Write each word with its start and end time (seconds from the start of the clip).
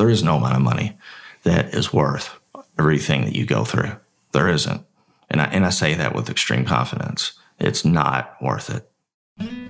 There 0.00 0.08
is 0.08 0.22
no 0.22 0.36
amount 0.36 0.56
of 0.56 0.62
money 0.62 0.96
that 1.42 1.74
is 1.74 1.92
worth 1.92 2.40
everything 2.78 3.26
that 3.26 3.36
you 3.36 3.44
go 3.44 3.66
through. 3.66 3.92
There 4.32 4.48
isn't. 4.48 4.82
And 5.28 5.42
I, 5.42 5.44
and 5.44 5.66
I 5.66 5.68
say 5.68 5.92
that 5.92 6.14
with 6.14 6.30
extreme 6.30 6.64
confidence. 6.64 7.34
It's 7.58 7.84
not 7.84 8.34
worth 8.40 8.70
it. 8.70 9.69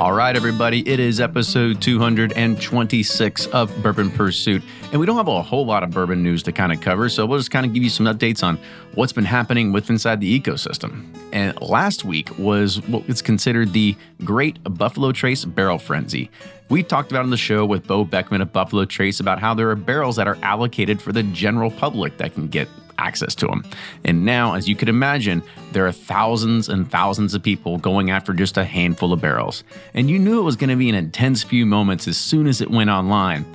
All 0.00 0.12
right, 0.12 0.36
everybody, 0.36 0.88
it 0.88 1.00
is 1.00 1.20
episode 1.20 1.82
226 1.82 3.46
of 3.46 3.82
Bourbon 3.82 4.12
Pursuit. 4.12 4.62
And 4.92 5.00
we 5.00 5.06
don't 5.06 5.16
have 5.16 5.26
a 5.26 5.42
whole 5.42 5.66
lot 5.66 5.82
of 5.82 5.90
bourbon 5.90 6.22
news 6.22 6.44
to 6.44 6.52
kind 6.52 6.72
of 6.72 6.80
cover, 6.80 7.08
so 7.08 7.26
we'll 7.26 7.40
just 7.40 7.50
kind 7.50 7.66
of 7.66 7.74
give 7.74 7.82
you 7.82 7.90
some 7.90 8.06
updates 8.06 8.44
on 8.44 8.60
what's 8.94 9.12
been 9.12 9.24
happening 9.24 9.72
with 9.72 9.90
inside 9.90 10.20
the 10.20 10.40
ecosystem. 10.40 11.04
And 11.32 11.60
last 11.60 12.04
week 12.04 12.38
was 12.38 12.80
what 12.86 13.08
is 13.08 13.20
considered 13.20 13.72
the 13.72 13.96
Great 14.22 14.62
Buffalo 14.62 15.10
Trace 15.10 15.44
Barrel 15.44 15.80
Frenzy. 15.80 16.30
We 16.68 16.84
talked 16.84 17.10
about 17.10 17.24
on 17.24 17.30
the 17.30 17.36
show 17.36 17.66
with 17.66 17.84
Bo 17.84 18.04
Beckman 18.04 18.40
of 18.40 18.52
Buffalo 18.52 18.84
Trace 18.84 19.18
about 19.18 19.40
how 19.40 19.52
there 19.52 19.68
are 19.68 19.76
barrels 19.76 20.14
that 20.14 20.28
are 20.28 20.38
allocated 20.42 21.02
for 21.02 21.10
the 21.10 21.24
general 21.24 21.72
public 21.72 22.18
that 22.18 22.34
can 22.34 22.46
get 22.46 22.68
access 22.98 23.34
to 23.36 23.46
them. 23.46 23.64
And 24.04 24.24
now, 24.24 24.54
as 24.54 24.68
you 24.68 24.76
could 24.76 24.88
imagine, 24.88 25.42
there 25.72 25.86
are 25.86 25.92
thousands 25.92 26.68
and 26.68 26.90
thousands 26.90 27.34
of 27.34 27.42
people 27.42 27.78
going 27.78 28.10
after 28.10 28.32
just 28.32 28.56
a 28.56 28.64
handful 28.64 29.12
of 29.12 29.20
barrels. 29.20 29.64
And 29.94 30.10
you 30.10 30.18
knew 30.18 30.40
it 30.40 30.44
was 30.44 30.56
going 30.56 30.70
to 30.70 30.76
be 30.76 30.88
an 30.88 30.94
intense 30.94 31.42
few 31.42 31.64
moments 31.64 32.06
as 32.08 32.16
soon 32.16 32.46
as 32.46 32.60
it 32.60 32.70
went 32.70 32.90
online. 32.90 33.46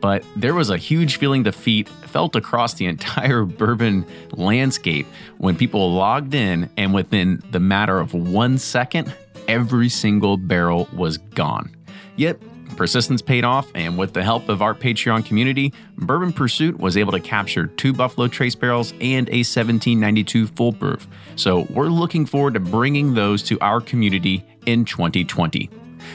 But 0.00 0.24
there 0.34 0.54
was 0.54 0.68
a 0.68 0.76
huge 0.76 1.16
feeling 1.16 1.46
of 1.46 1.54
defeat 1.54 1.88
felt 1.88 2.34
across 2.34 2.74
the 2.74 2.86
entire 2.86 3.44
bourbon 3.44 4.04
landscape 4.32 5.06
when 5.38 5.56
people 5.56 5.92
logged 5.92 6.34
in, 6.34 6.68
and 6.76 6.92
within 6.92 7.42
the 7.50 7.60
matter 7.60 8.00
of 8.00 8.12
one 8.12 8.58
second, 8.58 9.14
every 9.46 9.88
single 9.88 10.36
barrel 10.36 10.88
was 10.92 11.18
gone. 11.18 11.74
Yet, 12.16 12.40
Persistence 12.76 13.22
paid 13.22 13.44
off, 13.44 13.70
and 13.74 13.96
with 13.96 14.12
the 14.12 14.22
help 14.22 14.48
of 14.48 14.62
our 14.62 14.74
Patreon 14.74 15.24
community, 15.24 15.72
Bourbon 15.96 16.32
Pursuit 16.32 16.78
was 16.78 16.96
able 16.96 17.12
to 17.12 17.20
capture 17.20 17.66
two 17.66 17.92
Buffalo 17.92 18.28
Trace 18.28 18.54
barrels 18.54 18.92
and 19.00 19.28
a 19.28 19.44
1792 19.44 20.46
full 20.48 20.72
proof. 20.72 21.06
So 21.36 21.66
we're 21.70 21.88
looking 21.88 22.26
forward 22.26 22.54
to 22.54 22.60
bringing 22.60 23.14
those 23.14 23.42
to 23.44 23.58
our 23.60 23.80
community 23.80 24.44
in 24.66 24.84
2020. 24.84 25.70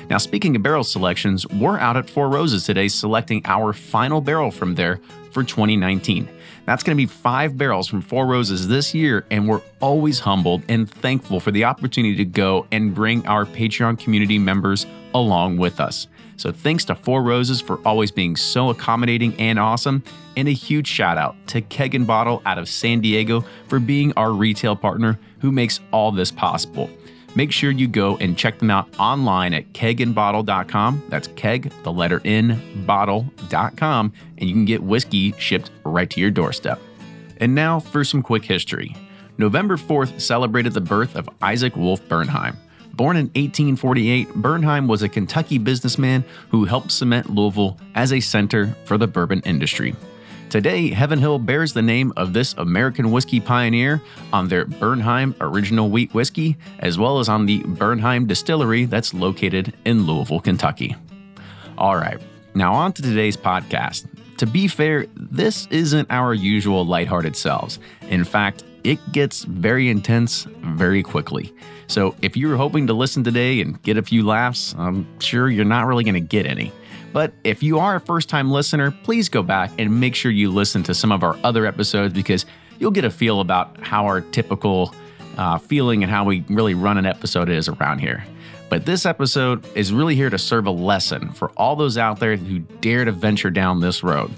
Now, 0.09 0.17
speaking 0.17 0.55
of 0.55 0.63
barrel 0.63 0.83
selections, 0.83 1.47
we're 1.47 1.79
out 1.79 1.97
at 1.97 2.09
Four 2.09 2.29
Roses 2.29 2.65
today 2.65 2.87
selecting 2.87 3.41
our 3.45 3.73
final 3.73 4.21
barrel 4.21 4.51
from 4.51 4.75
there 4.75 4.99
for 5.31 5.43
2019. 5.43 6.27
That's 6.65 6.83
going 6.83 6.97
to 6.97 7.01
be 7.01 7.05
five 7.05 7.57
barrels 7.57 7.87
from 7.87 8.01
Four 8.01 8.25
Roses 8.25 8.67
this 8.67 8.93
year, 8.93 9.25
and 9.31 9.47
we're 9.47 9.61
always 9.79 10.19
humbled 10.19 10.63
and 10.67 10.89
thankful 10.89 11.39
for 11.39 11.51
the 11.51 11.63
opportunity 11.63 12.15
to 12.17 12.25
go 12.25 12.67
and 12.71 12.93
bring 12.93 13.25
our 13.25 13.45
Patreon 13.45 13.99
community 13.99 14.37
members 14.37 14.85
along 15.13 15.57
with 15.57 15.79
us. 15.79 16.07
So 16.37 16.51
thanks 16.51 16.85
to 16.85 16.95
Four 16.95 17.23
Roses 17.23 17.59
for 17.59 17.79
always 17.85 18.11
being 18.11 18.35
so 18.35 18.69
accommodating 18.69 19.35
and 19.39 19.59
awesome. 19.59 20.03
And 20.35 20.47
a 20.47 20.51
huge 20.51 20.87
shout 20.87 21.17
out 21.17 21.35
to 21.47 21.61
Keg 21.61 21.95
and 21.95 22.05
Bottle 22.05 22.41
out 22.45 22.59
of 22.59 22.69
San 22.69 23.01
Diego 23.01 23.43
for 23.67 23.79
being 23.79 24.13
our 24.15 24.31
retail 24.31 24.75
partner 24.75 25.19
who 25.39 25.51
makes 25.51 25.79
all 25.91 26.11
this 26.11 26.31
possible. 26.31 26.89
Make 27.35 27.51
sure 27.51 27.71
you 27.71 27.87
go 27.87 28.17
and 28.17 28.37
check 28.37 28.57
them 28.59 28.71
out 28.71 28.87
online 28.99 29.53
at 29.53 29.71
kegandbottle.com. 29.73 31.03
That's 31.09 31.27
keg, 31.35 31.71
the 31.83 31.91
letter 31.91 32.21
N, 32.25 32.83
bottle.com, 32.85 34.13
and 34.37 34.49
you 34.49 34.55
can 34.55 34.65
get 34.65 34.81
whiskey 34.81 35.33
shipped 35.37 35.71
right 35.83 36.09
to 36.09 36.21
your 36.21 36.31
doorstep. 36.31 36.79
And 37.37 37.53
now 37.53 37.79
for 37.79 38.03
some 38.03 38.23
quick 38.23 38.43
history. 38.43 38.95
November 39.37 39.77
4th 39.77 40.19
celebrated 40.19 40.73
the 40.73 40.81
birth 40.81 41.15
of 41.15 41.29
Isaac 41.41 41.75
Wolf 41.75 42.01
Bernheim. 42.07 42.57
Born 42.97 43.15
in 43.15 43.25
1848, 43.25 44.33
Bernheim 44.33 44.87
was 44.87 45.03
a 45.03 45.07
Kentucky 45.07 45.59
businessman 45.59 46.25
who 46.49 46.65
helped 46.65 46.91
cement 46.91 47.29
Louisville 47.29 47.77
as 47.93 48.11
a 48.11 48.19
center 48.19 48.75
for 48.85 48.97
the 48.97 49.05
bourbon 49.05 49.39
industry. 49.45 49.95
Today, 50.49 50.89
Heaven 50.89 51.19
Hill 51.19 51.37
bears 51.37 51.73
the 51.73 51.83
name 51.83 52.11
of 52.17 52.33
this 52.33 52.55
American 52.55 53.11
whiskey 53.11 53.39
pioneer 53.39 54.01
on 54.33 54.47
their 54.47 54.65
Bernheim 54.65 55.35
original 55.41 55.91
wheat 55.91 56.11
whiskey, 56.15 56.57
as 56.79 56.97
well 56.97 57.19
as 57.19 57.29
on 57.29 57.45
the 57.45 57.61
Bernheim 57.67 58.25
distillery 58.25 58.85
that's 58.85 59.13
located 59.13 59.75
in 59.85 60.07
Louisville, 60.07 60.39
Kentucky. 60.39 60.95
All 61.77 61.97
right, 61.97 62.19
now 62.55 62.73
on 62.73 62.93
to 62.93 63.03
today's 63.03 63.37
podcast. 63.37 64.07
To 64.37 64.47
be 64.47 64.67
fair, 64.67 65.05
this 65.15 65.67
isn't 65.67 66.09
our 66.09 66.33
usual 66.33 66.83
lighthearted 66.83 67.35
selves. 67.35 67.77
In 68.09 68.23
fact, 68.23 68.63
it 68.83 68.97
gets 69.11 69.43
very 69.43 69.87
intense 69.89 70.47
very 70.63 71.03
quickly. 71.03 71.53
So 71.87 72.15
if 72.21 72.35
you're 72.35 72.57
hoping 72.57 72.87
to 72.87 72.93
listen 72.93 73.23
today 73.23 73.61
and 73.61 73.81
get 73.81 73.97
a 73.97 74.01
few 74.01 74.25
laughs, 74.25 74.75
I'm 74.77 75.07
sure 75.19 75.49
you're 75.49 75.65
not 75.65 75.87
really 75.87 76.03
going 76.03 76.15
to 76.15 76.19
get 76.19 76.45
any. 76.45 76.71
But 77.13 77.33
if 77.43 77.63
you 77.63 77.79
are 77.79 77.95
a 77.95 77.99
first 77.99 78.29
time 78.29 78.51
listener, 78.51 78.91
please 78.91 79.29
go 79.29 79.41
back 79.41 79.71
and 79.77 79.99
make 79.99 80.13
sure 80.13 80.29
you 80.29 80.51
listen 80.51 80.83
to 80.83 80.93
some 80.93 81.11
of 81.11 81.23
our 81.23 81.37
other 81.43 81.65
episodes 81.65 82.13
because 82.13 82.45
you'll 82.77 82.91
get 82.91 83.05
a 83.05 83.09
feel 83.09 83.39
about 83.39 83.81
how 83.81 84.05
our 84.05 84.21
typical 84.21 84.93
uh, 85.37 85.57
feeling 85.57 86.03
and 86.03 86.11
how 86.11 86.25
we 86.25 86.43
really 86.49 86.73
run 86.73 86.97
an 86.97 87.05
episode 87.05 87.49
is 87.49 87.69
around 87.69 87.99
here. 87.99 88.23
But 88.69 88.85
this 88.85 89.05
episode 89.05 89.65
is 89.75 89.93
really 89.93 90.15
here 90.15 90.29
to 90.29 90.37
serve 90.37 90.67
a 90.67 90.71
lesson 90.71 91.31
for 91.31 91.49
all 91.51 91.75
those 91.75 91.97
out 91.97 92.19
there 92.19 92.35
who 92.35 92.59
dare 92.59 93.05
to 93.05 93.13
venture 93.13 93.49
down 93.49 93.79
this 93.79 94.03
road. 94.03 94.29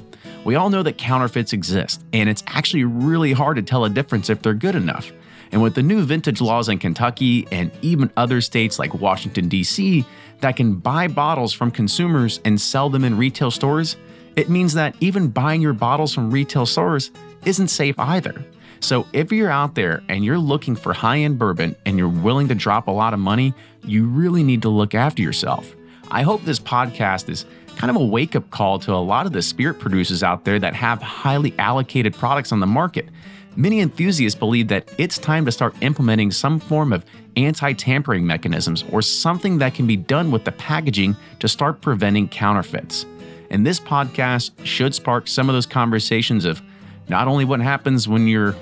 We 0.46 0.56
all 0.56 0.70
know 0.70 0.84
that 0.84 0.98
counterfeits 0.98 1.52
exist, 1.52 2.04
and 2.14 2.30
it's 2.30 2.44
actually 2.48 2.84
really 2.84 3.34
hard 3.34 3.58
to 3.58 3.64
tell 3.64 3.86
a 3.86 3.90
difference 3.90 4.30
if 4.30 4.42
they're 4.42 4.54
good 4.54 4.76
enough. 4.76 5.12
And 5.52 5.62
with 5.62 5.76
the 5.76 5.84
new 5.84 6.04
vintage 6.04 6.42
laws 6.42 6.70
in 6.70 6.80
Kentucky 6.80 7.48
and 7.52 7.72
even 7.82 8.12
other 8.16 8.42
states 8.42 8.78
like 8.78 8.94
Washington, 8.94 9.48
D.C., 9.48 10.06
that 10.42 10.56
can 10.56 10.76
buy 10.76 11.08
bottles 11.08 11.54
from 11.54 11.72
consumers 11.72 12.40
and 12.46 12.60
sell 12.60 12.90
them 12.90 13.04
in 13.04 13.18
retail 13.18 13.52
stores, 13.52 13.98
it 14.36 14.50
means 14.50 14.74
that 14.76 14.96
even 15.00 15.28
buying 15.28 15.62
your 15.62 15.74
bottles 15.74 16.14
from 16.14 16.32
retail 16.32 16.66
stores 16.66 17.12
isn't 17.46 17.68
safe 17.68 17.98
either. 18.00 18.46
So 18.80 19.06
if 19.12 19.32
you're 19.32 19.50
out 19.50 19.76
there 19.76 20.02
and 20.08 20.24
you're 20.24 20.38
looking 20.38 20.76
for 20.76 20.94
high 20.94 21.20
end 21.20 21.38
bourbon 21.38 21.76
and 21.86 21.98
you're 21.98 22.08
willing 22.08 22.48
to 22.48 22.56
drop 22.56 22.88
a 22.88 22.92
lot 22.92 23.14
of 23.14 23.20
money, 23.20 23.54
you 23.84 24.06
really 24.06 24.44
need 24.44 24.62
to 24.62 24.70
look 24.70 24.96
after 24.96 25.22
yourself. 25.22 25.76
I 26.12 26.22
hope 26.22 26.44
this 26.44 26.60
podcast 26.60 27.30
is 27.30 27.46
kind 27.80 27.90
of 27.90 27.96
a 27.96 28.06
wake 28.06 28.36
up 28.36 28.48
call 28.52 28.78
to 28.78 28.94
a 28.94 28.98
lot 28.98 29.26
of 29.26 29.32
the 29.32 29.42
spirit 29.42 29.80
producers 29.80 30.22
out 30.22 30.46
there 30.46 30.60
that 30.60 30.76
have 30.76 31.02
highly 31.02 31.56
allocated 31.58 32.14
products 32.14 32.52
on 32.52 32.60
the 32.60 32.68
market 32.68 33.10
many 33.56 33.82
enthusiasts 33.82 34.38
believe 34.38 34.68
that 34.70 34.90
it's 34.98 35.18
time 35.18 35.46
to 35.46 35.52
start 35.52 35.76
implementing 35.82 36.32
some 36.32 36.60
form 36.60 36.94
of 36.94 37.06
anti 37.36 37.74
tampering 37.74 38.26
mechanisms 38.26 38.84
or 38.92 39.02
something 39.02 39.58
that 39.60 39.74
can 39.74 39.86
be 39.86 39.98
done 39.98 40.32
with 40.32 40.46
the 40.46 40.52
packaging 40.54 41.16
to 41.40 41.48
start 41.48 41.82
preventing 41.82 42.28
counterfeits. 42.28 43.06
And 43.50 43.66
this 43.66 43.80
podcast 43.80 44.52
should 44.64 44.96
spark 44.96 45.28
some 45.28 45.50
of 45.50 45.56
those 45.56 45.66
conversations 45.66 46.46
of 46.46 46.62
not 47.08 47.28
only 47.28 47.46
what 47.46 47.60
happens 47.60 48.08
when 48.08 48.28
you're 48.28 48.56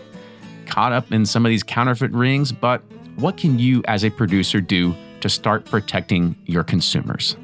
caught 0.66 0.94
up 0.94 1.12
in 1.12 1.26
some 1.26 1.46
of 1.46 1.50
these 1.50 1.64
counterfeit 1.64 2.12
rings, 2.12 2.52
but 2.52 2.82
what 3.18 3.38
can 3.38 3.60
you 3.60 3.84
as 3.88 4.04
a 4.04 4.10
producer 4.10 4.62
do 4.62 4.96
to 5.22 5.30
start 5.30 5.66
protecting 5.66 6.36
your 6.46 6.64
consumers? 6.64 7.36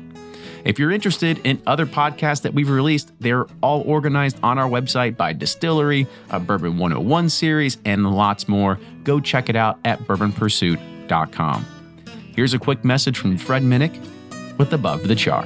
If 0.65 0.79
you're 0.79 0.91
interested 0.91 1.39
in 1.43 1.61
other 1.67 1.85
podcasts 1.85 2.43
that 2.43 2.53
we've 2.53 2.69
released, 2.69 3.11
they're 3.19 3.45
all 3.61 3.81
organized 3.81 4.37
on 4.41 4.57
our 4.57 4.69
website 4.69 5.17
by 5.17 5.33
distillery, 5.33 6.07
a 6.29 6.39
Bourbon 6.39 6.77
101 6.77 7.29
series, 7.29 7.77
and 7.83 8.09
lots 8.15 8.47
more. 8.47 8.79
Go 9.03 9.19
check 9.19 9.49
it 9.49 9.57
out 9.57 9.77
at 9.83 9.99
bourbonpursuit.com. 10.01 11.65
Here's 12.33 12.53
a 12.53 12.59
quick 12.59 12.85
message 12.85 13.17
from 13.17 13.37
Fred 13.37 13.63
Minnick 13.63 13.99
with 14.57 14.71
Above 14.71 15.07
the 15.07 15.15
Char. 15.15 15.43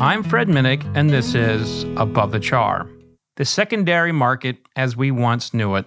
I'm 0.00 0.24
Fred 0.24 0.48
Minnick, 0.48 0.84
and 0.96 1.10
this 1.10 1.36
is 1.36 1.84
Above 1.96 2.32
the 2.32 2.40
Char. 2.40 2.88
The 3.36 3.44
secondary 3.44 4.10
market, 4.10 4.56
as 4.74 4.96
we 4.96 5.12
once 5.12 5.54
knew 5.54 5.76
it, 5.76 5.86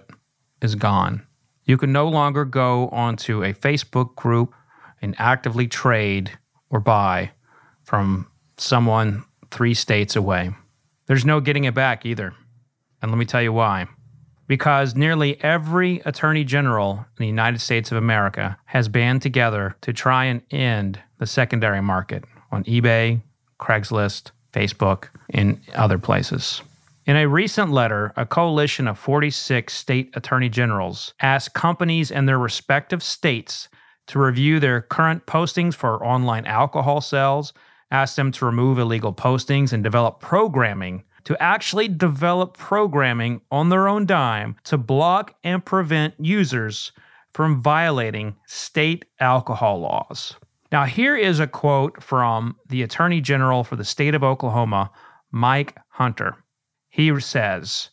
is 0.62 0.74
gone. 0.74 1.25
You 1.66 1.76
can 1.76 1.92
no 1.92 2.08
longer 2.08 2.44
go 2.44 2.88
onto 2.88 3.42
a 3.42 3.52
Facebook 3.52 4.14
group 4.14 4.54
and 5.02 5.14
actively 5.18 5.66
trade 5.66 6.30
or 6.70 6.80
buy 6.80 7.32
from 7.82 8.28
someone 8.56 9.24
three 9.50 9.74
states 9.74 10.16
away. 10.16 10.50
There's 11.06 11.24
no 11.24 11.40
getting 11.40 11.64
it 11.64 11.74
back 11.74 12.06
either. 12.06 12.34
And 13.02 13.10
let 13.10 13.18
me 13.18 13.24
tell 13.24 13.42
you 13.42 13.52
why. 13.52 13.86
Because 14.48 14.94
nearly 14.94 15.42
every 15.42 16.00
attorney 16.04 16.44
general 16.44 16.92
in 16.98 17.22
the 17.22 17.26
United 17.26 17.60
States 17.60 17.90
of 17.90 17.98
America 17.98 18.56
has 18.66 18.88
band 18.88 19.22
together 19.22 19.76
to 19.80 19.92
try 19.92 20.26
and 20.26 20.42
end 20.52 21.00
the 21.18 21.26
secondary 21.26 21.82
market 21.82 22.24
on 22.52 22.62
eBay, 22.64 23.20
Craigslist, 23.60 24.30
Facebook, 24.52 25.08
and 25.30 25.60
other 25.74 25.98
places. 25.98 26.62
In 27.06 27.14
a 27.16 27.28
recent 27.28 27.70
letter, 27.70 28.12
a 28.16 28.26
coalition 28.26 28.88
of 28.88 28.98
46 28.98 29.72
state 29.72 30.10
attorney 30.16 30.48
generals 30.48 31.14
asked 31.20 31.54
companies 31.54 32.10
in 32.10 32.26
their 32.26 32.38
respective 32.38 33.00
states 33.00 33.68
to 34.08 34.18
review 34.18 34.58
their 34.58 34.80
current 34.80 35.24
postings 35.24 35.74
for 35.74 36.04
online 36.04 36.46
alcohol 36.46 37.00
sales, 37.00 37.52
asked 37.92 38.16
them 38.16 38.32
to 38.32 38.44
remove 38.44 38.80
illegal 38.80 39.12
postings, 39.12 39.72
and 39.72 39.84
develop 39.84 40.18
programming 40.18 41.04
to 41.22 41.40
actually 41.40 41.86
develop 41.86 42.56
programming 42.56 43.40
on 43.52 43.68
their 43.68 43.86
own 43.86 44.04
dime 44.04 44.56
to 44.64 44.76
block 44.76 45.32
and 45.44 45.64
prevent 45.64 46.14
users 46.18 46.90
from 47.34 47.62
violating 47.62 48.34
state 48.46 49.04
alcohol 49.20 49.78
laws. 49.78 50.34
Now, 50.72 50.86
here 50.86 51.16
is 51.16 51.38
a 51.38 51.46
quote 51.46 52.02
from 52.02 52.56
the 52.68 52.82
Attorney 52.82 53.20
General 53.20 53.62
for 53.62 53.76
the 53.76 53.84
state 53.84 54.16
of 54.16 54.24
Oklahoma, 54.24 54.90
Mike 55.30 55.76
Hunter. 55.90 56.34
He 56.96 57.20
says, 57.20 57.90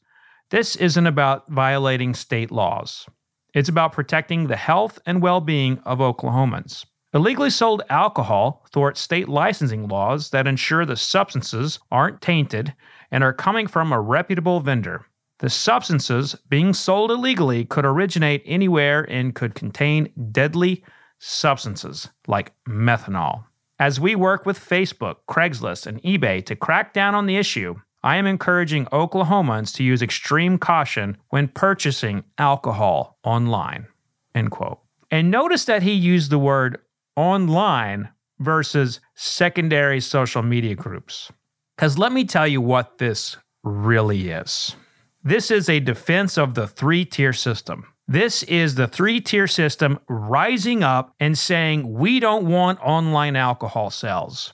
This 0.49 0.77
isn't 0.77 1.07
about 1.07 1.51
violating 1.51 2.13
state 2.13 2.51
laws. 2.51 3.05
It's 3.53 3.67
about 3.67 3.91
protecting 3.91 4.47
the 4.47 4.55
health 4.55 4.97
and 5.05 5.21
well 5.21 5.41
being 5.41 5.79
of 5.79 5.99
Oklahomans. 5.99 6.85
Illegally 7.13 7.49
sold 7.49 7.81
alcohol 7.89 8.65
thwarts 8.71 9.01
state 9.01 9.27
licensing 9.27 9.89
laws 9.89 10.29
that 10.29 10.47
ensure 10.47 10.85
the 10.85 10.95
substances 10.95 11.79
aren't 11.91 12.21
tainted 12.21 12.73
and 13.11 13.25
are 13.25 13.33
coming 13.33 13.67
from 13.67 13.91
a 13.91 13.99
reputable 13.99 14.61
vendor. 14.61 15.05
The 15.39 15.49
substances 15.49 16.37
being 16.47 16.73
sold 16.73 17.11
illegally 17.11 17.65
could 17.65 17.83
originate 17.83 18.41
anywhere 18.45 19.05
and 19.11 19.35
could 19.35 19.53
contain 19.53 20.13
deadly 20.31 20.81
substances 21.19 22.07
like 22.25 22.53
methanol. 22.69 23.43
As 23.79 23.99
we 23.99 24.15
work 24.15 24.45
with 24.45 24.57
Facebook, 24.57 25.17
Craigslist, 25.29 25.87
and 25.87 26.01
eBay 26.03 26.45
to 26.45 26.55
crack 26.55 26.93
down 26.93 27.15
on 27.15 27.25
the 27.25 27.35
issue, 27.35 27.75
I 28.03 28.17
am 28.17 28.27
encouraging 28.27 28.85
Oklahomans 28.87 29.73
to 29.75 29.83
use 29.83 30.01
extreme 30.01 30.57
caution 30.57 31.17
when 31.29 31.47
purchasing 31.47 32.23
alcohol 32.37 33.17
online. 33.23 33.87
End 34.35 34.51
quote. 34.51 34.79
And 35.09 35.31
notice 35.31 35.65
that 35.65 35.83
he 35.83 35.93
used 35.93 36.29
the 36.29 36.39
word 36.39 36.79
online 37.15 38.09
versus 38.39 38.99
secondary 39.15 40.01
social 40.01 40.41
media 40.41 40.75
groups. 40.75 41.31
Because 41.77 41.97
let 41.97 42.11
me 42.11 42.25
tell 42.25 42.47
you 42.47 42.61
what 42.61 42.97
this 42.97 43.37
really 43.63 44.29
is. 44.31 44.75
This 45.23 45.49
is 45.49 45.69
a 45.69 45.79
defense 45.79 46.37
of 46.37 46.55
the 46.55 46.67
three 46.67 47.05
tier 47.05 47.31
system. 47.31 47.85
This 48.07 48.43
is 48.43 48.75
the 48.75 48.87
three 48.87 49.21
tier 49.21 49.47
system 49.47 49.97
rising 50.09 50.83
up 50.83 51.15
and 51.21 51.37
saying, 51.37 51.89
we 51.93 52.19
don't 52.19 52.47
want 52.47 52.79
online 52.81 53.37
alcohol 53.37 53.89
sales. 53.89 54.53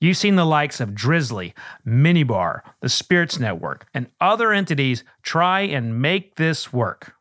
You've 0.00 0.16
seen 0.16 0.36
the 0.36 0.46
likes 0.46 0.80
of 0.80 0.90
Drizly, 0.90 1.52
Minibar, 1.86 2.62
the 2.80 2.88
Spirits 2.88 3.38
Network, 3.38 3.86
and 3.92 4.06
other 4.18 4.50
entities 4.50 5.04
try 5.22 5.60
and 5.60 6.00
make 6.00 6.36
this 6.36 6.72
work. 6.72 7.12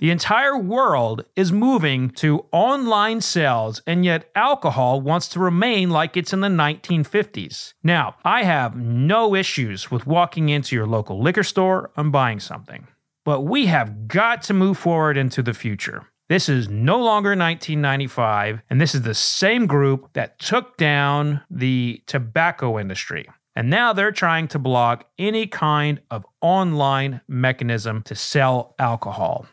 The 0.00 0.10
entire 0.10 0.58
world 0.58 1.24
is 1.36 1.52
moving 1.52 2.10
to 2.12 2.46
online 2.50 3.20
sales, 3.20 3.80
and 3.86 4.04
yet 4.04 4.28
alcohol 4.34 5.00
wants 5.00 5.28
to 5.28 5.40
remain 5.40 5.90
like 5.90 6.16
it's 6.16 6.32
in 6.32 6.40
the 6.40 6.48
1950s. 6.48 7.74
Now, 7.84 8.16
I 8.24 8.42
have 8.42 8.74
no 8.74 9.36
issues 9.36 9.90
with 9.90 10.06
walking 10.06 10.48
into 10.48 10.74
your 10.74 10.86
local 10.86 11.22
liquor 11.22 11.44
store 11.44 11.90
and 11.96 12.10
buying 12.10 12.40
something, 12.40 12.88
but 13.24 13.42
we 13.42 13.66
have 13.66 14.08
got 14.08 14.42
to 14.44 14.54
move 14.54 14.78
forward 14.78 15.16
into 15.16 15.42
the 15.42 15.54
future. 15.54 16.06
This 16.30 16.48
is 16.48 16.68
no 16.68 16.98
longer 16.98 17.30
1995, 17.30 18.62
and 18.70 18.80
this 18.80 18.94
is 18.94 19.02
the 19.02 19.14
same 19.14 19.66
group 19.66 20.12
that 20.12 20.38
took 20.38 20.76
down 20.76 21.40
the 21.50 22.00
tobacco 22.06 22.78
industry. 22.78 23.28
And 23.56 23.68
now 23.68 23.92
they're 23.92 24.12
trying 24.12 24.46
to 24.48 24.60
block 24.60 25.06
any 25.18 25.48
kind 25.48 26.00
of 26.08 26.24
online 26.40 27.20
mechanism 27.26 28.02
to 28.02 28.14
sell 28.14 28.76
alcohol. 28.78 29.46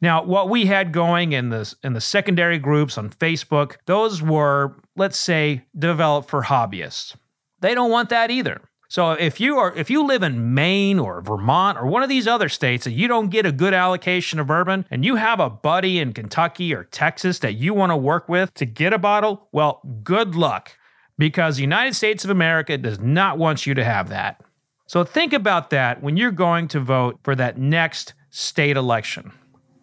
Now, 0.00 0.24
what 0.24 0.50
we 0.50 0.66
had 0.66 0.90
going 0.90 1.30
in 1.30 1.50
the 1.50 1.72
in 1.84 1.92
the 1.92 2.00
secondary 2.00 2.58
groups 2.58 2.98
on 2.98 3.08
Facebook, 3.08 3.76
those 3.86 4.20
were, 4.20 4.74
let's 4.96 5.20
say, 5.20 5.64
developed 5.78 6.28
for 6.28 6.42
hobbyists. 6.42 7.14
They 7.60 7.72
don't 7.72 7.92
want 7.92 8.08
that 8.08 8.32
either. 8.32 8.62
So 8.88 9.12
if 9.12 9.40
you 9.40 9.58
are 9.58 9.74
if 9.74 9.90
you 9.90 10.06
live 10.06 10.22
in 10.22 10.54
Maine 10.54 10.98
or 10.98 11.20
Vermont 11.20 11.78
or 11.78 11.86
one 11.86 12.02
of 12.02 12.08
these 12.08 12.26
other 12.26 12.48
states 12.48 12.86
and 12.86 12.94
you 12.94 13.08
don't 13.08 13.30
get 13.30 13.46
a 13.46 13.52
good 13.52 13.74
allocation 13.74 14.38
of 14.38 14.46
bourbon 14.46 14.86
and 14.90 15.04
you 15.04 15.16
have 15.16 15.40
a 15.40 15.50
buddy 15.50 15.98
in 15.98 16.12
Kentucky 16.12 16.72
or 16.72 16.84
Texas 16.84 17.40
that 17.40 17.54
you 17.54 17.74
want 17.74 17.90
to 17.90 17.96
work 17.96 18.28
with 18.28 18.54
to 18.54 18.66
get 18.66 18.92
a 18.92 18.98
bottle, 18.98 19.48
well, 19.52 19.80
good 20.02 20.34
luck 20.34 20.72
because 21.18 21.56
the 21.56 21.62
United 21.62 21.94
States 21.94 22.24
of 22.24 22.30
America 22.30 22.78
does 22.78 23.00
not 23.00 23.38
want 23.38 23.66
you 23.66 23.74
to 23.74 23.84
have 23.84 24.08
that. 24.10 24.40
So 24.86 25.02
think 25.02 25.32
about 25.32 25.70
that 25.70 26.02
when 26.02 26.16
you're 26.16 26.30
going 26.30 26.68
to 26.68 26.80
vote 26.80 27.18
for 27.24 27.34
that 27.34 27.58
next 27.58 28.14
state 28.30 28.76
election. 28.76 29.32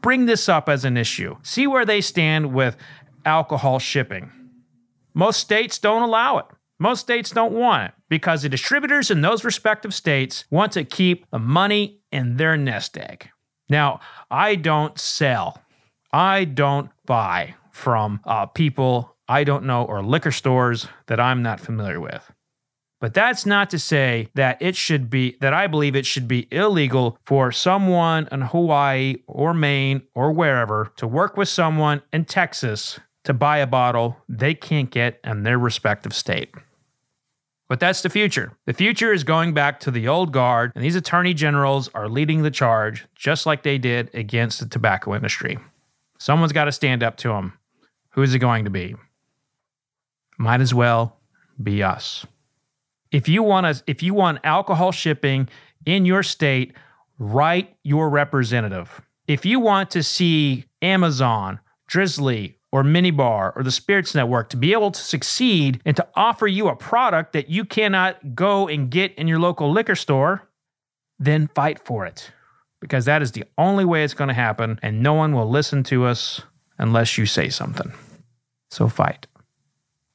Bring 0.02 0.26
this 0.26 0.48
up 0.48 0.70
as 0.70 0.86
an 0.86 0.96
issue. 0.96 1.36
See 1.44 1.68
where 1.68 1.86
they 1.86 2.02
stand 2.02 2.54
with 2.54 2.78
alcohol 3.26 3.80
shipping. 3.80 4.32
Most 5.14 5.40
states 5.40 5.78
don't 5.78 6.02
allow 6.02 6.38
it. 6.40 6.46
Most 6.80 7.02
states 7.02 7.32
don't 7.32 7.54
want 7.54 7.86
it 7.86 7.94
because 8.10 8.42
the 8.42 8.50
distributors 8.50 9.12
in 9.12 9.22
those 9.22 9.44
respective 9.44 9.94
states 9.94 10.46
want 10.50 10.72
to 10.74 10.84
keep 10.84 11.30
the 11.32 11.40
money 11.40 12.00
in 12.12 12.38
their 12.38 12.58
nest 12.58 12.98
egg. 12.98 13.30
Now, 13.70 14.02
I 14.30 14.56
don't 14.56 15.00
sell, 15.00 15.62
I 16.12 16.46
don't 16.46 16.90
buy 17.06 17.56
from 17.72 18.20
uh, 18.26 18.48
people 18.48 19.16
I 19.28 19.44
don't 19.44 19.66
know 19.66 19.84
or 19.84 20.04
liquor 20.04 20.32
stores 20.32 20.88
that 21.08 21.20
I'm 21.20 21.42
not 21.42 21.60
familiar 21.60 22.00
with. 22.00 22.32
But 23.00 23.14
that's 23.14 23.46
not 23.46 23.70
to 23.72 23.80
say 23.80 24.30
that 24.36 24.62
it 24.62 24.76
should 24.76 25.10
be, 25.10 25.38
that 25.42 25.54
I 25.54 25.68
believe 25.68 25.96
it 25.96 26.06
should 26.06 26.28
be 26.28 26.48
illegal 26.52 27.18
for 27.26 27.52
someone 27.52 28.30
in 28.32 28.42
Hawaii 28.42 29.18
or 29.28 29.54
Maine 29.54 30.04
or 30.16 30.32
wherever 30.32 30.94
to 30.98 31.08
work 31.08 31.36
with 31.36 31.50
someone 31.50 32.02
in 32.14 32.26
Texas 32.26 33.00
to 33.24 33.34
buy 33.34 33.58
a 33.58 33.68
bottle 33.68 34.18
they 34.28 34.54
can't 34.54 34.92
get 34.92 35.20
in 35.24 35.44
their 35.44 35.58
respective 35.58 36.14
state. 36.14 36.54
But 37.70 37.80
that's 37.80 38.02
the 38.02 38.10
future. 38.10 38.52
The 38.66 38.74
future 38.74 39.14
is 39.14 39.24
going 39.24 39.54
back 39.54 39.80
to 39.82 39.92
the 39.92 40.08
old 40.08 40.32
guard, 40.32 40.74
and 40.76 40.84
these 40.84 40.96
attorney 40.96 41.34
generals 41.34 41.90
are 41.96 42.10
leading 42.10 42.44
the 42.44 42.52
charge, 42.52 43.06
just 43.16 43.46
like 43.46 43.64
they 43.64 43.78
did 43.78 44.14
against 44.14 44.60
the 44.60 44.68
tobacco 44.68 45.16
industry. 45.16 45.58
Someone's 46.20 46.52
got 46.52 46.66
to 46.66 46.72
stand 46.72 47.04
up 47.04 47.18
to 47.18 47.30
them. 47.30 47.58
Who 48.12 48.22
is 48.22 48.36
it 48.36 48.40
going 48.40 48.66
to 48.66 48.70
be? 48.70 48.96
Might 50.38 50.62
as 50.62 50.74
well 50.74 51.18
be 51.62 51.82
us. 51.82 52.26
If 53.12 53.28
you 53.28 53.44
want 53.44 53.66
us, 53.66 53.84
if 53.88 54.04
you 54.04 54.14
want 54.14 54.40
alcohol 54.44 54.92
shipping 54.92 55.48
in 55.86 56.06
your 56.06 56.24
state, 56.24 56.74
write 57.18 57.76
your 57.84 58.10
representative. 58.10 59.02
If 59.28 59.46
you 59.46 59.60
want 59.60 59.90
to 59.92 60.04
see 60.04 60.66
Amazon, 60.82 61.60
Drizly, 61.90 62.56
or 62.74 62.84
Minibar 62.84 63.56
or 63.56 63.62
the 63.62 63.70
Spirits 63.70 64.16
Network 64.16 64.50
to 64.50 64.58
be 64.58 64.74
able 64.74 64.90
to 64.90 65.00
succeed 65.00 65.80
and 65.86 65.96
to 65.96 66.08
offer 66.16 66.48
you 66.48 66.70
a 66.70 66.76
product 66.76 67.34
that 67.34 67.48
you 67.48 67.66
cannot 67.66 68.34
go 68.34 68.68
and 68.68 68.90
get 68.90 69.14
in 69.14 69.28
your 69.28 69.38
local 69.38 69.72
liquor 69.72 69.94
store, 69.94 70.50
then 71.20 71.48
fight 71.54 71.78
for 71.78 72.04
it. 72.08 72.32
Because 72.82 73.06
that 73.06 73.22
is 73.22 73.34
the 73.34 73.46
only 73.60 73.86
way 73.86 74.04
it's 74.04 74.16
going 74.16 74.30
to 74.30 74.34
happen, 74.34 74.80
and 74.82 75.04
no 75.04 75.14
one 75.14 75.36
will 75.36 75.48
listen 75.48 75.84
to 75.84 76.06
us 76.06 76.42
unless 76.80 77.16
you 77.16 77.28
say 77.28 77.48
something. 77.48 77.94
So 78.72 78.88
fight. 78.88 79.28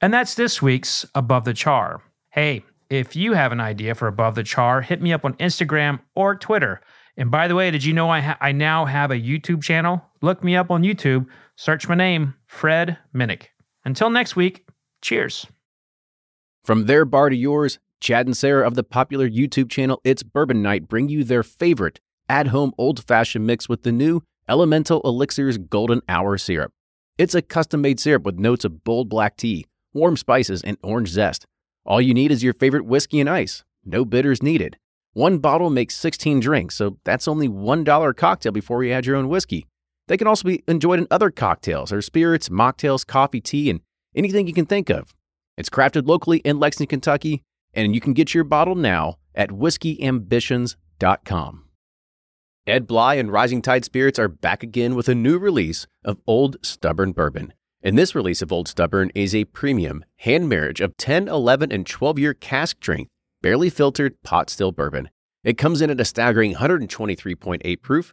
And 0.01 0.13
that's 0.13 0.35
this 0.35 0.61
week's 0.61 1.07
Above 1.15 1.45
the 1.45 1.55
Char. 1.55 2.03
Hey, 2.31 2.65
if 2.91 3.15
you 3.15 3.35
have 3.35 3.53
an 3.53 3.61
idea 3.61 3.95
for 3.95 4.09
Above 4.09 4.35
the 4.35 4.43
Char, 4.43 4.81
hit 4.81 5.01
me 5.01 5.13
up 5.13 5.25
on 5.25 5.35
Instagram 5.35 6.01
or 6.17 6.35
Twitter. 6.35 6.81
And 7.17 7.31
by 7.31 7.47
the 7.47 7.55
way, 7.55 7.71
did 7.71 7.85
you 7.85 7.93
know 7.93 8.11
I, 8.11 8.19
ha- 8.19 8.39
I 8.41 8.51
now 8.51 8.85
have 8.85 9.13
a 9.13 9.21
YouTube 9.21 9.63
channel? 9.63 10.03
Look 10.23 10.43
me 10.43 10.57
up 10.57 10.73
on 10.73 10.83
YouTube 10.83 11.29
Search 11.59 11.89
my 11.89 11.97
name, 11.97 12.35
Fred 12.49 12.99
Minnick. 13.15 13.49
Until 13.85 14.11
next 14.11 14.35
week, 14.35 14.67
cheers. 15.01 15.47
From 16.65 16.87
their 16.87 17.05
bar 17.05 17.29
to 17.29 17.37
yours, 17.37 17.79
Chad 18.01 18.27
and 18.27 18.37
Sarah 18.37 18.67
of 18.67 18.75
the 18.75 18.83
popular 18.83 19.29
YouTube 19.29 19.71
channel 19.71 20.01
It's 20.03 20.23
Bourbon 20.23 20.63
Night 20.63 20.89
bring 20.89 21.09
you 21.09 21.23
their 21.23 21.43
favorite 21.43 22.01
at 22.29 22.49
home 22.49 22.73
old 22.77 23.05
fashioned 23.05 23.47
mix 23.47 23.69
with 23.69 23.83
the 23.83 23.93
new 23.93 24.23
Elemental 24.49 25.01
Elixirs 25.05 25.59
Golden 25.59 26.01
Hour 26.09 26.39
Syrup. 26.39 26.73
It's 27.19 27.35
a 27.35 27.43
custom 27.43 27.83
made 27.83 28.01
syrup 28.01 28.25
with 28.25 28.39
notes 28.39 28.65
of 28.65 28.83
bold 28.83 29.09
black 29.09 29.37
tea, 29.37 29.67
warm 29.93 30.17
spices, 30.17 30.63
and 30.63 30.79
orange 30.83 31.11
zest. 31.11 31.47
All 31.85 32.01
you 32.01 32.15
need 32.15 32.33
is 32.33 32.43
your 32.43 32.55
favorite 32.55 32.87
whiskey 32.87 33.21
and 33.21 33.29
ice. 33.29 33.63
No 33.85 34.05
bitters 34.05 34.43
needed. 34.43 34.79
One 35.13 35.39
bottle 35.39 35.71
makes 35.71 35.97
16 35.97 36.41
drinks, 36.41 36.77
so 36.77 36.99
that's 37.05 37.29
only 37.29 37.49
$1 37.49 38.17
cocktail 38.17 38.53
before 38.53 38.85
you 38.85 38.93
add 38.93 39.07
your 39.07 39.17
own 39.17 39.29
whiskey. 39.29 39.67
They 40.09 40.17
can 40.17 40.27
also 40.27 40.49
be 40.49 40.65
enjoyed 40.67 40.99
in 40.99 41.07
other 41.11 41.31
cocktails 41.31 41.93
or 41.93 42.03
spirits, 42.03 42.49
mocktails, 42.49 43.07
coffee, 43.07 43.41
tea, 43.41 43.71
and 43.71 43.81
anything 44.17 44.47
you 44.47 44.55
can 44.55 44.67
think 44.67 44.91
of. 44.91 45.15
It's 45.57 45.69
crafted 45.69 46.09
locally 46.09 46.39
in 46.39 46.59
Lexington, 46.59 46.89
Kentucky, 46.89 47.43
and 47.75 47.95
you 47.95 48.01
can 48.01 48.15
get 48.15 48.35
your 48.35 48.45
bottle 48.45 48.75
now 48.75 49.17
at 49.35 49.51
whiskeyambitions.com. 49.51 51.65
Ed 52.67 52.87
Bly 52.87 53.15
and 53.15 53.33
Rising 53.33 53.63
Tide 53.63 53.85
Spirits 53.85 54.19
are 54.19 54.29
back 54.29 54.63
again 54.63 54.95
with 54.95 55.09
a 55.09 55.15
new 55.15 55.39
release 55.39 55.87
of 56.05 56.19
Old 56.27 56.57
Stubborn 56.63 57.13
Bourbon. 57.13 57.55
And 57.83 57.97
this 57.97 58.15
release 58.15 58.43
of 58.43 58.53
Old 58.53 58.69
Stubborn 58.69 59.11
is 59.15 59.35
a 59.35 59.45
premium 59.45 60.05
hand 60.17 60.49
marriage 60.49 60.81
of 60.81 60.97
10, 60.97 61.29
11, 61.29 61.73
and 61.73 61.87
12 61.87 62.19
year 62.19 62.35
cask 62.35 62.77
strength, 62.79 63.11
barely 63.41 63.71
filtered 63.71 64.21
pot 64.23 64.51
still 64.51 64.73
bourbon. 64.73 65.11
It 65.45 65.57
comes 65.57 65.81
in 65.81 65.91
at 65.91 66.01
a 66.01 66.05
staggering 66.05 66.55
123.8 66.55 67.83
proof 67.83 68.13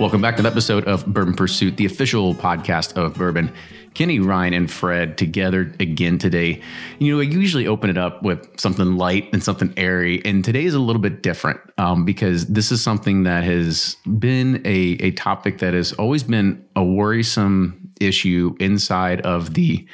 Welcome 0.00 0.22
back 0.22 0.36
to 0.36 0.42
the 0.42 0.48
episode 0.48 0.84
of 0.86 1.04
Bourbon 1.06 1.34
Pursuit, 1.34 1.76
the 1.76 1.84
official 1.84 2.34
podcast 2.34 2.96
of 2.96 3.14
Bourbon. 3.14 3.52
Kenny, 3.92 4.20
Ryan, 4.20 4.54
and 4.54 4.70
Fred 4.70 5.18
together 5.18 5.72
again 5.78 6.18
today. 6.18 6.62
You 6.98 7.14
know, 7.14 7.20
I 7.20 7.24
usually 7.24 7.66
open 7.66 7.90
it 7.90 7.98
up 7.98 8.22
with 8.22 8.58
something 8.58 8.96
light 8.96 9.28
and 9.32 9.44
something 9.44 9.72
airy, 9.76 10.24
and 10.24 10.42
today 10.42 10.64
is 10.64 10.74
a 10.74 10.78
little 10.78 11.02
bit 11.02 11.22
different 11.22 11.60
um, 11.76 12.06
because 12.06 12.46
this 12.46 12.72
is 12.72 12.82
something 12.82 13.24
that 13.24 13.44
has 13.44 13.96
been 14.18 14.62
a, 14.64 14.96
a 15.00 15.10
topic 15.12 15.58
that 15.58 15.74
has 15.74 15.92
always 15.92 16.22
been 16.22 16.64
a 16.74 16.82
worrisome 16.82 17.92
issue 18.00 18.56
inside 18.58 19.20
of 19.20 19.54
the 19.54 19.86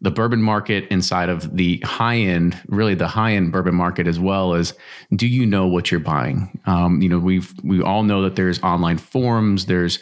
the 0.00 0.10
bourbon 0.10 0.42
market 0.42 0.86
inside 0.90 1.28
of 1.28 1.56
the 1.56 1.78
high 1.84 2.16
end, 2.16 2.60
really 2.68 2.94
the 2.94 3.08
high 3.08 3.32
end 3.32 3.52
bourbon 3.52 3.74
market 3.74 4.06
as 4.06 4.18
well 4.18 4.54
as 4.54 4.74
do 5.14 5.26
you 5.26 5.46
know 5.46 5.66
what 5.66 5.90
you're 5.90 6.00
buying? 6.00 6.58
Um, 6.66 7.00
you 7.00 7.08
know, 7.08 7.18
we've 7.18 7.52
we 7.62 7.82
all 7.82 8.02
know 8.02 8.22
that 8.22 8.36
there's 8.36 8.62
online 8.62 8.98
forums, 8.98 9.66
there's 9.66 9.98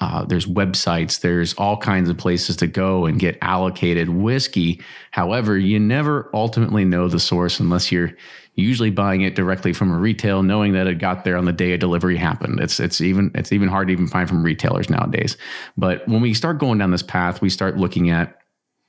uh, 0.00 0.24
there's 0.24 0.46
websites, 0.46 1.20
there's 1.20 1.54
all 1.54 1.76
kinds 1.76 2.08
of 2.08 2.16
places 2.16 2.56
to 2.56 2.68
go 2.68 3.04
and 3.04 3.18
get 3.18 3.36
allocated 3.42 4.08
whiskey. 4.08 4.80
However, 5.10 5.58
you 5.58 5.80
never 5.80 6.30
ultimately 6.32 6.84
know 6.84 7.08
the 7.08 7.18
source 7.18 7.58
unless 7.58 7.90
you're 7.90 8.12
usually 8.54 8.90
buying 8.90 9.22
it 9.22 9.34
directly 9.34 9.72
from 9.72 9.90
a 9.90 9.98
retail, 9.98 10.42
knowing 10.42 10.72
that 10.72 10.86
it 10.86 10.98
got 10.98 11.24
there 11.24 11.36
on 11.36 11.46
the 11.46 11.52
day 11.52 11.72
a 11.72 11.78
delivery 11.78 12.16
happened. 12.16 12.60
It's 12.60 12.78
it's 12.78 13.00
even 13.00 13.30
it's 13.34 13.52
even 13.52 13.68
hard 13.68 13.88
to 13.88 13.92
even 13.92 14.06
find 14.06 14.28
from 14.28 14.42
retailers 14.42 14.90
nowadays. 14.90 15.36
But 15.76 16.06
when 16.06 16.20
we 16.20 16.34
start 16.34 16.58
going 16.58 16.78
down 16.78 16.90
this 16.90 17.02
path, 17.02 17.40
we 17.40 17.50
start 17.50 17.76
looking 17.76 18.10
at 18.10 18.38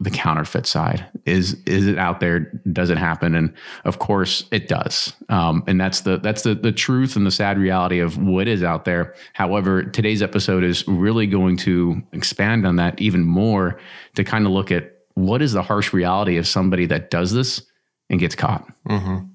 the 0.01 0.09
counterfeit 0.09 0.65
side. 0.65 1.05
Is 1.25 1.61
is 1.65 1.85
it 1.87 1.97
out 1.97 2.21
there? 2.21 2.51
Does 2.71 2.89
it 2.89 2.97
happen? 2.97 3.35
And 3.35 3.53
of 3.83 3.99
course 3.99 4.45
it 4.51 4.67
does. 4.69 5.13
Um, 5.27 5.63
and 5.67 5.79
that's 5.79 6.01
the 6.01 6.17
that's 6.17 6.43
the 6.43 6.55
the 6.55 6.71
truth 6.71 7.15
and 7.15 7.25
the 7.25 7.31
sad 7.31 7.57
reality 7.57 7.99
of 7.99 8.17
what 8.17 8.47
is 8.47 8.63
out 8.63 8.85
there. 8.85 9.13
However 9.33 9.83
today's 9.83 10.21
episode 10.21 10.63
is 10.63 10.87
really 10.87 11.27
going 11.27 11.57
to 11.57 12.01
expand 12.13 12.65
on 12.65 12.77
that 12.77 12.99
even 13.01 13.25
more 13.25 13.77
to 14.15 14.23
kind 14.23 14.45
of 14.45 14.51
look 14.53 14.71
at 14.71 14.93
what 15.15 15.41
is 15.41 15.51
the 15.51 15.63
harsh 15.63 15.91
reality 15.91 16.37
of 16.37 16.47
somebody 16.47 16.85
that 16.85 17.09
does 17.09 17.33
this 17.33 17.61
and 18.09 18.19
gets 18.19 18.35
caught. 18.35 18.65
Mm-hmm. 18.87 19.25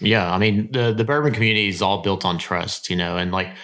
yeah 0.00 0.32
i 0.34 0.38
mean 0.38 0.72
the 0.72 0.92
the 0.92 1.04
bourbon 1.04 1.32
community 1.32 1.68
is 1.68 1.80
all 1.80 2.02
built 2.02 2.24
on 2.24 2.36
trust 2.38 2.90
you 2.90 2.96
know 2.96 3.16
and 3.16 3.30
like 3.30 3.54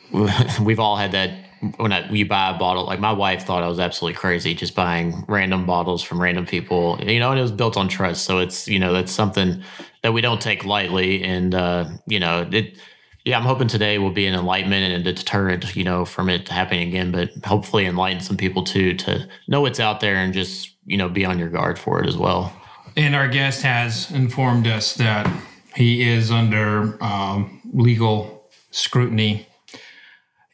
we've 0.60 0.80
all 0.80 0.96
had 0.96 1.12
that 1.12 1.30
when 1.76 1.92
I, 1.92 2.10
you 2.10 2.26
buy 2.26 2.50
a 2.50 2.58
bottle, 2.58 2.84
like 2.84 2.98
my 2.98 3.12
wife 3.12 3.44
thought 3.44 3.62
I 3.62 3.68
was 3.68 3.78
absolutely 3.78 4.18
crazy 4.18 4.54
just 4.54 4.74
buying 4.74 5.24
random 5.28 5.64
bottles 5.64 6.02
from 6.02 6.20
random 6.20 6.44
people, 6.44 6.98
you 7.00 7.20
know, 7.20 7.30
and 7.30 7.38
it 7.38 7.42
was 7.42 7.52
built 7.52 7.76
on 7.76 7.88
trust. 7.88 8.24
So 8.24 8.38
it's, 8.38 8.66
you 8.66 8.80
know, 8.80 8.92
that's 8.92 9.12
something 9.12 9.62
that 10.02 10.12
we 10.12 10.20
don't 10.20 10.40
take 10.40 10.64
lightly. 10.64 11.22
And, 11.22 11.54
uh, 11.54 11.88
you 12.06 12.18
know, 12.18 12.48
it, 12.50 12.78
yeah, 13.24 13.38
I'm 13.38 13.44
hoping 13.44 13.68
today 13.68 13.98
will 13.98 14.10
be 14.10 14.26
an 14.26 14.34
enlightenment 14.34 14.92
and 14.92 15.06
a 15.06 15.12
deterrent, 15.12 15.76
you 15.76 15.84
know, 15.84 16.04
from 16.04 16.28
it 16.28 16.48
happening 16.48 16.88
again, 16.88 17.12
but 17.12 17.30
hopefully 17.44 17.86
enlighten 17.86 18.20
some 18.20 18.36
people 18.36 18.64
too 18.64 18.94
to 18.94 19.28
know 19.46 19.60
what's 19.60 19.78
out 19.78 20.00
there 20.00 20.16
and 20.16 20.34
just, 20.34 20.74
you 20.84 20.96
know, 20.96 21.08
be 21.08 21.24
on 21.24 21.38
your 21.38 21.48
guard 21.48 21.78
for 21.78 22.02
it 22.02 22.08
as 22.08 22.16
well. 22.16 22.52
And 22.96 23.14
our 23.14 23.28
guest 23.28 23.62
has 23.62 24.10
informed 24.10 24.66
us 24.66 24.94
that 24.96 25.30
he 25.76 26.02
is 26.02 26.32
under 26.32 27.02
um, 27.02 27.60
legal 27.72 28.50
scrutiny 28.72 29.46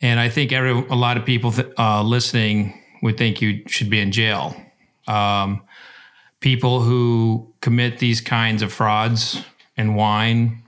and 0.00 0.21
I 0.21 0.28
think 0.28 0.52
every 0.52 0.71
a 0.71 0.95
lot 0.95 1.17
of 1.17 1.25
people 1.25 1.52
th- 1.52 1.73
uh, 1.78 2.02
listening 2.02 2.81
would 3.02 3.17
think 3.17 3.40
you 3.40 3.62
should 3.67 3.90
be 3.90 4.00
in 4.00 4.12
jail. 4.12 4.55
Um, 5.07 5.62
people 6.40 6.81
who 6.81 7.52
commit 7.61 7.99
these 7.99 8.21
kinds 8.21 8.62
of 8.62 8.73
frauds 8.73 9.43
in 9.76 9.95
wine 9.95 10.62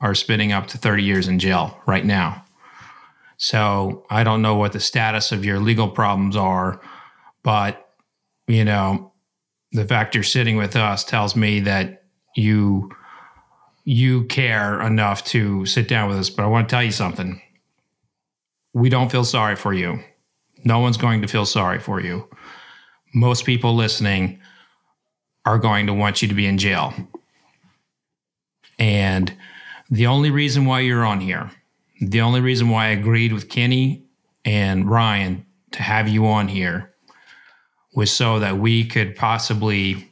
are 0.00 0.14
spending 0.14 0.52
up 0.52 0.68
to 0.68 0.78
30 0.78 1.02
years 1.02 1.28
in 1.28 1.38
jail 1.38 1.80
right 1.86 2.04
now. 2.04 2.44
So 3.36 4.04
I 4.10 4.24
don't 4.24 4.42
know 4.42 4.56
what 4.56 4.72
the 4.72 4.80
status 4.80 5.32
of 5.32 5.44
your 5.44 5.58
legal 5.58 5.88
problems 5.88 6.36
are, 6.36 6.80
but 7.42 7.88
you 8.46 8.64
know, 8.64 9.12
the 9.72 9.84
fact 9.84 10.14
you're 10.14 10.24
sitting 10.24 10.56
with 10.56 10.74
us 10.74 11.04
tells 11.04 11.36
me 11.36 11.60
that 11.60 12.04
you 12.34 12.90
you 13.84 14.24
care 14.24 14.82
enough 14.82 15.24
to 15.24 15.64
sit 15.64 15.88
down 15.88 16.08
with 16.08 16.18
us. 16.18 16.30
But 16.30 16.42
I 16.44 16.46
want 16.46 16.68
to 16.68 16.72
tell 16.72 16.82
you 16.82 16.90
something 16.90 17.40
we 18.74 18.88
don't 18.88 19.10
feel 19.10 19.24
sorry 19.24 19.56
for 19.56 19.72
you. 19.72 20.00
No 20.64 20.80
one's 20.80 20.96
going 20.96 21.22
to 21.22 21.28
feel 21.28 21.46
sorry 21.46 21.78
for 21.78 22.00
you. 22.00 22.28
Most 23.14 23.46
people 23.46 23.74
listening 23.74 24.40
are 25.44 25.58
going 25.58 25.86
to 25.86 25.94
want 25.94 26.20
you 26.20 26.28
to 26.28 26.34
be 26.34 26.46
in 26.46 26.58
jail. 26.58 26.92
And 28.78 29.34
the 29.90 30.06
only 30.06 30.30
reason 30.30 30.66
why 30.66 30.80
you're 30.80 31.04
on 31.04 31.20
here, 31.20 31.50
the 32.00 32.20
only 32.20 32.40
reason 32.40 32.68
why 32.68 32.86
I 32.86 32.90
agreed 32.90 33.32
with 33.32 33.48
Kenny 33.48 34.04
and 34.44 34.88
Ryan 34.88 35.46
to 35.72 35.82
have 35.82 36.08
you 36.08 36.26
on 36.26 36.48
here 36.48 36.94
was 37.94 38.10
so 38.10 38.38
that 38.38 38.58
we 38.58 38.84
could 38.84 39.16
possibly 39.16 40.10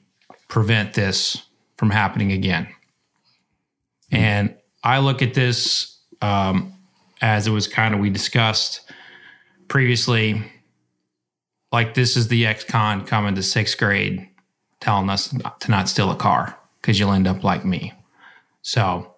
prevent 0.48 0.94
this 0.94 1.42
from 1.76 1.90
happening 1.90 2.32
again. 2.32 2.68
And 4.10 4.56
I 4.82 4.98
look 4.98 5.22
at 5.22 5.34
this 5.34 5.98
um, 6.22 6.75
as 7.20 7.46
it 7.46 7.50
was 7.50 7.66
kind 7.66 7.94
of 7.94 8.00
we 8.00 8.10
discussed 8.10 8.80
previously 9.68 10.42
like 11.72 11.94
this 11.94 12.16
is 12.16 12.28
the 12.28 12.46
ex-con 12.46 13.04
coming 13.04 13.34
to 13.34 13.42
sixth 13.42 13.78
grade 13.78 14.28
telling 14.80 15.10
us 15.10 15.34
to 15.60 15.70
not 15.70 15.88
steal 15.88 16.10
a 16.10 16.16
car 16.16 16.58
because 16.80 16.98
you'll 16.98 17.12
end 17.12 17.26
up 17.26 17.42
like 17.42 17.64
me 17.64 17.92
so 18.62 19.14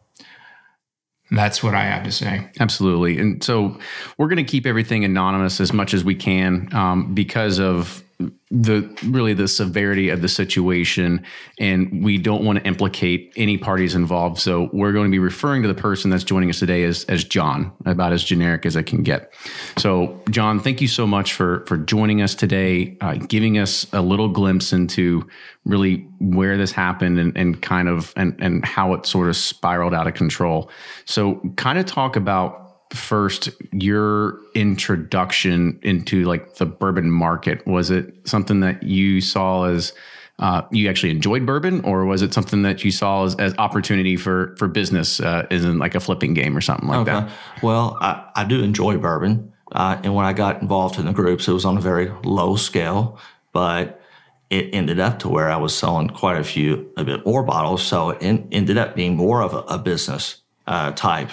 that's 1.30 1.62
what 1.62 1.74
I 1.74 1.84
have 1.84 2.04
to 2.04 2.12
say. 2.12 2.48
Absolutely. 2.58 3.18
And 3.18 3.42
so 3.42 3.78
we're 4.16 4.28
going 4.28 4.44
to 4.44 4.50
keep 4.50 4.66
everything 4.66 5.04
anonymous 5.04 5.60
as 5.60 5.72
much 5.72 5.92
as 5.92 6.04
we 6.04 6.14
can 6.14 6.74
um, 6.74 7.14
because 7.14 7.58
of 7.58 8.02
the 8.50 8.98
really 9.06 9.32
the 9.32 9.46
severity 9.46 10.08
of 10.08 10.22
the 10.22 10.28
situation 10.28 11.24
and 11.60 12.02
we 12.02 12.18
don't 12.18 12.44
want 12.44 12.58
to 12.58 12.64
implicate 12.66 13.32
any 13.36 13.56
parties 13.56 13.94
involved. 13.94 14.38
So 14.40 14.70
we're 14.72 14.92
going 14.92 15.04
to 15.04 15.10
be 15.10 15.20
referring 15.20 15.62
to 15.62 15.68
the 15.68 15.74
person 15.74 16.10
that's 16.10 16.24
joining 16.24 16.50
us 16.50 16.58
today 16.58 16.82
as 16.82 17.04
as 17.04 17.22
John 17.22 17.72
about 17.84 18.12
as 18.12 18.24
generic 18.24 18.66
as 18.66 18.76
I 18.76 18.82
can 18.82 19.02
get. 19.02 19.32
So 19.76 20.20
John 20.30 20.58
thank 20.58 20.80
you 20.80 20.88
so 20.88 21.06
much 21.06 21.34
for 21.34 21.64
for 21.66 21.76
joining 21.76 22.20
us 22.20 22.34
today 22.34 22.96
uh, 23.00 23.14
giving 23.14 23.58
us 23.58 23.86
a 23.92 24.00
little 24.00 24.28
glimpse 24.28 24.72
into 24.72 25.28
really 25.64 25.98
where 26.18 26.56
this 26.56 26.72
happened 26.72 27.18
and, 27.20 27.36
and 27.36 27.62
kind 27.62 27.88
of 27.88 28.12
and 28.16 28.36
and 28.40 28.64
how 28.64 28.94
it 28.94 29.06
sort 29.06 29.28
of 29.28 29.36
spiraled 29.36 29.94
out 29.94 30.08
of 30.08 30.14
control. 30.14 30.70
So 31.04 31.36
kind 31.56 31.78
of 31.78 31.86
talk 31.86 32.16
about 32.16 32.67
first 32.92 33.50
your 33.72 34.38
introduction 34.54 35.78
into 35.82 36.24
like 36.24 36.54
the 36.54 36.66
bourbon 36.66 37.10
market 37.10 37.66
was 37.66 37.90
it 37.90 38.14
something 38.24 38.60
that 38.60 38.82
you 38.82 39.20
saw 39.20 39.64
as 39.64 39.92
uh, 40.38 40.62
you 40.70 40.88
actually 40.88 41.10
enjoyed 41.10 41.44
bourbon 41.44 41.80
or 41.84 42.04
was 42.06 42.22
it 42.22 42.32
something 42.32 42.62
that 42.62 42.84
you 42.84 42.90
saw 42.90 43.24
as, 43.24 43.34
as 43.36 43.54
opportunity 43.58 44.16
for 44.16 44.54
for 44.56 44.68
business 44.68 45.20
uh, 45.20 45.46
in 45.50 45.78
like 45.78 45.94
a 45.94 46.00
flipping 46.00 46.32
game 46.32 46.56
or 46.56 46.60
something 46.60 46.88
like 46.88 47.00
okay. 47.00 47.12
that 47.12 47.30
well 47.62 47.98
I, 48.00 48.24
I 48.34 48.44
do 48.44 48.62
enjoy 48.62 48.96
bourbon 48.96 49.52
uh, 49.72 50.00
and 50.02 50.14
when 50.14 50.24
i 50.24 50.32
got 50.32 50.62
involved 50.62 50.98
in 50.98 51.06
the 51.06 51.12
groups 51.12 51.46
it 51.46 51.52
was 51.52 51.64
on 51.64 51.76
a 51.76 51.80
very 51.80 52.10
low 52.24 52.56
scale 52.56 53.18
but 53.52 54.00
it 54.48 54.70
ended 54.72 54.98
up 54.98 55.18
to 55.18 55.28
where 55.28 55.50
i 55.50 55.56
was 55.56 55.76
selling 55.76 56.08
quite 56.08 56.38
a 56.38 56.44
few 56.44 56.90
a 56.96 57.04
bit 57.04 57.26
more 57.26 57.42
bottles 57.42 57.82
so 57.82 58.10
it 58.10 58.22
in, 58.22 58.48
ended 58.50 58.78
up 58.78 58.94
being 58.94 59.14
more 59.14 59.42
of 59.42 59.52
a, 59.52 59.58
a 59.74 59.78
business 59.78 60.40
uh, 60.66 60.92
type 60.92 61.30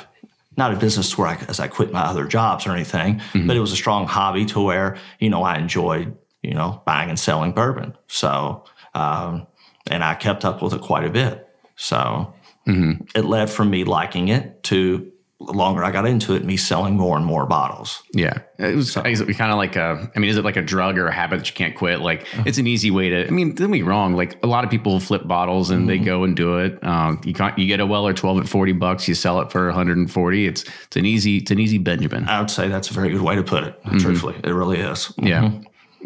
not 0.57 0.73
a 0.73 0.77
business 0.77 1.17
where 1.17 1.27
I, 1.27 1.35
as 1.47 1.59
I 1.59 1.67
quit 1.67 1.91
my 1.91 2.01
other 2.01 2.25
jobs 2.25 2.65
or 2.65 2.71
anything, 2.71 3.19
mm-hmm. 3.19 3.47
but 3.47 3.55
it 3.55 3.59
was 3.59 3.71
a 3.71 3.75
strong 3.75 4.07
hobby 4.07 4.45
to 4.47 4.61
where, 4.61 4.97
you 5.19 5.29
know, 5.29 5.43
I 5.43 5.57
enjoyed, 5.57 6.17
you 6.41 6.53
know, 6.53 6.81
buying 6.85 7.09
and 7.09 7.19
selling 7.19 7.51
bourbon. 7.51 7.95
So, 8.07 8.63
um, 8.93 9.47
and 9.89 10.03
I 10.03 10.15
kept 10.15 10.45
up 10.45 10.61
with 10.61 10.73
it 10.73 10.81
quite 10.81 11.03
a 11.05 11.09
bit. 11.09 11.47
So 11.75 12.33
Mm-hmm. 12.67 13.03
it 13.13 13.25
led 13.25 13.51
from 13.51 13.69
me 13.69 13.83
liking 13.83 14.29
it 14.29 14.63
to 14.63 15.11
longer 15.39 15.83
I 15.83 15.91
got 15.91 16.05
into 16.05 16.33
it, 16.33 16.45
me 16.45 16.55
selling 16.57 16.95
more 16.95 17.17
and 17.17 17.25
more 17.25 17.45
bottles. 17.45 18.01
Yeah, 18.13 18.39
it 18.57 18.73
was 18.75 18.93
kind 18.93 19.11
of 19.51 19.57
like 19.57 19.75
a. 19.75 20.09
I 20.15 20.19
mean, 20.19 20.29
is 20.29 20.37
it 20.37 20.45
like 20.45 20.55
a 20.55 20.61
drug 20.61 20.97
or 20.97 21.07
a 21.07 21.13
habit 21.13 21.39
that 21.39 21.47
you 21.49 21.53
can't 21.53 21.75
quit? 21.75 21.99
Like, 21.99 22.21
Uh-huh. 22.21 22.43
it's 22.45 22.57
an 22.57 22.67
easy 22.67 22.89
way 22.89 23.09
to. 23.09 23.27
I 23.27 23.29
mean, 23.31 23.49
don't 23.49 23.67
get 23.67 23.69
me 23.69 23.81
wrong. 23.81 24.15
Like 24.15 24.41
a 24.43 24.47
lot 24.47 24.63
of 24.63 24.69
people 24.69 24.99
flip 24.99 25.27
bottles 25.27 25.69
and 25.69 25.81
Mm-hmm. 25.81 25.87
they 25.87 25.97
go 25.99 26.23
and 26.23 26.35
do 26.35 26.57
it. 26.59 26.81
Um, 26.83 27.19
you 27.25 27.33
can't. 27.33 27.57
You 27.59 27.67
get 27.67 27.79
a 27.79 27.85
Weller 27.85 28.13
twelve 28.13 28.39
at 28.39 28.47
forty 28.47 28.71
bucks. 28.71 29.07
You 29.07 29.13
sell 29.15 29.41
it 29.41 29.51
for 29.51 29.65
one 29.65 29.73
hundred 29.75 29.97
and 29.97 30.09
forty. 30.11 30.47
It's 30.47 30.63
it's 30.87 30.95
an 30.95 31.05
easy. 31.05 31.37
It's 31.37 31.51
an 31.51 31.59
easy 31.59 31.77
Benjamin. 31.79 32.27
I 32.29 32.39
would 32.39 32.49
say 32.49 32.67
that's 32.69 32.89
a 32.89 32.93
very 32.93 33.09
good 33.09 33.21
way 33.21 33.35
to 33.35 33.43
put 33.43 33.63
it. 33.65 33.79
Truthfully, 33.99 34.35
it 34.43 34.51
really 34.51 34.79
is. 34.79 35.13
Yeah. 35.17 35.51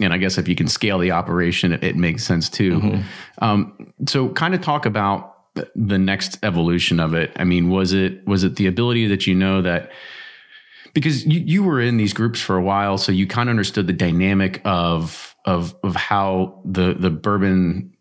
And 0.02 0.14
I 0.14 0.18
guess 0.18 0.38
if 0.38 0.48
you 0.48 0.56
can 0.56 0.70
scale 0.70 0.98
the 0.98 1.12
operation, 1.12 1.74
it, 1.74 1.84
it 1.84 1.96
makes 1.98 2.24
sense 2.24 2.48
too. 2.50 3.00
Um, 3.40 3.92
so, 4.08 4.30
kind 4.30 4.54
of 4.56 4.62
talk 4.62 4.86
about 4.86 5.29
the 5.76 5.98
next 5.98 6.38
evolution 6.44 7.00
of 7.00 7.14
it. 7.14 7.32
I 7.36 7.44
mean, 7.44 7.70
was 7.70 7.94
it 7.94 8.26
was 8.28 8.44
it 8.44 8.56
the 8.56 8.68
ability 8.68 9.08
that 9.08 9.28
you 9.28 9.36
know 9.36 9.62
that 9.62 9.92
because 10.94 11.26
you, 11.26 11.40
you 11.40 11.64
were 11.64 11.80
in 11.80 11.98
these 11.98 12.14
groups 12.14 12.40
for 12.40 12.56
a 12.56 12.62
while, 12.62 12.98
so 12.98 13.12
you 13.12 13.28
kind 13.28 13.50
of 13.50 13.52
understood 13.52 13.88
the 13.88 13.94
dynamic 13.94 14.62
of 14.66 15.36
of 15.46 15.76
of 15.84 15.96
how 15.96 16.62
the 16.66 16.94
the 16.94 17.10
bourbon 17.10 17.94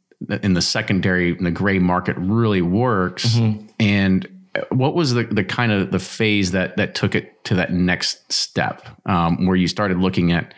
in 0.42 0.54
the 0.54 0.62
secondary 0.62 1.36
in 1.36 1.44
the 1.44 1.50
gray 1.50 1.78
market 1.78 2.16
really 2.18 2.62
works. 2.62 3.36
And 3.78 4.26
what 4.70 4.94
was 4.94 5.14
the, 5.14 5.24
the 5.24 5.44
kind 5.44 5.70
of 5.70 5.92
the 5.92 6.00
phase 6.00 6.50
that 6.52 6.76
that 6.76 6.94
took 6.94 7.14
it 7.14 7.44
to 7.44 7.54
that 7.54 7.72
next 7.72 8.32
step 8.32 8.86
um, 9.06 9.46
where 9.46 9.56
you 9.56 9.68
started 9.68 9.98
looking 9.98 10.32
at 10.32 10.52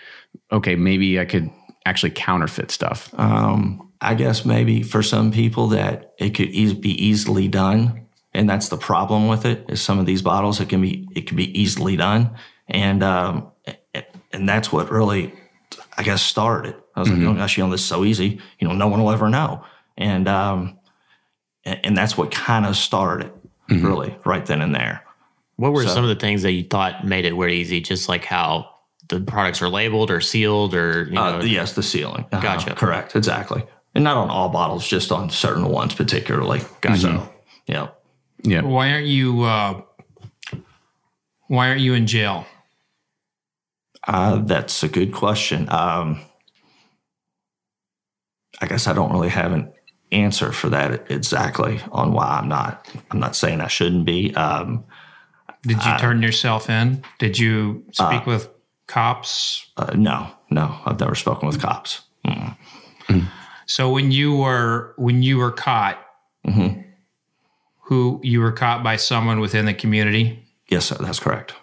okay 0.52 0.74
maybe 0.76 1.20
i 1.20 1.24
could 1.24 1.50
actually 1.86 2.10
counterfeit 2.10 2.70
stuff? 2.70 3.12
Um, 3.18 3.89
I 4.00 4.14
guess 4.14 4.44
maybe 4.44 4.82
for 4.82 5.02
some 5.02 5.30
people 5.30 5.68
that 5.68 6.14
it 6.18 6.30
could 6.30 6.48
eas- 6.50 6.74
be 6.74 6.92
easily 7.04 7.48
done, 7.48 8.06
and 8.32 8.48
that's 8.48 8.68
the 8.68 8.76
problem 8.78 9.28
with 9.28 9.44
it. 9.44 9.66
Is 9.68 9.80
some 9.82 9.98
of 9.98 10.06
these 10.06 10.22
bottles 10.22 10.60
it 10.60 10.68
can 10.68 10.80
be 10.80 11.06
it 11.14 11.26
can 11.26 11.36
be 11.36 11.58
easily 11.60 11.96
done, 11.96 12.30
and 12.68 13.02
um, 13.02 13.48
and 14.32 14.48
that's 14.48 14.72
what 14.72 14.90
really, 14.90 15.34
I 15.98 16.02
guess, 16.02 16.22
started. 16.22 16.76
I 16.96 17.00
was 17.00 17.10
like, 17.10 17.22
oh 17.22 17.34
gosh, 17.34 17.56
you 17.58 17.64
know, 17.64 17.70
this 17.70 17.80
is 17.82 17.86
so 17.86 18.04
easy. 18.04 18.40
You 18.58 18.68
know, 18.68 18.74
no 18.74 18.88
one 18.88 19.02
will 19.02 19.10
ever 19.12 19.28
know, 19.28 19.64
and 19.98 20.26
um, 20.28 20.78
and, 21.64 21.80
and 21.84 21.96
that's 21.96 22.16
what 22.16 22.30
kind 22.30 22.64
of 22.66 22.76
started 22.76 23.32
really 23.68 24.16
right 24.24 24.44
then 24.46 24.62
and 24.62 24.74
there. 24.74 25.02
What 25.56 25.72
were 25.72 25.84
So- 25.84 25.90
some 25.94 26.04
of 26.04 26.08
the 26.08 26.16
things 26.16 26.42
that 26.42 26.52
you 26.52 26.64
thought 26.64 27.04
made 27.06 27.24
it 27.26 27.34
really 27.34 27.58
easy? 27.58 27.80
Just 27.80 28.08
like 28.08 28.24
how 28.24 28.70
the 29.10 29.20
products 29.20 29.60
are 29.62 29.68
labeled 29.68 30.10
or 30.10 30.20
sealed 30.20 30.74
or 30.74 31.04
you 31.04 31.12
know, 31.12 31.38
Uh, 31.38 31.42
yes, 31.42 31.74
the 31.74 31.82
sealing. 31.82 32.24
Uh-huh, 32.32 32.40
Gotcha. 32.42 32.74
Correct. 32.74 33.14
Exactly. 33.14 33.62
And 33.94 34.04
not 34.04 34.16
on 34.16 34.30
all 34.30 34.48
bottles, 34.48 34.86
just 34.86 35.10
on 35.10 35.30
certain 35.30 35.68
ones 35.68 35.94
particularly. 35.94 36.60
Gotcha. 36.80 37.00
So, 37.00 37.32
yeah. 37.66 37.88
yeah 38.42 38.62
Why 38.62 38.92
aren't 38.92 39.06
you? 39.06 39.42
Uh, 39.42 39.82
why 41.48 41.68
aren't 41.68 41.80
you 41.80 41.94
in 41.94 42.06
jail? 42.06 42.46
Uh, 44.06 44.36
that's 44.38 44.82
a 44.82 44.88
good 44.88 45.12
question. 45.12 45.68
Um, 45.70 46.20
I 48.60 48.66
guess 48.66 48.86
I 48.86 48.92
don't 48.92 49.12
really 49.12 49.28
have 49.28 49.52
an 49.52 49.72
answer 50.12 50.52
for 50.52 50.68
that 50.70 51.10
exactly 51.10 51.80
on 51.92 52.12
why 52.12 52.26
I'm 52.26 52.48
not. 52.48 52.88
I'm 53.10 53.18
not 53.18 53.34
saying 53.36 53.60
I 53.60 53.68
shouldn't 53.68 54.04
be. 54.04 54.34
Um, 54.34 54.84
Did 55.62 55.84
you 55.84 55.98
turn 55.98 56.22
yourself 56.22 56.70
in? 56.70 57.02
Did 57.18 57.38
you 57.38 57.84
speak 57.92 58.26
with 58.26 58.48
cops? 58.86 59.70
uh, 59.76 59.92
no, 59.94 60.30
no, 60.50 60.78
I've 60.84 61.00
never 61.00 61.14
spoken 61.14 61.48
with 61.48 61.60
cops. 61.60 62.02
So 63.70 63.88
when 63.88 64.10
you 64.10 64.34
were 64.34 64.94
when 64.98 65.22
you 65.22 65.38
were 65.38 65.52
caught, 65.52 66.04
Mm-hmm. 66.44 66.80
who 67.82 68.18
you 68.24 68.40
were 68.40 68.50
caught 68.50 68.82
by 68.82 68.96
someone 68.96 69.38
within 69.40 69.66
the 69.66 69.74
community? 69.74 70.42
Yes, 70.68 70.88
that's 70.88 71.20
correct. 71.20 71.54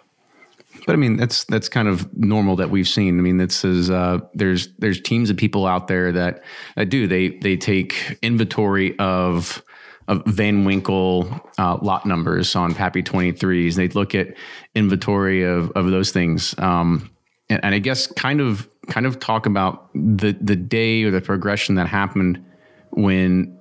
But 0.86 0.92
I 0.94 0.96
mean, 0.96 1.16
that's 1.16 1.44
that's 1.44 1.68
kind 1.68 1.86
of 1.86 2.16
normal 2.16 2.56
that 2.56 2.70
we've 2.70 2.88
seen. 2.88 3.18
I 3.18 3.22
mean, 3.22 3.36
this 3.36 3.62
is 3.62 3.90
uh, 3.90 4.20
there's 4.32 4.68
there's 4.78 5.00
teams 5.02 5.28
of 5.28 5.36
people 5.36 5.66
out 5.66 5.88
there 5.88 6.12
that 6.12 6.42
that 6.76 6.86
do 6.86 7.06
they 7.06 7.28
they 7.28 7.56
take 7.56 8.18
inventory 8.22 8.98
of 8.98 9.62
of 10.06 10.24
Van 10.24 10.64
Winkle 10.64 11.28
uh, 11.58 11.76
lot 11.82 12.06
numbers 12.06 12.56
on 12.56 12.74
Pappy 12.74 13.02
23s. 13.02 13.74
They 13.74 13.88
look 13.88 14.14
at 14.14 14.28
inventory 14.74 15.42
of 15.42 15.70
of 15.72 15.90
those 15.90 16.10
things, 16.10 16.54
um, 16.58 17.10
and, 17.50 17.62
and 17.62 17.74
I 17.74 17.80
guess 17.80 18.06
kind 18.06 18.40
of 18.40 18.66
kind 18.88 19.06
of 19.06 19.20
talk 19.20 19.46
about 19.46 19.88
the 19.94 20.36
the 20.40 20.56
day 20.56 21.04
or 21.04 21.10
the 21.10 21.20
progression 21.20 21.76
that 21.76 21.86
happened 21.86 22.44
when 22.90 23.56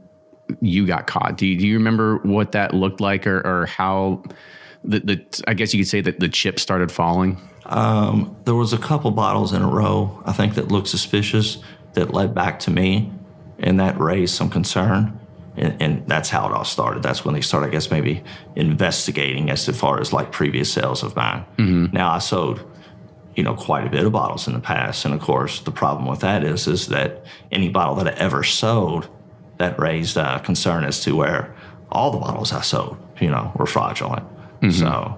you 0.61 0.87
got 0.87 1.07
caught. 1.07 1.37
Do 1.37 1.45
you, 1.45 1.57
do 1.57 1.67
you 1.67 1.77
remember 1.77 2.17
what 2.19 2.53
that 2.53 2.73
looked 2.73 3.01
like, 3.01 3.27
or, 3.27 3.39
or 3.45 3.65
how? 3.65 4.23
The, 4.83 4.99
the 4.99 5.43
I 5.47 5.53
guess 5.53 5.73
you 5.73 5.81
could 5.81 5.89
say 5.89 6.01
that 6.01 6.19
the 6.19 6.29
chips 6.29 6.61
started 6.61 6.91
falling. 6.91 7.37
Um, 7.65 8.35
there 8.45 8.55
was 8.55 8.71
a 8.71 8.77
couple 8.77 9.11
bottles 9.11 9.51
in 9.51 9.61
a 9.61 9.67
row, 9.67 10.23
I 10.25 10.31
think, 10.31 10.55
that 10.55 10.69
looked 10.69 10.87
suspicious 10.87 11.57
that 11.93 12.13
led 12.13 12.33
back 12.33 12.59
to 12.59 12.71
me, 12.71 13.11
and 13.59 13.79
that 13.79 13.99
raised 13.99 14.35
some 14.35 14.49
concern. 14.49 15.19
And, 15.57 15.81
and 15.81 16.07
that's 16.07 16.29
how 16.29 16.47
it 16.47 16.53
all 16.53 16.63
started. 16.63 17.01
That's 17.01 17.25
when 17.25 17.33
they 17.33 17.41
started, 17.41 17.67
I 17.67 17.69
guess, 17.71 17.89
maybe 17.89 18.23
investigating 18.55 19.49
as 19.49 19.67
far 19.67 19.99
as 19.99 20.13
like 20.13 20.31
previous 20.31 20.71
sales 20.71 21.01
of 21.01 21.15
mine. 21.15 21.43
Now 21.91 22.11
I 22.11 22.19
sold, 22.19 22.63
you 23.37 23.43
know, 23.43 23.53
quite 23.53 23.85
a 23.85 23.89
bit 23.89 24.03
of 24.03 24.11
bottles 24.11 24.47
in 24.47 24.53
the 24.53 24.59
past, 24.59 25.05
and 25.05 25.13
of 25.13 25.21
course, 25.21 25.61
the 25.61 25.71
problem 25.71 26.07
with 26.09 26.19
that 26.21 26.43
is, 26.43 26.67
is 26.67 26.87
that 26.87 27.23
any 27.51 27.69
bottle 27.69 27.93
that 27.95 28.07
I 28.07 28.17
ever 28.17 28.43
sold, 28.43 29.07
that 29.59 29.79
raised 29.79 30.17
uh, 30.17 30.39
concern 30.39 30.83
as 30.83 30.99
to 31.03 31.15
where 31.15 31.55
all 31.91 32.11
the 32.11 32.17
bottles 32.17 32.51
I 32.51 32.61
sold, 32.61 32.97
you 33.21 33.29
know, 33.29 33.53
were 33.55 33.67
fraudulent. 33.67 34.25
So, 34.71 35.15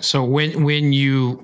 So 0.00 0.22
when 0.22 0.62
when 0.62 0.92
you 0.92 1.42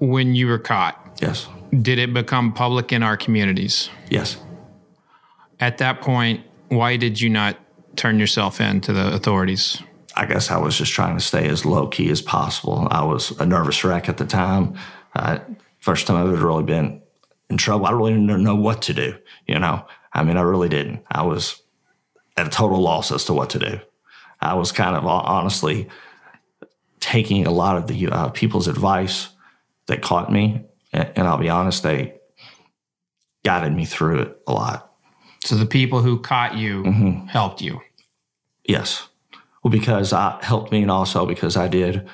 when 0.00 0.34
you 0.34 0.46
were 0.48 0.58
caught, 0.58 1.18
yes, 1.20 1.48
did 1.80 1.98
it 1.98 2.12
become 2.12 2.52
public 2.52 2.92
in 2.92 3.02
our 3.02 3.16
communities? 3.16 3.88
yes. 4.10 4.36
At 5.60 5.78
that 5.78 6.00
point, 6.00 6.40
why 6.68 6.96
did 6.96 7.20
you 7.20 7.30
not 7.30 7.56
turn 7.96 8.18
yourself 8.18 8.60
in 8.60 8.80
to 8.82 8.92
the 8.92 9.14
authorities? 9.14 9.80
I 10.14 10.26
guess 10.26 10.50
I 10.50 10.58
was 10.58 10.76
just 10.76 10.92
trying 10.92 11.16
to 11.16 11.20
stay 11.24 11.48
as 11.48 11.64
low 11.64 11.86
key 11.86 12.10
as 12.10 12.20
possible. 12.22 12.86
I 12.90 13.02
was 13.04 13.30
a 13.40 13.46
nervous 13.46 13.82
wreck 13.84 14.08
at 14.08 14.18
the 14.18 14.26
time. 14.26 14.74
Uh, 15.14 15.38
first 15.80 16.06
time 16.06 16.16
I've 16.16 16.32
ever 16.32 16.46
really 16.46 16.64
been 16.64 17.00
in 17.48 17.56
trouble. 17.56 17.86
I 17.86 17.90
really 17.92 18.12
didn't 18.12 18.42
know 18.42 18.54
what 18.56 18.82
to 18.82 18.94
do. 18.94 19.16
You 19.46 19.58
know, 19.58 19.86
I 20.12 20.22
mean, 20.22 20.36
I 20.36 20.42
really 20.42 20.68
didn't. 20.68 21.02
I 21.10 21.22
was 21.22 21.62
at 22.36 22.46
a 22.46 22.50
total 22.50 22.80
loss 22.80 23.10
as 23.12 23.24
to 23.26 23.32
what 23.32 23.50
to 23.50 23.58
do. 23.58 23.80
I 24.40 24.54
was 24.54 24.72
kind 24.72 24.96
of 24.96 25.04
honestly 25.06 25.88
taking 27.00 27.46
a 27.46 27.50
lot 27.50 27.76
of 27.76 27.86
the 27.86 28.08
uh, 28.08 28.28
people's 28.30 28.68
advice 28.68 29.28
that 29.86 30.02
caught 30.02 30.30
me, 30.32 30.64
and, 30.92 31.10
and 31.16 31.26
I'll 31.28 31.38
be 31.38 31.48
honest, 31.48 31.82
they 31.82 32.14
guided 33.44 33.72
me 33.74 33.84
through 33.84 34.20
it 34.20 34.42
a 34.46 34.52
lot. 34.52 34.92
So 35.44 35.56
the 35.56 35.66
people 35.66 36.00
who 36.02 36.20
caught 36.20 36.54
you 36.56 36.82
Mm-hmm. 36.84 37.26
helped 37.26 37.60
you. 37.60 37.80
Yes. 38.64 39.08
Well, 39.62 39.70
because 39.70 40.12
I 40.12 40.38
helped 40.42 40.72
me, 40.72 40.82
and 40.82 40.90
also 40.90 41.26
because 41.26 41.56
I 41.56 41.68
did 41.68 42.08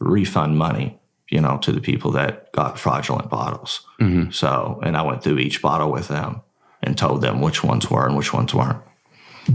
refund 0.00 0.56
money, 0.56 0.98
you 1.30 1.40
know, 1.40 1.58
to 1.58 1.72
the 1.72 1.80
people 1.80 2.12
that 2.12 2.52
got 2.52 2.78
fraudulent 2.78 3.28
bottles. 3.28 3.86
Mm-hmm. 4.00 4.30
So, 4.30 4.80
and 4.82 4.96
I 4.96 5.02
went 5.02 5.22
through 5.22 5.38
each 5.38 5.62
bottle 5.62 5.90
with 5.90 6.08
them 6.08 6.42
and 6.82 6.96
told 6.96 7.20
them 7.20 7.40
which 7.40 7.64
ones 7.64 7.90
were 7.90 8.06
and 8.06 8.16
which 8.16 8.32
ones 8.32 8.54
weren't. 8.54 8.82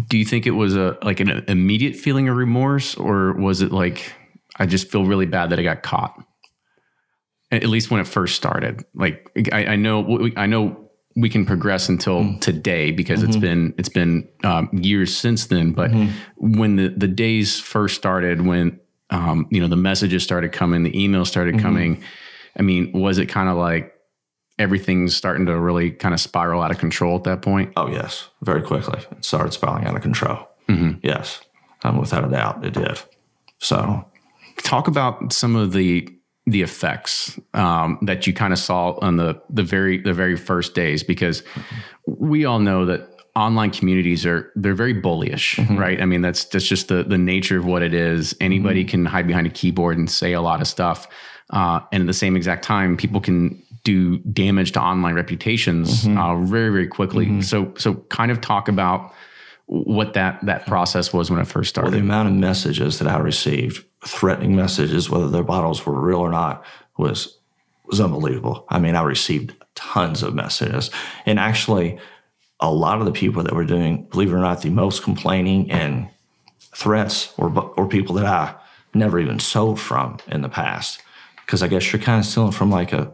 Do 0.10 0.18
you 0.18 0.26
think 0.26 0.46
it 0.46 0.52
was 0.52 0.76
a 0.76 0.98
like 1.02 1.22
an 1.22 1.46
immediate 1.48 1.96
feeling 1.96 2.28
of 2.28 2.36
remorse, 2.36 2.96
or 2.96 3.34
was 3.34 3.62
it 3.62 3.72
like 3.72 4.14
I 4.58 4.66
just 4.66 4.92
feel 4.92 5.06
really 5.06 5.26
bad 5.26 5.50
that 5.52 5.60
I 5.60 5.64
got 5.64 5.84
caught? 5.84 6.22
At 7.52 7.64
least 7.68 7.90
when 7.90 8.02
it 8.02 8.08
first 8.08 8.36
started. 8.36 8.84
Like 8.94 9.32
I, 9.54 9.66
I 9.68 9.76
know, 9.78 10.30
I 10.36 10.48
know 10.48 10.87
we 11.18 11.30
can 11.30 11.48
progress 11.48 11.90
until 11.90 12.38
today 12.40 12.92
because 12.92 13.24
it's 13.24 13.36
been 13.36 13.74
it's 13.80 13.90
been 13.90 14.30
um, 14.44 14.70
years 14.72 15.18
since 15.18 15.48
then. 15.48 15.72
But 15.72 15.92
when 16.38 16.76
the 16.76 16.90
the 16.90 17.08
days 17.08 17.60
first 17.60 17.96
started, 17.96 18.46
when 18.46 18.80
um, 19.10 19.48
you 19.50 19.60
know 19.60 19.68
the 19.68 19.76
messages 19.76 20.24
started 20.24 20.52
coming, 20.52 20.84
the 20.84 20.92
emails 20.92 21.28
started 21.28 21.60
coming. 21.60 22.04
I 22.56 22.62
mean, 22.62 22.92
was 22.92 23.18
it 23.18 23.26
kind 23.26 23.50
of 23.50 23.58
like 23.58 23.94
everything's 24.60 25.16
starting 25.16 25.48
to 25.48 25.60
really 25.60 25.92
kind 25.92 26.14
of 26.14 26.20
spiral 26.20 26.62
out 26.62 26.70
of 26.70 26.78
control 26.78 27.18
at 27.18 27.24
that 27.24 27.42
point? 27.42 27.74
Oh, 27.76 27.88
yes, 27.88 28.30
very 28.44 28.62
quickly. 28.62 29.00
It 29.12 29.26
started 29.26 29.54
spiraling 29.54 29.86
out 29.86 29.96
of 29.96 30.04
control. 30.04 30.48
Yes, 31.02 31.42
um, 31.84 31.98
without 31.98 32.26
a 32.26 32.30
doubt, 32.30 32.64
it 32.64 32.74
did. 32.74 33.02
So, 33.58 34.06
talk 34.58 34.88
about 34.88 35.34
some 35.34 35.56
of 35.56 35.74
the 35.74 36.08
the 36.48 36.62
effects 36.62 37.38
um, 37.54 38.00
that 38.02 38.26
you 38.26 38.34
kind 38.34 38.54
of 38.54 38.60
saw 38.60 38.98
on 39.02 39.18
the 39.18 39.40
the 39.50 39.64
very 39.64 39.98
the 40.02 40.14
very 40.14 40.38
first 40.38 40.74
days 40.74 41.04
because 41.04 41.44
we 42.08 42.46
all 42.46 42.60
know 42.60 42.86
that 42.86 43.02
online 43.36 43.70
communities 43.70 44.26
are 44.26 44.52
they're 44.56 44.74
very 44.74 45.00
bullyish 45.00 45.60
right? 45.78 46.02
I 46.02 46.06
mean 46.06 46.22
that's 46.22 46.46
that's 46.46 46.66
just 46.66 46.88
the 46.88 47.04
the 47.04 47.18
nature 47.18 47.58
of 47.60 47.66
what 47.66 47.84
it 47.84 47.94
is. 47.94 48.34
Anybody 48.40 48.84
can 48.86 49.06
hide 49.06 49.28
behind 49.28 49.46
a 49.46 49.50
keyboard 49.52 49.98
and 49.98 50.10
say 50.10 50.34
a 50.34 50.42
lot 50.42 50.62
of 50.62 50.68
stuff 50.68 51.08
uh, 51.52 51.82
and 51.92 52.02
at 52.02 52.08
the 52.08 52.14
same 52.14 52.36
exact 52.36 52.64
time 52.64 52.98
people 52.98 53.22
can 53.22 53.62
do 53.84 54.18
damage 54.20 54.72
to 54.74 54.82
online 54.82 55.16
reputations 55.16 56.06
Mm-hmm. 56.06 56.18
uh, 56.18 56.46
very 56.46 56.70
very 56.72 56.88
quickly. 56.88 57.42
So 57.42 57.74
so 57.78 57.96
kind 58.10 58.32
of 58.32 58.40
talk 58.42 58.70
about 58.70 59.14
what 59.68 60.14
that 60.14 60.40
that 60.46 60.66
process 60.66 61.12
was 61.12 61.30
when 61.30 61.40
it 61.42 61.46
first 61.48 61.78
Well, 61.78 61.92
the 61.92 62.00
amount 62.00 62.30
of 62.30 62.36
messages 62.36 63.00
that 63.00 63.08
I 63.10 63.18
received, 63.18 63.84
threatening 64.06 64.56
messages, 64.56 65.10
whether 65.10 65.30
their 65.30 65.44
bottles 65.44 65.86
were 65.86 66.00
real 66.00 66.20
or 66.20 66.32
not, 66.32 66.64
was 66.98 67.38
was 67.86 68.02
unbelievable. 68.02 68.66
I 68.70 68.80
mean, 68.80 68.96
I 68.96 69.02
received 69.02 69.56
tons 69.76 70.22
of 70.22 70.34
messages, 70.34 70.90
and 71.26 71.40
actually, 71.40 72.00
a 72.60 72.72
lot 72.72 73.00
of 73.00 73.06
the 73.06 73.12
people 73.12 73.44
that 73.44 73.56
were 73.56 73.66
doing, 73.66 74.04
believe 74.06 74.32
it 74.32 74.36
or 74.36 74.40
not, 74.40 74.62
the 74.62 74.70
most 74.70 75.04
complaining 75.04 75.72
and 75.72 76.10
threats 76.60 77.36
were 77.38 77.50
were 77.50 77.88
people 77.88 78.16
that 78.16 78.26
I 78.26 78.56
never 78.94 79.20
even 79.20 79.40
sold 79.40 79.80
from 79.80 80.18
in 80.28 80.42
the 80.42 80.50
past, 80.50 81.02
because 81.46 81.64
I 81.64 81.68
guess 81.68 81.92
you're 81.92 82.02
kind 82.02 82.20
of 82.20 82.26
stealing 82.26 82.52
from 82.52 82.70
like 82.70 82.94
a 82.94 83.12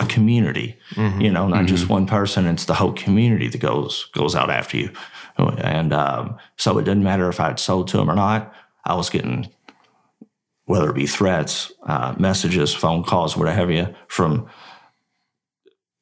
a 0.00 0.06
community, 0.06 0.76
you 1.20 1.30
know, 1.30 1.48
not 1.48 1.66
just 1.66 1.88
one 1.88 2.06
person. 2.06 2.46
It's 2.46 2.66
the 2.66 2.74
whole 2.74 2.92
community 2.92 3.48
that 3.48 3.58
goes 3.58 4.08
goes 4.14 4.34
out 4.34 4.50
after 4.50 4.76
you, 4.76 4.90
and 5.38 5.92
um, 5.92 6.36
so 6.56 6.78
it 6.78 6.84
didn't 6.84 7.02
matter 7.02 7.28
if 7.28 7.40
I 7.40 7.48
had 7.48 7.58
sold 7.60 7.88
to 7.88 7.96
them 7.96 8.10
or 8.10 8.14
not. 8.14 8.52
I 8.84 8.94
was 8.94 9.10
getting 9.10 9.48
whether 10.68 10.90
it 10.90 10.94
be 10.94 11.06
threats, 11.06 11.72
uh, 11.84 12.14
messages, 12.18 12.74
phone 12.74 13.02
calls, 13.02 13.36
whatever 13.36 13.56
have 13.56 13.70
you, 13.70 13.94
from 14.06 14.48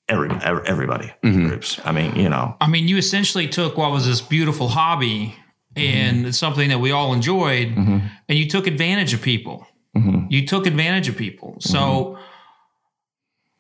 every, 0.09 0.29
every 0.43 0.67
everybody 0.67 1.13
mm-hmm. 1.23 1.49
groups. 1.49 1.81
I 1.85 1.93
mean, 1.93 2.17
you 2.17 2.29
know, 2.29 2.57
I 2.61 2.69
mean, 2.69 2.89
you 2.89 2.97
essentially 2.97 3.49
took 3.49 3.77
what 3.77 3.93
was 3.93 4.07
this 4.07 4.21
beautiful 4.21 4.69
hobby 4.69 5.37
and 5.77 6.27
it's 6.27 6.39
something 6.39 6.71
that 6.71 6.81
we 6.81 6.91
all 6.91 7.13
enjoyed, 7.13 7.69
mm-hmm. 7.69 7.99
and 8.29 8.39
you 8.39 8.49
took 8.49 8.67
advantage 8.67 9.13
of 9.15 9.23
people. 9.23 9.67
You 10.29 10.47
took 10.47 10.67
advantage 10.67 11.09
of 11.09 11.17
people. 11.17 11.57
So, 11.61 12.19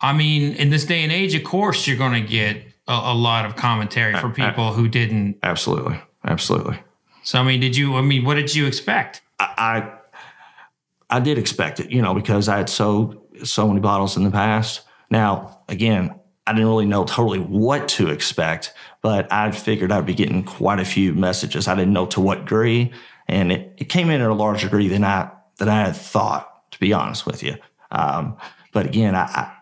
I 0.00 0.12
mean, 0.12 0.54
in 0.54 0.68
this 0.68 0.84
day 0.84 1.02
and 1.02 1.10
age, 1.10 1.34
of 1.34 1.44
course, 1.44 1.86
you're 1.86 1.96
going 1.96 2.20
to 2.20 2.28
get 2.28 2.62
a, 2.86 2.92
a 2.92 3.14
lot 3.14 3.46
of 3.46 3.56
commentary 3.56 4.14
from 4.14 4.32
people 4.34 4.72
who 4.72 4.88
didn't. 4.88 5.38
absolutely, 5.42 5.98
absolutely. 6.24 6.78
So, 7.22 7.38
I 7.38 7.42
mean, 7.42 7.60
did 7.60 7.76
you? 7.76 7.96
I 7.96 8.02
mean, 8.02 8.24
what 8.24 8.34
did 8.34 8.54
you 8.54 8.66
expect? 8.66 9.22
I 9.38 9.54
I 9.56 9.95
did 11.20 11.38
expect 11.38 11.80
it, 11.80 11.90
you 11.90 12.02
know, 12.02 12.14
because 12.14 12.48
I 12.48 12.56
had 12.56 12.68
sold 12.68 13.16
so 13.44 13.68
many 13.68 13.80
bottles 13.80 14.16
in 14.16 14.24
the 14.24 14.30
past. 14.30 14.82
Now, 15.10 15.60
again, 15.68 16.14
I 16.46 16.52
didn't 16.52 16.68
really 16.68 16.86
know 16.86 17.04
totally 17.04 17.40
what 17.40 17.88
to 17.88 18.08
expect, 18.08 18.72
but 19.02 19.32
I 19.32 19.50
figured 19.50 19.92
I'd 19.92 20.06
be 20.06 20.14
getting 20.14 20.44
quite 20.44 20.78
a 20.78 20.84
few 20.84 21.12
messages. 21.12 21.68
I 21.68 21.74
didn't 21.74 21.92
know 21.92 22.06
to 22.06 22.20
what 22.20 22.40
degree, 22.40 22.92
and 23.28 23.50
it, 23.52 23.74
it 23.78 23.84
came 23.88 24.10
in 24.10 24.20
at 24.20 24.30
a 24.30 24.34
larger 24.34 24.66
degree 24.66 24.88
than 24.88 25.04
I 25.04 25.30
than 25.58 25.68
I 25.68 25.86
had 25.86 25.96
thought, 25.96 26.70
to 26.72 26.78
be 26.78 26.92
honest 26.92 27.26
with 27.26 27.42
you. 27.42 27.56
Um, 27.90 28.36
but 28.72 28.86
again, 28.86 29.16
I, 29.16 29.55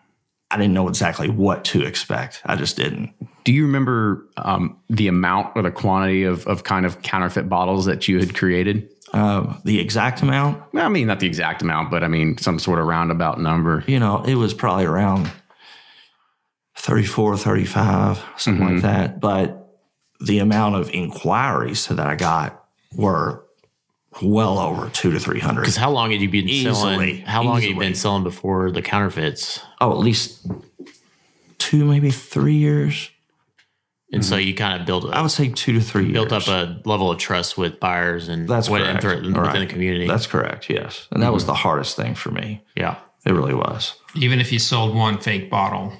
I 0.51 0.57
didn't 0.57 0.73
know 0.73 0.87
exactly 0.87 1.29
what 1.29 1.65
to 1.65 1.83
expect. 1.83 2.41
I 2.45 2.55
just 2.55 2.77
didn't. 2.77 3.13
Do 3.43 3.51
you 3.51 3.63
remember 3.65 4.27
um, 4.37 4.77
the 4.89 5.07
amount 5.07 5.53
or 5.55 5.61
the 5.61 5.71
quantity 5.71 6.23
of 6.23 6.45
of 6.47 6.63
kind 6.63 6.85
of 6.85 7.01
counterfeit 7.01 7.49
bottles 7.49 7.85
that 7.85 8.07
you 8.07 8.19
had 8.19 8.35
created? 8.35 8.89
Um, 9.13 9.61
the 9.63 9.79
exact 9.79 10.21
amount, 10.21 10.61
I 10.73 10.89
mean, 10.89 11.07
not 11.07 11.19
the 11.19 11.27
exact 11.27 11.61
amount, 11.61 11.89
but 11.89 12.03
I 12.03 12.07
mean 12.07 12.37
some 12.37 12.59
sort 12.59 12.79
of 12.79 12.85
roundabout 12.85 13.39
number. 13.39 13.83
you 13.87 13.99
know, 13.99 14.23
it 14.23 14.35
was 14.35 14.53
probably 14.53 14.85
around 14.85 15.31
34, 16.75 17.37
35, 17.37 18.23
something 18.37 18.73
like 18.73 18.81
that. 18.81 19.21
But 19.21 19.79
the 20.19 20.39
amount 20.39 20.75
of 20.75 20.89
inquiries 20.89 21.87
that 21.87 21.99
I 21.99 22.15
got 22.15 22.65
were 22.93 23.44
well 24.21 24.59
over 24.59 24.89
two 24.89 25.11
to 25.11 25.19
300. 25.19 25.61
Because 25.61 25.75
how 25.77 25.89
long 25.91 26.11
had 26.11 26.21
you 26.21 26.29
been 26.29 26.47
Easily, 26.47 26.73
selling? 26.75 27.17
How 27.21 27.43
long 27.43 27.61
had 27.61 27.69
you 27.69 27.77
been 27.77 27.95
selling 27.95 28.23
before 28.23 28.71
the 28.71 28.81
counterfeits? 28.81 29.59
Oh, 29.81 29.91
at 29.91 29.97
least 29.97 30.45
two, 31.57 31.85
maybe 31.85 32.11
three 32.11 32.55
years. 32.55 33.09
And 34.13 34.23
so 34.23 34.35
mm-hmm. 34.35 34.47
you 34.47 34.53
kind 34.55 34.79
of 34.79 34.85
built 34.85 35.11
I 35.13 35.21
would 35.21 35.31
say 35.31 35.49
two 35.49 35.73
to 35.73 35.81
three 35.81 36.11
built 36.11 36.31
years. 36.31 36.47
up 36.47 36.69
a 36.69 36.87
level 36.87 37.11
of 37.11 37.17
trust 37.17 37.57
with 37.57 37.79
buyers 37.79 38.29
and 38.29 38.47
That's 38.47 38.69
went 38.69 38.85
correct. 39.01 39.21
within 39.25 39.33
Right. 39.33 39.59
the 39.59 39.65
community. 39.65 40.07
That's 40.07 40.27
correct, 40.27 40.69
yes. 40.69 41.07
And 41.11 41.21
that 41.23 41.33
was 41.33 41.43
mm-hmm. 41.43 41.51
the 41.51 41.55
hardest 41.55 41.95
thing 41.95 42.15
for 42.15 42.31
me. 42.31 42.63
yeah. 42.75 42.97
It 43.25 43.31
really 43.33 43.55
was. 43.55 43.95
Even 44.13 44.39
if 44.39 44.51
you 44.51 44.59
sold 44.59 44.93
one 44.95 45.17
fake 45.17 45.49
bottle, 45.49 45.91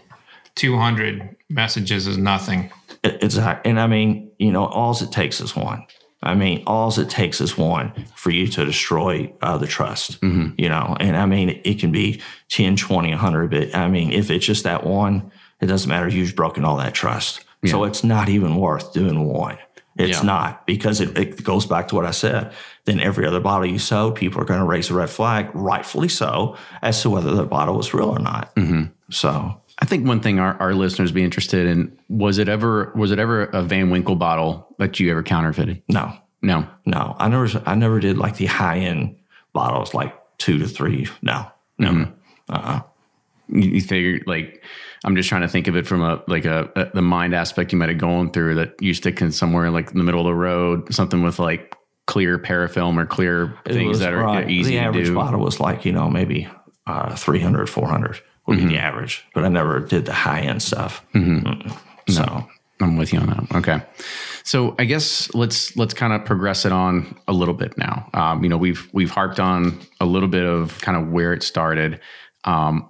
two 0.54 0.78
hundred 0.78 1.36
messages 1.50 2.06
is 2.06 2.20
nothing. 2.20 2.72
It- 3.04 3.18
It's 3.24 3.36
and 3.38 3.80
I 3.80 3.88
mean, 3.88 4.30
you 4.38 4.52
know, 4.52 4.66
all 4.68 4.96
it 4.96 5.12
takes 5.12 5.42
is 5.42 5.56
one. 5.56 5.88
I 6.26 6.36
mean, 6.36 6.64
all 6.66 6.90
it 7.00 7.10
takes 7.10 7.40
is 7.42 7.58
one 7.58 7.94
for 8.16 8.32
you 8.32 8.48
to 8.48 8.66
destroy 8.66 9.32
uh, 9.42 9.58
the 9.58 9.68
trust. 9.68 10.18
You 10.58 10.70
know, 10.70 10.96
and 11.00 11.16
I 11.16 11.26
mean, 11.26 11.62
it 11.64 11.80
can 11.80 11.92
be 11.92 12.22
10, 12.50 12.76
20, 12.76 13.10
100, 13.10 13.52
but 13.52 13.76
I 13.76 13.88
mean, 13.88 14.12
if 14.12 14.30
it's 14.32 14.46
just 14.46 14.64
that 14.64 14.86
one, 14.86 15.32
it 15.62 15.68
doesn't 15.68 15.90
matter. 15.90 16.08
You've 16.08 16.36
broken 16.36 16.66
all 16.66 16.78
that 16.78 16.94
trust. 16.94 17.42
So 17.66 17.84
it's 17.86 18.04
not 18.04 18.30
even 18.30 18.56
worth 18.58 18.94
doing 18.94 19.26
one. 19.28 19.58
It's 19.98 20.20
Yeah. 20.20 20.26
not 20.26 20.68
because 20.68 21.00
it, 21.02 21.18
it 21.18 21.44
goes 21.44 21.66
back 21.66 21.88
to 21.88 21.96
what 21.96 22.06
I 22.06 22.12
said. 22.12 22.52
Then 22.84 23.00
every 23.00 23.26
other 23.26 23.40
bottle 23.40 23.66
you 23.66 23.80
sell, 23.80 24.12
people 24.12 24.40
are 24.42 24.46
going 24.46 24.60
to 24.60 24.66
raise 24.66 24.90
a 24.92 24.94
red 24.94 25.10
flag, 25.10 25.50
rightfully 25.54 26.10
so, 26.10 26.58
as 26.84 27.02
to 27.02 27.10
whether 27.10 27.34
the 27.34 27.46
bottle 27.46 27.76
was 27.78 27.94
real 27.94 28.10
or 28.10 28.20
not. 28.20 28.52
So 29.10 29.62
I 29.80 29.86
think 29.86 30.08
one 30.08 30.22
thing 30.22 30.40
our, 30.40 30.54
our 30.62 30.74
listeners 30.74 31.12
be 31.12 31.24
interested 31.24 31.68
in 31.68 31.98
was 32.08 32.38
it 32.38 32.48
ever 32.48 32.94
was 32.96 33.12
it 33.12 33.20
ever 33.20 33.44
a 33.46 33.62
Van 33.62 33.90
Winkle 33.90 34.16
bottle 34.16 34.74
that 34.80 35.00
you 35.00 35.12
ever 35.12 35.22
counterfeited? 35.24 35.82
no, 35.90 36.14
No. 36.42 36.68
No, 36.86 37.16
I 37.20 37.28
never. 37.28 37.48
I 37.66 37.76
never 37.76 38.00
did 38.00 38.18
like 38.18 38.38
the 38.38 38.46
high 38.46 38.78
end 38.80 39.18
bottles, 39.54 39.94
like 39.94 40.14
two 40.38 40.58
to 40.60 40.68
three. 40.68 41.08
No, 41.22 41.46
never. 41.78 42.14
You, 43.48 43.62
you 43.70 43.82
figure 43.82 44.22
like 44.26 44.64
I'm 45.04 45.16
just 45.16 45.30
trying 45.30 45.42
to 45.44 45.48
think 45.48 45.68
of 45.68 45.76
it 45.76 45.86
from 45.86 46.02
a 46.02 46.22
like 46.28 46.46
a, 46.46 46.70
a 46.76 46.96
the 46.96 47.02
mind 47.02 47.36
aspect 47.36 47.72
you 47.72 47.78
might 47.78 47.90
have 47.90 47.98
gone 48.00 48.32
through 48.32 48.56
that 48.56 48.74
you 48.82 48.94
stick 48.94 49.22
in 49.22 49.32
somewhere 49.32 49.70
like 49.70 49.92
in 49.92 49.98
the 49.98 50.04
middle 50.04 50.22
of 50.22 50.26
the 50.26 50.34
road, 50.34 50.92
something 50.94 51.22
with 51.22 51.38
like 51.38 51.76
clear 52.08 52.40
parafilm 52.40 52.98
or 53.02 53.06
clear 53.06 53.56
It 53.66 53.74
things 53.74 53.90
was, 53.90 54.00
that 54.00 54.14
are 54.14 54.24
right, 54.24 54.50
easy 54.50 54.72
The 54.72 54.78
to 54.80 54.84
average 54.86 55.06
do. 55.08 55.16
bottle 55.16 55.40
was 55.42 55.60
like 55.60 55.86
you 55.86 55.92
know 55.92 56.10
maybe 56.10 56.48
uh, 56.88 57.16
300, 57.16 57.70
400 57.70 58.22
would 58.48 58.58
Mm-hmm. 58.58 58.68
be 58.68 58.74
the 58.76 58.80
average, 58.80 59.26
but 59.34 59.44
I 59.44 59.48
never 59.50 59.80
did 59.80 60.06
the 60.06 60.14
high 60.14 60.42
end 60.42 60.62
stuff. 60.62 61.04
Mm-mm. 61.14 61.76
So 62.10 62.48
I'm 62.80 62.98
with 62.98 63.12
you 63.14 63.20
on 63.20 63.28
that. 63.28 63.56
Okay. 63.56 63.82
So 64.44 64.76
I 64.78 64.86
guess 64.86 65.34
let's 65.34 65.76
let's 65.76 65.94
kind 65.94 66.14
of 66.14 66.24
progress 66.26 66.66
it 66.66 66.72
on 66.72 67.16
a 67.28 67.34
little 67.34 67.56
bit 67.56 67.78
now. 67.78 68.08
Um, 68.14 68.44
you 68.44 68.50
know, 68.50 68.58
we've 68.58 68.88
we've 68.94 69.10
harped 69.10 69.40
on 69.40 69.80
a 70.00 70.06
little 70.06 70.30
bit 70.30 70.46
of 70.46 70.80
kind 70.82 70.96
of 70.98 71.12
where 71.12 71.34
it 71.34 71.42
started, 71.42 72.00
um, 72.44 72.88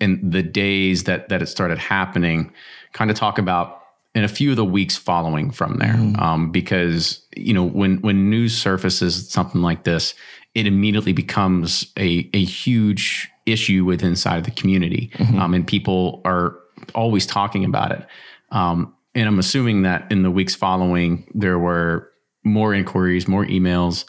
and 0.00 0.32
the 0.32 0.42
days 0.42 1.04
that 1.04 1.28
that 1.28 1.42
it 1.42 1.46
started 1.46 1.78
happening. 1.78 2.52
Kind 2.94 3.10
of 3.10 3.16
talk 3.16 3.38
about 3.38 3.82
in 4.14 4.24
a 4.24 4.28
few 4.28 4.50
of 4.50 4.56
the 4.56 4.64
weeks 4.64 4.96
following 4.96 5.52
from 5.52 5.76
there, 5.76 5.94
um, 6.20 6.50
because 6.50 7.20
you 7.36 7.54
know 7.54 7.62
when 7.62 7.98
when 7.98 8.28
news 8.30 8.56
surfaces 8.56 9.28
something 9.30 9.62
like 9.62 9.84
this, 9.84 10.14
it 10.54 10.66
immediately 10.66 11.12
becomes 11.12 11.92
a 11.98 12.28
a 12.32 12.44
huge 12.44 13.28
issue 13.46 13.84
with 13.84 14.02
inside 14.02 14.44
the 14.44 14.50
community, 14.50 15.10
um, 15.38 15.54
and 15.54 15.66
people 15.66 16.20
are 16.24 16.58
always 16.94 17.26
talking 17.26 17.64
about 17.64 17.92
it. 17.92 18.06
Um, 18.50 18.94
and 19.14 19.26
I'm 19.28 19.38
assuming 19.38 19.82
that 19.82 20.10
in 20.10 20.22
the 20.22 20.30
weeks 20.30 20.54
following, 20.54 21.30
there 21.34 21.58
were 21.58 22.10
more 22.44 22.74
inquiries, 22.74 23.28
more 23.28 23.44
emails. 23.46 24.04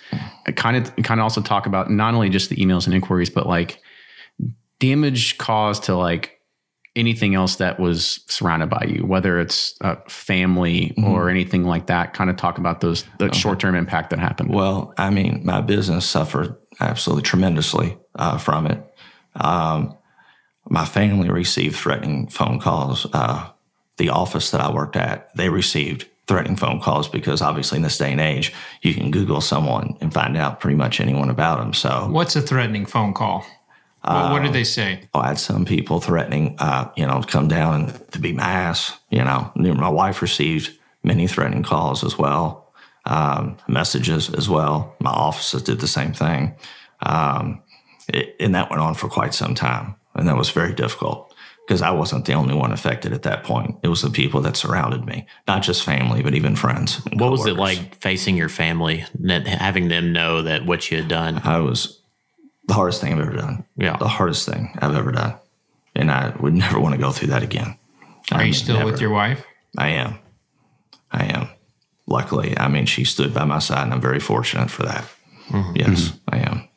Kind 0.55 0.77
of 0.77 0.95
kind 1.03 1.19
of 1.19 1.23
also 1.23 1.41
talk 1.41 1.65
about 1.65 1.89
not 1.89 2.13
only 2.13 2.29
just 2.29 2.49
the 2.49 2.55
emails 2.57 2.85
and 2.85 2.93
inquiries, 2.93 3.29
but 3.29 3.47
like 3.47 3.81
damage 4.79 5.37
caused 5.37 5.83
to 5.83 5.95
like 5.95 6.38
anything 6.99 7.33
else 7.33 7.55
that 7.55 7.79
was 7.79 8.19
surrounded 8.27 8.69
by 8.69 8.85
you, 8.87 9.05
whether 9.05 9.39
it's 9.39 9.73
uh, 9.81 9.95
family 10.07 10.93
or 11.03 11.29
anything 11.29 11.63
like 11.63 11.87
that. 11.87 12.13
Kind 12.13 12.29
of 12.29 12.35
talk 12.35 12.57
about 12.57 12.81
those 12.81 13.05
the 13.17 13.33
short 13.33 13.59
term 13.59 13.75
impact 13.75 14.09
that 14.09 14.19
happened. 14.19 14.53
Well, 14.53 14.93
I 14.97 15.09
mean, 15.09 15.41
my 15.43 15.61
business 15.61 16.05
suffered 16.05 16.55
absolutely 16.79 17.23
tremendously 17.23 17.97
uh, 18.15 18.37
from 18.37 18.67
it. 18.67 18.83
Um, 19.35 19.97
my 20.69 20.85
family 20.85 21.29
received 21.29 21.75
threatening 21.75 22.27
phone 22.27 22.59
calls. 22.59 23.07
Uh, 23.11 23.49
the 23.97 24.09
office 24.09 24.51
that 24.51 24.61
I 24.61 24.71
worked 24.71 24.95
at, 24.95 25.35
they 25.35 25.49
received 25.49 26.07
threatening 26.27 26.55
phone 26.55 26.79
calls 26.79 27.07
because 27.07 27.41
obviously 27.41 27.77
in 27.77 27.81
this 27.81 27.97
day 27.97 28.11
and 28.11 28.21
age, 28.21 28.53
you 28.83 28.93
can 28.93 29.09
Google 29.09 29.41
someone 29.41 29.97
and 29.99 30.13
find 30.13 30.37
out 30.37 30.59
pretty 30.59 30.75
much 30.75 31.01
anyone 31.01 31.29
about 31.29 31.57
them. 31.57 31.73
So 31.73 32.07
What's 32.11 32.35
a 32.35 32.41
threatening 32.41 32.85
phone 32.85 33.13
call? 33.13 33.45
What, 34.01 34.31
what 34.31 34.43
did 34.43 34.53
they 34.53 34.63
say? 34.63 35.01
I 35.13 35.27
had 35.27 35.39
some 35.39 35.65
people 35.65 35.99
threatening, 35.99 36.55
uh, 36.59 36.89
you 36.95 37.05
know, 37.05 37.21
to 37.21 37.27
come 37.27 37.47
down 37.47 37.81
and 37.81 38.11
to 38.11 38.19
beat 38.19 38.35
my 38.35 38.43
ass. 38.43 38.97
You 39.09 39.23
know, 39.23 39.51
my 39.55 39.89
wife 39.89 40.21
received 40.21 40.77
many 41.03 41.27
threatening 41.27 41.63
calls 41.63 42.03
as 42.03 42.17
well, 42.17 42.73
um, 43.05 43.57
messages 43.67 44.33
as 44.33 44.49
well. 44.49 44.95
My 44.99 45.11
offices 45.11 45.63
did 45.63 45.79
the 45.79 45.87
same 45.87 46.13
thing, 46.13 46.55
um, 47.01 47.61
it, 48.07 48.35
and 48.39 48.55
that 48.55 48.69
went 48.69 48.81
on 48.81 48.95
for 48.95 49.09
quite 49.09 49.33
some 49.33 49.55
time, 49.55 49.95
and 50.15 50.27
that 50.27 50.37
was 50.37 50.49
very 50.49 50.73
difficult 50.73 51.33
because 51.69 51.81
I 51.83 51.91
wasn't 51.91 52.25
the 52.25 52.33
only 52.33 52.55
one 52.55 52.71
affected 52.71 53.13
at 53.13 53.21
that 53.23 53.43
point. 53.43 53.75
It 53.83 53.89
was 53.89 54.01
the 54.01 54.09
people 54.09 54.41
that 54.41 54.57
surrounded 54.57 55.05
me, 55.05 55.27
not 55.47 55.61
just 55.61 55.83
family, 55.83 56.23
but 56.23 56.33
even 56.33 56.55
friends. 56.55 56.99
and 57.05 57.21
What 57.21 57.29
was 57.29 57.45
it 57.45 57.57
like 57.57 57.95
facing 58.01 58.35
your 58.35 58.49
family, 58.49 59.05
that 59.19 59.45
having 59.45 59.87
them 59.87 60.11
know 60.11 60.41
that 60.41 60.65
what 60.65 60.89
you 60.89 60.97
had 60.97 61.07
done? 61.07 61.39
I 61.43 61.59
was 61.59 61.98
the 62.69 62.75
hardest 62.75 63.01
thing 63.01 63.11
I've 63.13 63.19
ever 63.19 63.35
done. 63.35 63.65
Yeah. 63.75 63.97
the 63.97 64.07
hardest 64.07 64.47
thing 64.47 64.77
I've 64.81 64.95
ever 64.95 65.11
done. 65.11 65.33
and 65.95 66.09
I 66.11 66.29
would 66.39 66.53
never 66.53 66.79
want 66.79 66.95
to 66.95 67.01
go 67.01 67.11
through 67.11 67.29
that 67.29 67.43
again. 67.43 67.77
Are 68.31 68.37
I 68.37 68.41
you 68.41 68.45
mean, 68.45 68.53
still 68.53 68.85
with 68.85 69.01
your 69.01 69.09
wife? 69.09 69.43
I 69.77 69.89
am. 69.89 70.19
I 71.11 71.25
am. 71.25 71.49
Luckily, 72.07 72.57
I 72.57 72.67
mean, 72.69 72.85
she 72.85 73.03
stood 73.03 73.33
by 73.33 73.43
my 73.45 73.59
side, 73.59 73.83
and 73.83 73.93
I'm 73.93 74.01
very 74.01 74.19
fortunate 74.19 74.69
for 74.71 74.83
that. 74.83 75.05
Yes, 75.75 76.13
I 76.27 76.37
am. 76.39 76.67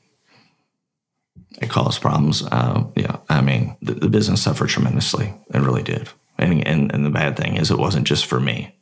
It 1.60 1.68
caused 1.70 2.00
problems. 2.00 2.42
Uh, 2.42 2.84
yeah, 2.96 3.16
I 3.28 3.40
mean, 3.42 3.76
the, 3.82 3.94
the 3.94 4.08
business 4.08 4.42
suffered 4.42 4.70
tremendously. 4.70 5.32
It 5.54 5.60
really 5.60 5.82
did. 5.82 6.08
And, 6.38 6.66
and 6.66 6.90
and 6.94 7.04
the 7.04 7.10
bad 7.10 7.36
thing 7.36 7.56
is, 7.56 7.70
it 7.70 7.78
wasn't 7.78 8.06
just 8.06 8.24
for 8.26 8.40
me. 8.40 8.74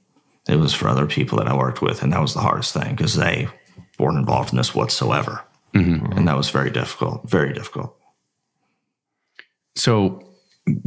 It 0.49 0.57
was 0.57 0.73
for 0.73 0.89
other 0.89 1.07
people 1.07 1.39
that 1.39 1.49
I 1.49 1.57
worked 1.57 1.83
with, 1.83 2.03
and 2.03 2.13
that 2.13 2.21
was 2.23 2.35
the 2.35 2.41
hardest 2.41 2.73
thing 2.73 2.95
because 2.95 3.15
they 3.15 3.49
weren't 3.99 4.19
involved 4.19 4.53
in 4.53 4.57
this 4.59 4.75
whatsoever, 4.75 5.45
and 5.75 6.29
that 6.29 6.37
was 6.37 6.51
very 6.51 6.71
difficult. 6.71 7.29
Very 7.29 7.53
difficult. 7.53 7.97
So 9.77 10.23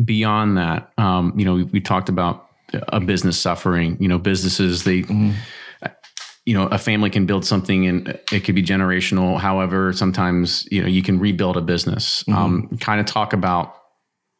beyond 0.04 0.58
that, 0.58 0.92
um, 0.98 1.34
you 1.38 1.46
know, 1.46 1.56
we, 1.56 1.64
we 1.64 1.82
talked 1.82 2.10
about 2.10 2.50
a 2.74 3.00
business 3.00 3.40
suffering. 3.40 3.98
You 4.00 4.08
know, 4.08 4.18
businesses 4.18 4.84
they, 4.84 5.06
you 6.46 6.54
know, 6.54 6.68
a 6.68 6.78
family 6.78 7.10
can 7.10 7.26
build 7.26 7.46
something 7.46 7.86
and 7.88 8.20
it 8.32 8.44
could 8.44 8.56
be 8.56 8.64
generational. 8.64 9.40
However, 9.40 9.94
sometimes 9.94 10.68
you 10.72 10.82
know 10.82 10.88
you 10.88 11.02
can 11.02 11.20
rebuild 11.20 11.58
a 11.58 11.62
business. 11.62 12.24
Um, 12.28 12.78
kind 12.80 13.00
of 13.00 13.06
talk 13.06 13.34
about 13.34 13.76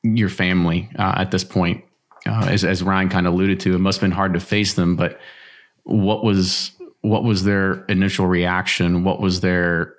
your 0.04 0.30
family 0.30 0.90
uh, 1.00 1.16
at 1.18 1.32
this 1.32 1.44
point, 1.44 1.84
uh, 2.28 2.48
as 2.50 2.66
as 2.66 2.84
Ryan 2.84 3.10
kind 3.10 3.28
of 3.28 3.34
alluded 3.34 3.60
to. 3.62 3.74
It 3.74 3.80
must 3.80 4.00
have 4.00 4.02
been 4.02 4.16
hard 4.16 4.34
to 4.34 4.40
face 4.40 4.74
them, 4.74 4.96
but 4.96 5.20
what 5.84 6.24
was 6.24 6.72
what 7.02 7.24
was 7.24 7.44
their 7.44 7.86
initial 7.86 8.28
reaction? 8.28 9.04
What 9.04 9.20
was 9.20 9.42
their 9.42 9.96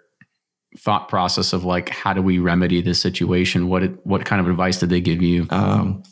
thought 0.77 1.09
process 1.09 1.53
of 1.53 1.65
like 1.65 1.89
how 1.89 2.13
do 2.13 2.23
we 2.23 2.39
remedy 2.39 2.81
this 2.81 3.01
situation? 3.01 3.69
What 3.69 3.81
did, 3.81 3.99
what 4.05 4.25
kind 4.25 4.41
of 4.41 4.49
advice 4.49 4.79
did 4.79 4.91
they 4.91 5.01
give 5.01 5.23
you? 5.23 5.47
Um, 5.51 6.03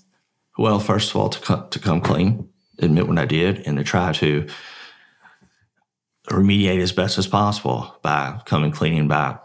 well, 0.58 0.78
first 0.78 1.10
of 1.10 1.16
all, 1.16 1.28
to 1.28 1.40
come, 1.40 1.68
to 1.70 1.78
come 1.78 2.00
clean, 2.00 2.48
admit 2.78 3.08
what 3.08 3.18
I 3.18 3.24
did, 3.24 3.66
and 3.66 3.78
to 3.78 3.84
try 3.84 4.12
to 4.12 4.46
remediate 6.28 6.80
as 6.80 6.92
best 6.92 7.18
as 7.18 7.26
possible 7.26 7.96
by 8.02 8.40
coming 8.46 8.70
clean 8.70 8.98
and 8.98 9.08
by 9.08 9.38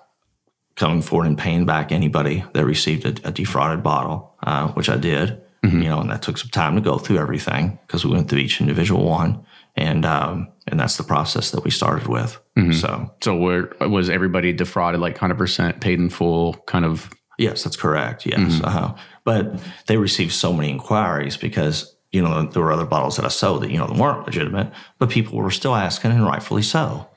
coming 0.76 1.02
forward 1.02 1.28
and 1.28 1.38
paying 1.38 1.66
back 1.66 1.92
anybody 1.92 2.44
that 2.54 2.66
received 2.66 3.06
a, 3.06 3.28
a 3.28 3.32
defrauded 3.32 3.84
bottle, 3.84 4.36
uh, 4.44 4.68
which 4.70 4.90
I 4.90 4.98
did. 4.98 5.42
You 5.82 5.90
know, 5.90 6.00
and 6.00 6.10
that 6.12 6.22
took 6.22 6.38
some 6.38 6.50
time 6.50 6.76
to 6.76 6.82
go 6.82 6.98
through 6.98 7.18
everything 7.18 7.80
because 7.88 8.06
we 8.06 8.12
went 8.12 8.30
through 8.30 8.40
each 8.40 8.62
individual 8.62 9.04
one, 9.04 9.44
and 9.78 10.06
um, 10.06 10.52
and 10.68 10.80
that's 10.80 10.98
the 10.98 11.04
process 11.04 11.52
that 11.52 11.64
we 11.64 11.72
started 11.72 12.08
with. 12.08 12.40
So 12.74 13.14
so 13.22 13.36
where 13.36 13.72
was 13.82 14.10
everybody 14.10 14.52
defrauded 14.52 15.00
like 15.00 15.18
100% 15.18 15.80
paid 15.80 16.00
in 16.00 16.10
full 16.10 16.56
kind 16.66 16.84
of 16.84 17.10
Yes, 17.38 17.64
that's 17.64 17.76
correct. 17.76 18.26
Yes, 18.26 18.62
uh-huh. 18.64 18.96
but 19.24 19.62
they 19.86 19.98
received 19.98 20.32
so 20.32 20.52
many 20.52 20.72
inquiries 20.72 21.38
because 21.38 21.96
you 22.12 22.20
know 22.22 22.48
there 22.48 22.64
were 22.64 22.72
other 22.72 22.86
bottles 22.86 23.16
that 23.18 23.26
I 23.26 23.28
sold 23.28 23.62
that 23.62 23.70
you 23.70 23.78
know 23.78 23.86
that 23.86 23.96
weren't 23.96 24.26
legitimate, 24.26 24.72
but 24.98 25.12
people 25.12 25.38
were 25.38 25.52
still 25.52 25.76
asking, 25.76 26.12
and 26.12 26.26
rightfully 26.26 26.64
so. 26.64 27.08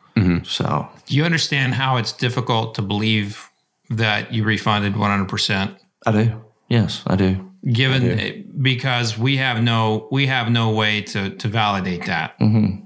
So 0.45 0.89
you 1.07 1.25
understand 1.25 1.75
how 1.75 1.97
it's 1.97 2.13
difficult 2.13 2.75
to 2.75 2.83
believe 2.83 3.49
that 3.89 4.33
you 4.33 4.45
refunded 4.45 4.95
100%? 4.95 5.77
I 6.07 6.13
do. 6.13 6.45
Yes, 6.69 7.03
I 7.07 7.17
do. 7.17 7.50
Given 7.65 8.53
because 8.63 9.19
we 9.19 9.37
have 9.37 9.63
no 9.63 10.09
we 10.11 10.27
have 10.27 10.51
no 10.51 10.71
way 10.71 11.03
to 11.03 11.31
to 11.37 11.49
validate 11.49 12.07
that. 12.07 12.39
Mm-hmm. 12.39 12.85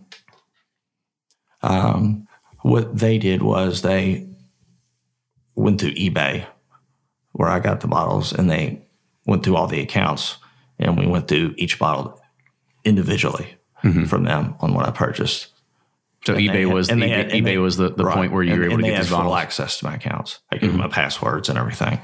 Um, 1.63 2.27
what 2.63 2.99
they 2.99 3.19
did 3.19 3.43
was 3.43 3.83
they 3.83 4.27
went 5.55 5.81
through 5.81 5.93
eBay, 5.95 6.45
where 7.33 7.49
I 7.49 7.61
got 7.61 7.81
the 7.81 7.87
bottles, 7.87 8.33
and 8.33 8.51
they 8.51 8.83
went 9.27 9.45
through 9.45 9.57
all 9.57 9.69
the 9.69 9.81
accounts, 9.81 10.39
and 10.79 10.99
we 10.99 11.07
went 11.07 11.29
through 11.29 11.55
each 11.57 11.79
bottle 11.79 12.21
individually 12.85 13.57
mm-hmm. 13.85 14.05
from 14.05 14.25
them 14.25 14.57
on 14.61 14.75
what 14.75 14.87
I 14.87 14.91
purchased. 14.91 15.49
so 16.27 16.35
And 16.35 16.43
ebay 16.43 16.65
had- 16.67 16.75
was 16.75 16.89
the, 16.89 16.95
and 16.95 17.03
eBay, 17.03 17.09
had- 17.09 17.31
and 17.31 17.33
eBay 17.33 17.45
they- 17.45 17.59
was 17.59 17.77
the, 17.77 17.91
the 17.91 18.05
Right. 18.05 18.15
point 18.15 18.33
where 18.33 18.43
you 18.43 18.53
and, 18.53 18.61
were 18.61 18.67
able 18.67 18.77
to 18.79 18.83
get 18.83 18.95
had 18.95 19.03
these 19.05 19.11
full 19.11 19.37
access 19.37 19.79
to 19.79 19.87
my 19.87 19.95
accounts. 19.95 20.41
I 20.51 20.57
gave 20.57 20.71
mm-hmm. 20.71 20.79
them 20.79 20.89
my 20.89 20.93
passwords 20.95 21.49
and 21.49 21.59
everything. 21.59 22.01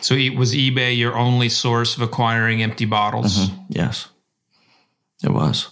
So 0.00 0.14
e- 0.14 0.30
was 0.30 0.54
eBay 0.54 0.96
your 0.96 1.16
only 1.16 1.48
source 1.48 1.96
of 1.96 2.02
acquiring 2.02 2.62
empty 2.62 2.84
bottles? 2.86 3.48
Yes, 3.68 4.08
it 5.22 5.30
was. 5.32 5.68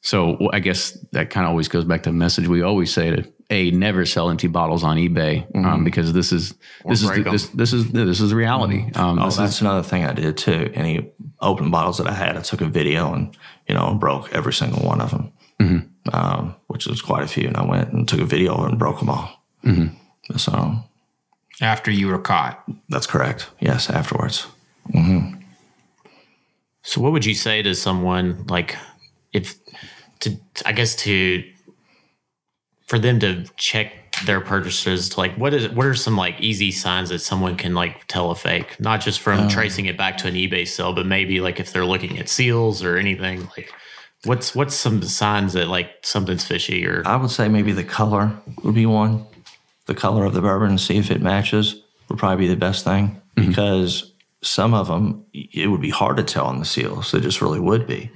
so 0.00 0.38
i 0.52 0.60
guess 0.60 0.92
that 1.12 1.30
kind 1.30 1.44
of 1.46 1.50
always 1.50 1.68
goes 1.68 1.84
back 1.84 2.02
to 2.04 2.10
the 2.10 2.16
message 2.16 2.46
we 2.48 2.62
always 2.62 2.92
say 2.92 3.10
to 3.10 3.24
a 3.50 3.70
never 3.72 4.06
sell 4.06 4.30
empty 4.30 4.46
bottles 4.48 4.82
on 4.84 4.96
ebay 4.96 5.44
um, 5.64 5.82
because 5.84 6.12
this 6.12 6.30
is 6.32 6.54
this 6.88 7.02
is 7.02 7.08
break 7.08 7.24
the, 7.24 7.30
'em. 7.30 7.32
this, 7.32 7.48
this 7.48 7.72
is 7.72 7.90
this 7.92 8.20
is 8.20 8.30
the 8.30 8.36
reality 8.36 8.90
um, 8.94 9.18
Oh, 9.18 9.30
that's 9.30 9.56
is, 9.56 9.60
another 9.60 9.82
thing 9.82 10.04
I 10.04 10.12
did 10.12 10.36
too. 10.36 10.70
Any 10.74 11.10
open 11.40 11.70
bottles 11.70 11.98
that 11.98 12.06
I 12.08 12.12
had, 12.14 12.36
I 12.36 12.40
took 12.42 12.60
a 12.60 12.66
video 12.80 13.12
and 13.14 13.36
you 13.68 13.74
know 13.74 13.94
broke 13.94 14.32
every 14.32 14.52
single 14.52 14.82
one 14.92 15.00
of 15.00 15.10
them, 15.10 15.32
um, 16.12 16.54
which 16.68 16.86
was 16.86 17.00
quite 17.02 17.22
a 17.24 17.28
few. 17.28 17.46
And 17.48 17.56
I 17.56 17.64
went 17.64 17.92
and 17.92 18.08
took 18.08 18.20
a 18.20 18.24
video 18.24 18.64
and 18.64 18.78
broke 18.78 18.98
them 19.00 19.10
all. 19.10 19.28
So 20.36 20.52
After 21.60 21.90
you 21.90 22.08
were 22.08 22.18
caught. 22.18 22.62
that's 22.88 23.06
correct. 23.06 23.48
Yes, 23.60 23.88
afterwards. 23.88 24.46
Mm-hmm. 24.92 25.40
So, 26.82 27.00
what 27.00 27.12
would 27.12 27.24
you 27.24 27.34
say 27.34 27.62
to 27.62 27.74
someone 27.74 28.46
like 28.46 28.76
if 29.32 29.54
to 30.20 30.36
I 30.64 30.72
guess 30.72 30.94
to 30.96 31.44
for 32.86 32.98
them 32.98 33.18
to 33.20 33.44
check 33.56 33.92
their 34.26 34.40
purchases? 34.40 35.08
to 35.10 35.20
Like, 35.20 35.34
what 35.36 35.54
is 35.54 35.68
what 35.70 35.86
are 35.86 35.94
some 35.94 36.16
like 36.16 36.40
easy 36.40 36.70
signs 36.70 37.08
that 37.08 37.20
someone 37.20 37.56
can 37.56 37.74
like 37.74 38.06
tell 38.06 38.30
a 38.30 38.34
fake? 38.34 38.78
Not 38.78 39.00
just 39.00 39.20
from 39.20 39.40
uh. 39.40 39.50
tracing 39.50 39.86
it 39.86 39.96
back 39.96 40.16
to 40.18 40.28
an 40.28 40.34
eBay 40.34 40.68
sale, 40.68 40.92
but 40.92 41.06
maybe 41.06 41.40
like 41.40 41.58
if 41.58 41.72
they're 41.72 41.86
looking 41.86 42.18
at 42.18 42.28
seals 42.28 42.84
or 42.84 42.98
anything. 42.98 43.48
Like, 43.56 43.72
what's 44.24 44.54
what's 44.54 44.74
some 44.74 45.02
signs 45.02 45.54
that 45.54 45.68
like 45.68 45.90
something's 46.02 46.44
fishy 46.44 46.86
or 46.86 47.02
I 47.06 47.16
would 47.16 47.30
say 47.30 47.48
maybe 47.48 47.72
the 47.72 47.84
color 47.84 48.32
would 48.62 48.74
be 48.74 48.86
one. 48.86 49.26
The 49.86 49.94
color 49.94 50.24
of 50.24 50.34
the 50.34 50.40
bourbon, 50.40 50.70
and 50.70 50.80
see 50.80 50.96
if 50.96 51.10
it 51.10 51.22
matches, 51.22 51.82
would 52.08 52.18
probably 52.18 52.46
be 52.46 52.48
the 52.48 52.56
best 52.56 52.84
thing 52.84 53.20
because 53.34 54.12
some 54.42 54.74
of 54.74 54.88
them 54.88 55.24
it 55.32 55.68
would 55.70 55.80
be 55.80 55.90
hard 55.90 56.16
to 56.16 56.22
tell 56.22 56.46
on 56.46 56.58
the 56.58 56.64
seals. 56.64 57.12
It 57.14 57.20
just 57.20 57.40
really 57.40 57.60
would 57.60 57.86
be. 57.86 58.10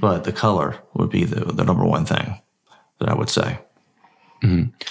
But 0.00 0.24
the 0.24 0.32
color 0.32 0.76
would 0.94 1.10
be 1.10 1.24
the, 1.24 1.44
the 1.44 1.64
number 1.64 1.84
one 1.84 2.04
thing 2.04 2.40
that 2.98 3.08
I 3.08 3.14
would 3.14 3.30
say. 3.30 3.58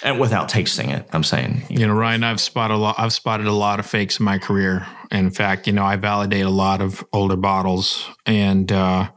And 0.04 0.20
without 0.20 0.48
tasting 0.50 0.92
it, 0.92 1.08
I'm 1.12 1.24
saying. 1.24 1.64
You 1.70 1.88
know, 1.88 1.94
Ryan, 1.94 2.24
I've 2.24 2.40
spotted 2.40 2.76
a 2.76 2.78
lot. 2.78 2.96
I've 3.00 3.14
spotted 3.14 3.48
a 3.48 3.52
lot 3.52 3.80
of 3.80 3.86
fakes 3.86 4.20
in 4.20 4.26
my 4.26 4.38
career. 4.38 4.86
In 5.12 5.32
fact, 5.32 5.66
you 5.66 5.74
know, 5.74 5.84
I 5.84 5.96
validate 5.96 6.46
a 6.46 6.52
lot 6.52 6.82
of 6.82 7.04
older 7.12 7.36
bottles, 7.36 8.08
and 8.28 8.72
uh, 8.72 9.10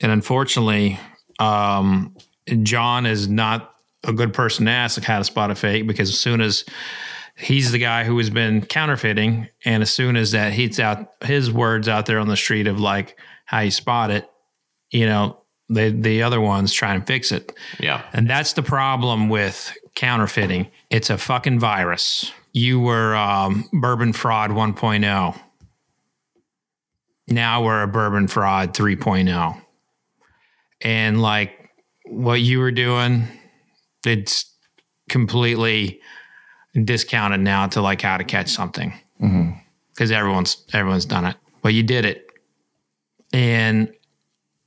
and 0.00 0.12
unfortunately, 0.12 0.98
um, 1.38 2.16
John 2.62 3.06
is 3.06 3.28
not 3.28 3.75
a 4.06 4.12
good 4.12 4.32
person 4.32 4.66
to 4.66 4.72
ask 4.72 5.02
how 5.02 5.18
to 5.18 5.24
spot 5.24 5.50
a 5.50 5.54
fake 5.54 5.86
because 5.86 6.08
as 6.08 6.18
soon 6.18 6.40
as 6.40 6.64
he's 7.36 7.72
the 7.72 7.78
guy 7.78 8.04
who 8.04 8.16
has 8.18 8.30
been 8.30 8.64
counterfeiting, 8.64 9.48
and 9.64 9.82
as 9.82 9.90
soon 9.90 10.16
as 10.16 10.32
that 10.32 10.52
he's 10.52 10.80
out 10.80 11.12
his 11.22 11.50
words 11.50 11.88
out 11.88 12.06
there 12.06 12.18
on 12.18 12.28
the 12.28 12.36
street 12.36 12.66
of 12.66 12.80
like 12.80 13.18
how 13.44 13.60
you 13.60 13.70
spot 13.70 14.10
it, 14.10 14.28
you 14.90 15.06
know, 15.06 15.38
the 15.68 15.90
the 15.90 16.22
other 16.22 16.40
ones 16.40 16.72
try 16.72 16.94
and 16.94 17.06
fix 17.06 17.32
it. 17.32 17.52
yeah. 17.78 18.02
And 18.12 18.28
that's 18.28 18.54
the 18.54 18.62
problem 18.62 19.28
with 19.28 19.76
counterfeiting. 19.94 20.68
It's 20.90 21.10
a 21.10 21.18
fucking 21.18 21.58
virus. 21.58 22.30
You 22.52 22.80
were 22.80 23.14
um, 23.16 23.68
bourbon 23.72 24.12
fraud 24.12 24.50
1.0. 24.50 25.40
Now 27.28 27.64
we're 27.64 27.82
a 27.82 27.88
bourbon 27.88 28.28
fraud 28.28 28.72
3.0. 28.72 29.60
And 30.80 31.20
like 31.20 31.70
what 32.04 32.40
you 32.40 32.60
were 32.60 32.70
doing, 32.70 33.24
it's 34.06 34.52
completely 35.08 36.00
discounted 36.84 37.40
now 37.40 37.66
to 37.68 37.80
like 37.80 38.02
how 38.02 38.16
to 38.16 38.24
catch 38.24 38.48
something 38.48 38.92
mm-hmm. 39.20 39.52
because 39.90 40.10
everyone's 40.10 40.64
everyone's 40.72 41.06
done 41.06 41.24
it. 41.24 41.36
But 41.62 41.74
you 41.74 41.82
did 41.82 42.04
it, 42.04 42.26
and 43.32 43.92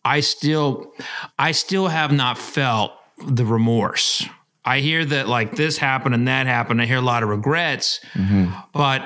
I 0.04 0.22
still 0.22 0.94
I 1.38 1.52
still 1.52 1.88
have 1.88 2.12
not 2.12 2.38
felt 2.38 2.92
the 3.26 3.46
remorse. 3.46 4.26
I 4.66 4.80
hear 4.80 5.06
that 5.06 5.28
like 5.28 5.56
this 5.56 5.78
happened 5.78 6.16
and 6.16 6.28
that 6.28 6.48
happened. 6.48 6.82
I 6.82 6.86
hear 6.86 6.98
a 6.98 7.02
lot 7.02 7.24
of 7.24 7.30
regrets, 7.30 8.00
mm-hmm. 8.14 8.52
but 8.74 9.02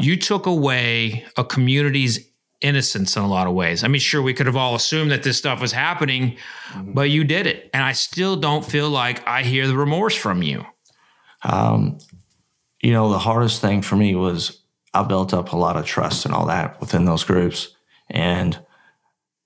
you 0.00 0.16
took 0.16 0.46
away 0.46 1.24
a 1.36 1.44
community's 1.44 2.28
innocence 2.64 3.16
in 3.16 3.22
a 3.22 3.28
lot 3.28 3.46
of 3.46 3.52
ways. 3.52 3.84
I 3.84 3.88
mean, 3.88 4.00
sure, 4.00 4.22
we 4.22 4.32
could 4.32 4.46
have 4.46 4.56
all 4.56 4.74
assumed 4.74 5.10
that 5.10 5.22
this 5.22 5.36
stuff 5.36 5.60
was 5.60 5.70
happening, 5.70 6.38
but 6.74 7.10
you 7.10 7.22
did 7.22 7.46
it. 7.46 7.70
And 7.74 7.84
I 7.84 7.92
still 7.92 8.36
don't 8.36 8.64
feel 8.64 8.88
like 8.88 9.26
I 9.28 9.42
hear 9.42 9.68
the 9.68 9.76
remorse 9.76 10.14
from 10.16 10.42
you. 10.42 10.64
Um, 11.42 11.98
you 12.82 12.92
know, 12.92 13.10
the 13.10 13.18
hardest 13.18 13.60
thing 13.60 13.82
for 13.82 13.96
me 13.96 14.14
was 14.14 14.62
I 14.94 15.02
built 15.02 15.34
up 15.34 15.52
a 15.52 15.56
lot 15.56 15.76
of 15.76 15.84
trust 15.84 16.24
and 16.24 16.34
all 16.34 16.46
that 16.46 16.80
within 16.80 17.04
those 17.04 17.22
groups. 17.22 17.68
And 18.08 18.58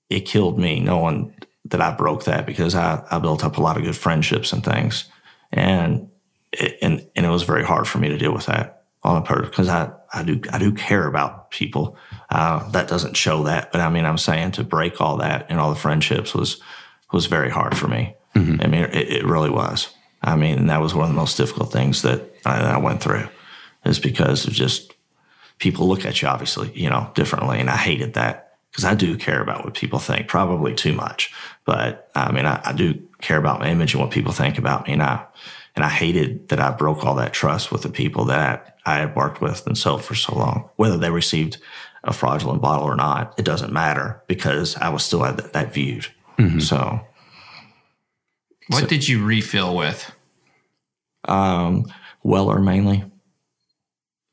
it 0.09 0.21
killed 0.21 0.57
me 0.57 0.79
knowing 0.79 1.35
that 1.65 1.81
I 1.81 1.91
broke 1.91 2.23
that 2.23 2.45
because 2.45 2.73
I, 2.73 3.03
I 3.11 3.19
built 3.19 3.43
up 3.43 3.57
a 3.57 3.61
lot 3.61 3.77
of 3.77 3.83
good 3.83 3.97
friendships 3.97 4.53
and 4.53 4.63
things. 4.63 5.05
And 5.51 6.09
it, 6.53 6.77
and, 6.81 7.05
and 7.15 7.25
it 7.25 7.29
was 7.29 7.43
very 7.43 7.65
hard 7.65 7.87
for 7.87 7.97
me 7.97 8.07
to 8.09 8.17
deal 8.17 8.33
with 8.33 8.45
that. 8.45 8.78
On 9.03 9.17
a 9.17 9.21
person 9.25 9.49
because 9.49 9.69
I, 9.69 9.91
I 10.13 10.23
do 10.23 10.41
I 10.51 10.57
do 10.57 10.73
care 10.73 11.07
about 11.07 11.51
people. 11.51 11.97
Uh, 12.29 12.69
that 12.71 12.87
doesn't 12.87 13.15
show 13.15 13.43
that, 13.43 13.71
but 13.71 13.81
I 13.81 13.89
mean 13.89 14.05
I'm 14.05 14.17
saying 14.17 14.51
to 14.53 14.63
break 14.63 14.99
all 14.99 15.17
that 15.17 15.45
and 15.49 15.59
all 15.59 15.69
the 15.69 15.79
friendships 15.79 16.33
was 16.33 16.61
was 17.11 17.25
very 17.27 17.49
hard 17.49 17.77
for 17.77 17.87
me. 17.87 18.15
I 18.61 18.67
mean 18.67 18.83
it, 18.83 19.09
it 19.09 19.25
really 19.25 19.49
was. 19.49 19.89
I 20.21 20.35
mean 20.35 20.59
and 20.59 20.69
that 20.69 20.81
was 20.81 20.93
one 20.93 21.05
of 21.05 21.09
the 21.09 21.19
most 21.19 21.37
difficult 21.37 21.71
things 21.71 22.01
that 22.01 22.21
I, 22.45 22.59
that 22.59 22.75
I 22.75 22.77
went 22.77 23.01
through 23.01 23.27
is 23.85 23.99
because 23.99 24.45
of 24.45 24.53
just 24.53 24.93
people 25.59 25.87
look 25.87 26.05
at 26.05 26.21
you 26.21 26.27
obviously 26.27 26.71
you 26.73 26.89
know 26.89 27.11
differently, 27.15 27.59
and 27.59 27.69
I 27.69 27.77
hated 27.77 28.15
that 28.15 28.57
because 28.71 28.83
I 28.83 28.95
do 28.95 29.17
care 29.17 29.41
about 29.41 29.65
what 29.65 29.73
people 29.73 29.99
think, 29.99 30.27
probably 30.27 30.75
too 30.75 30.93
much. 30.93 31.33
But 31.63 32.09
I 32.15 32.33
mean 32.33 32.45
I, 32.45 32.61
I 32.65 32.73
do 32.73 33.01
care 33.21 33.37
about 33.37 33.61
my 33.61 33.69
image 33.69 33.93
and 33.93 34.01
what 34.03 34.11
people 34.11 34.33
think 34.33 34.57
about 34.57 34.87
me, 34.87 34.93
and 34.93 35.03
I 35.03 35.25
and 35.79 35.85
I 35.85 35.89
hated 35.89 36.49
that 36.49 36.59
I 36.59 36.71
broke 36.71 37.05
all 37.05 37.15
that 37.15 37.31
trust 37.31 37.71
with 37.71 37.83
the 37.83 37.89
people 37.89 38.25
that 38.25 38.75
I 38.85 38.95
had 38.99 39.15
worked 39.15 39.39
with 39.39 39.65
and 39.65 39.77
sold 39.77 40.03
for 40.03 40.13
so 40.13 40.35
long. 40.35 40.69
Whether 40.75 40.97
they 40.97 41.09
received 41.09 41.57
a 42.03 42.11
fraudulent 42.11 42.61
bottle 42.61 42.85
or 42.85 42.97
not, 42.97 43.33
it 43.39 43.45
doesn't 43.45 43.71
matter 43.71 44.21
because 44.27 44.75
I 44.75 44.89
was 44.89 45.05
still 45.05 45.23
at 45.25 45.37
that, 45.37 45.53
that 45.53 45.73
viewed. 45.73 46.07
So, 46.59 46.99
What 48.67 48.89
did 48.89 49.07
you 49.07 49.23
refill 49.23 49.73
with? 49.73 50.11
um, 51.29 51.85
Weller 52.23 52.59
mainly. 52.59 53.05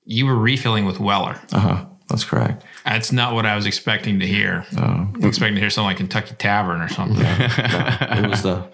You 0.04 0.26
were 0.26 0.34
refilling 0.36 0.84
with 0.84 0.98
Weller. 0.98 1.40
Uh 1.52 1.60
huh. 1.60 1.86
That's 2.08 2.24
correct. 2.24 2.64
That's 2.84 3.12
not 3.12 3.34
what 3.34 3.46
I 3.46 3.54
was 3.54 3.66
expecting 3.66 4.18
to 4.18 4.26
hear. 4.26 4.64
I 4.76 5.08
was 5.14 5.24
expecting 5.24 5.54
to 5.54 5.60
hear 5.60 5.70
something 5.70 5.86
like 5.90 5.96
Kentucky 5.98 6.34
Tavern 6.34 6.80
or 6.80 6.88
something. 6.88 7.24
It 7.24 8.30
was 8.30 8.42
the, 8.42 8.68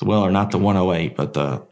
the 0.00 0.04
Weller, 0.04 0.30
not 0.30 0.50
the 0.50 0.58
108, 0.58 1.16
but 1.16 1.32
the 1.32 1.66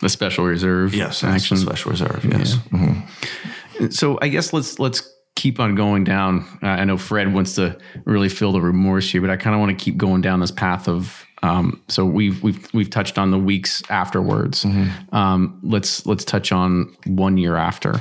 The 0.00 0.08
special 0.08 0.44
reserve. 0.44 0.94
yes, 0.94 1.24
action. 1.24 1.56
special 1.56 1.90
reserve. 1.90 2.24
Yes. 2.24 2.56
Mhm. 2.70 3.92
So 3.92 4.18
I 4.22 4.28
guess 4.28 4.52
let's 4.52 4.78
let's 4.78 5.08
keep 5.34 5.60
on 5.60 5.74
going 5.74 6.04
down. 6.04 6.46
Uh, 6.62 6.66
I 6.68 6.84
know 6.84 6.96
Fred 6.96 7.32
wants 7.34 7.54
to 7.56 7.76
really 8.04 8.28
feel 8.28 8.52
the 8.52 8.60
remorse 8.60 9.10
here, 9.10 9.20
but 9.20 9.28
I 9.30 9.36
kind 9.36 9.54
of 9.54 9.60
want 9.60 9.78
to 9.78 9.84
keep 9.84 9.96
going 9.96 10.20
down 10.22 10.40
this 10.40 10.50
path 10.50 10.88
of. 10.88 11.24
Um, 11.42 11.82
so 11.88 12.04
we've 12.06 12.42
we've 12.42 12.66
we've 12.72 12.88
touched 12.90 13.18
on 13.18 13.30
the 13.30 13.38
weeks 13.38 13.82
afterwards. 13.90 14.64
Um, 15.12 15.58
let's 15.62 16.06
let's 16.06 16.24
touch 16.24 16.52
on 16.52 16.94
one 17.06 17.36
year 17.38 17.56
after. 17.56 18.00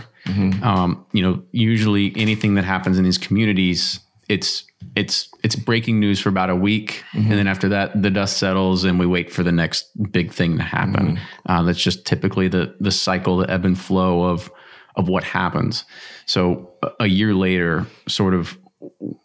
Um, 0.64 1.06
you 1.12 1.22
know, 1.22 1.44
usually 1.52 2.12
anything 2.16 2.56
that 2.56 2.64
happens 2.66 2.98
in 2.98 3.04
these 3.04 3.18
communities, 3.20 4.00
it's 4.30 4.66
it's 4.96 5.30
it's 5.44 5.56
breaking 5.56 6.00
news 6.00 6.20
for 6.20 6.30
about 6.30 6.50
a 6.50 6.56
week, 6.56 7.04
and 7.14 7.32
then 7.32 7.48
after 7.48 7.70
that, 7.70 8.02
the 8.02 8.10
dust 8.10 8.38
settles, 8.38 8.84
and 8.84 9.00
we 9.00 9.06
wait 9.06 9.32
for 9.32 9.44
the 9.44 9.52
next 9.52 9.90
big 10.12 10.32
thing 10.32 10.58
to 10.58 10.64
happen. 10.64 11.20
Uh, 11.46 11.64
that's 11.64 11.82
just 11.82 12.06
typically 12.06 12.48
the 12.48 12.76
the 12.80 12.92
cycle, 12.92 13.38
the 13.38 13.50
ebb 13.50 13.66
and 13.66 13.80
flow 13.80 14.24
of 14.24 14.52
of 14.96 15.08
what 15.10 15.24
happens. 15.24 15.84
So 16.26 16.72
a- 16.82 16.92
a 17.02 17.08
year 17.08 17.34
later, 17.36 17.86
sort 18.08 18.34
of, 18.34 18.58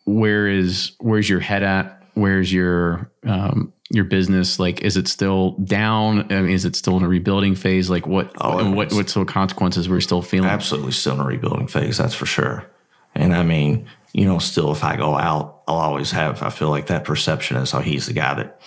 where 0.05 0.47
is 0.49 0.93
where's 1.01 1.29
your 1.29 1.41
head 1.41 1.63
at? 1.63 2.03
Where's 2.15 2.53
your 2.53 3.11
um, 3.25 3.73
your 3.91 4.05
business? 4.05 4.59
Like, 4.59 4.83
is 4.83 4.97
it 4.97 5.09
still 5.09 5.53
down? 5.65 6.31
I 6.33 6.41
mean, 6.43 6.51
is 6.51 6.65
it 6.65 6.77
still 6.77 6.97
in 6.97 7.03
a 7.05 7.09
rebuilding 7.09 7.55
phase? 7.55 7.89
Like, 7.89 8.07
what 8.07 8.33
Oh, 8.41 8.59
and 8.59 8.77
what 8.77 8.93
what 8.93 9.09
sort 9.09 9.29
of 9.29 9.33
consequences 9.33 9.89
we're 9.89 10.01
still 10.01 10.23
feeling? 10.23 10.51
absolutely 10.51 10.93
still 10.93 11.15
in 11.15 11.21
a 11.21 11.25
rebuilding 11.25 11.69
phase, 11.69 11.99
that's 11.99 12.15
for 12.15 12.27
sure. 12.27 12.67
And 13.15 13.35
I 13.35 13.43
mean, 13.43 13.87
you 14.13 14.25
know, 14.25 14.39
still 14.39 14.73
if 14.73 14.83
I 14.83 14.97
go 14.97 15.17
out, 15.17 15.63
I'll 15.69 15.77
always 15.77 16.11
have, 16.11 16.43
I 16.43 16.51
feel 16.51 16.71
like 16.71 16.87
that 16.89 17.05
perception 17.05 17.57
is, 17.57 17.73
oh, 17.75 17.81
he's 17.81 18.07
the 18.07 18.13
guy 18.13 18.35
that 18.35 18.61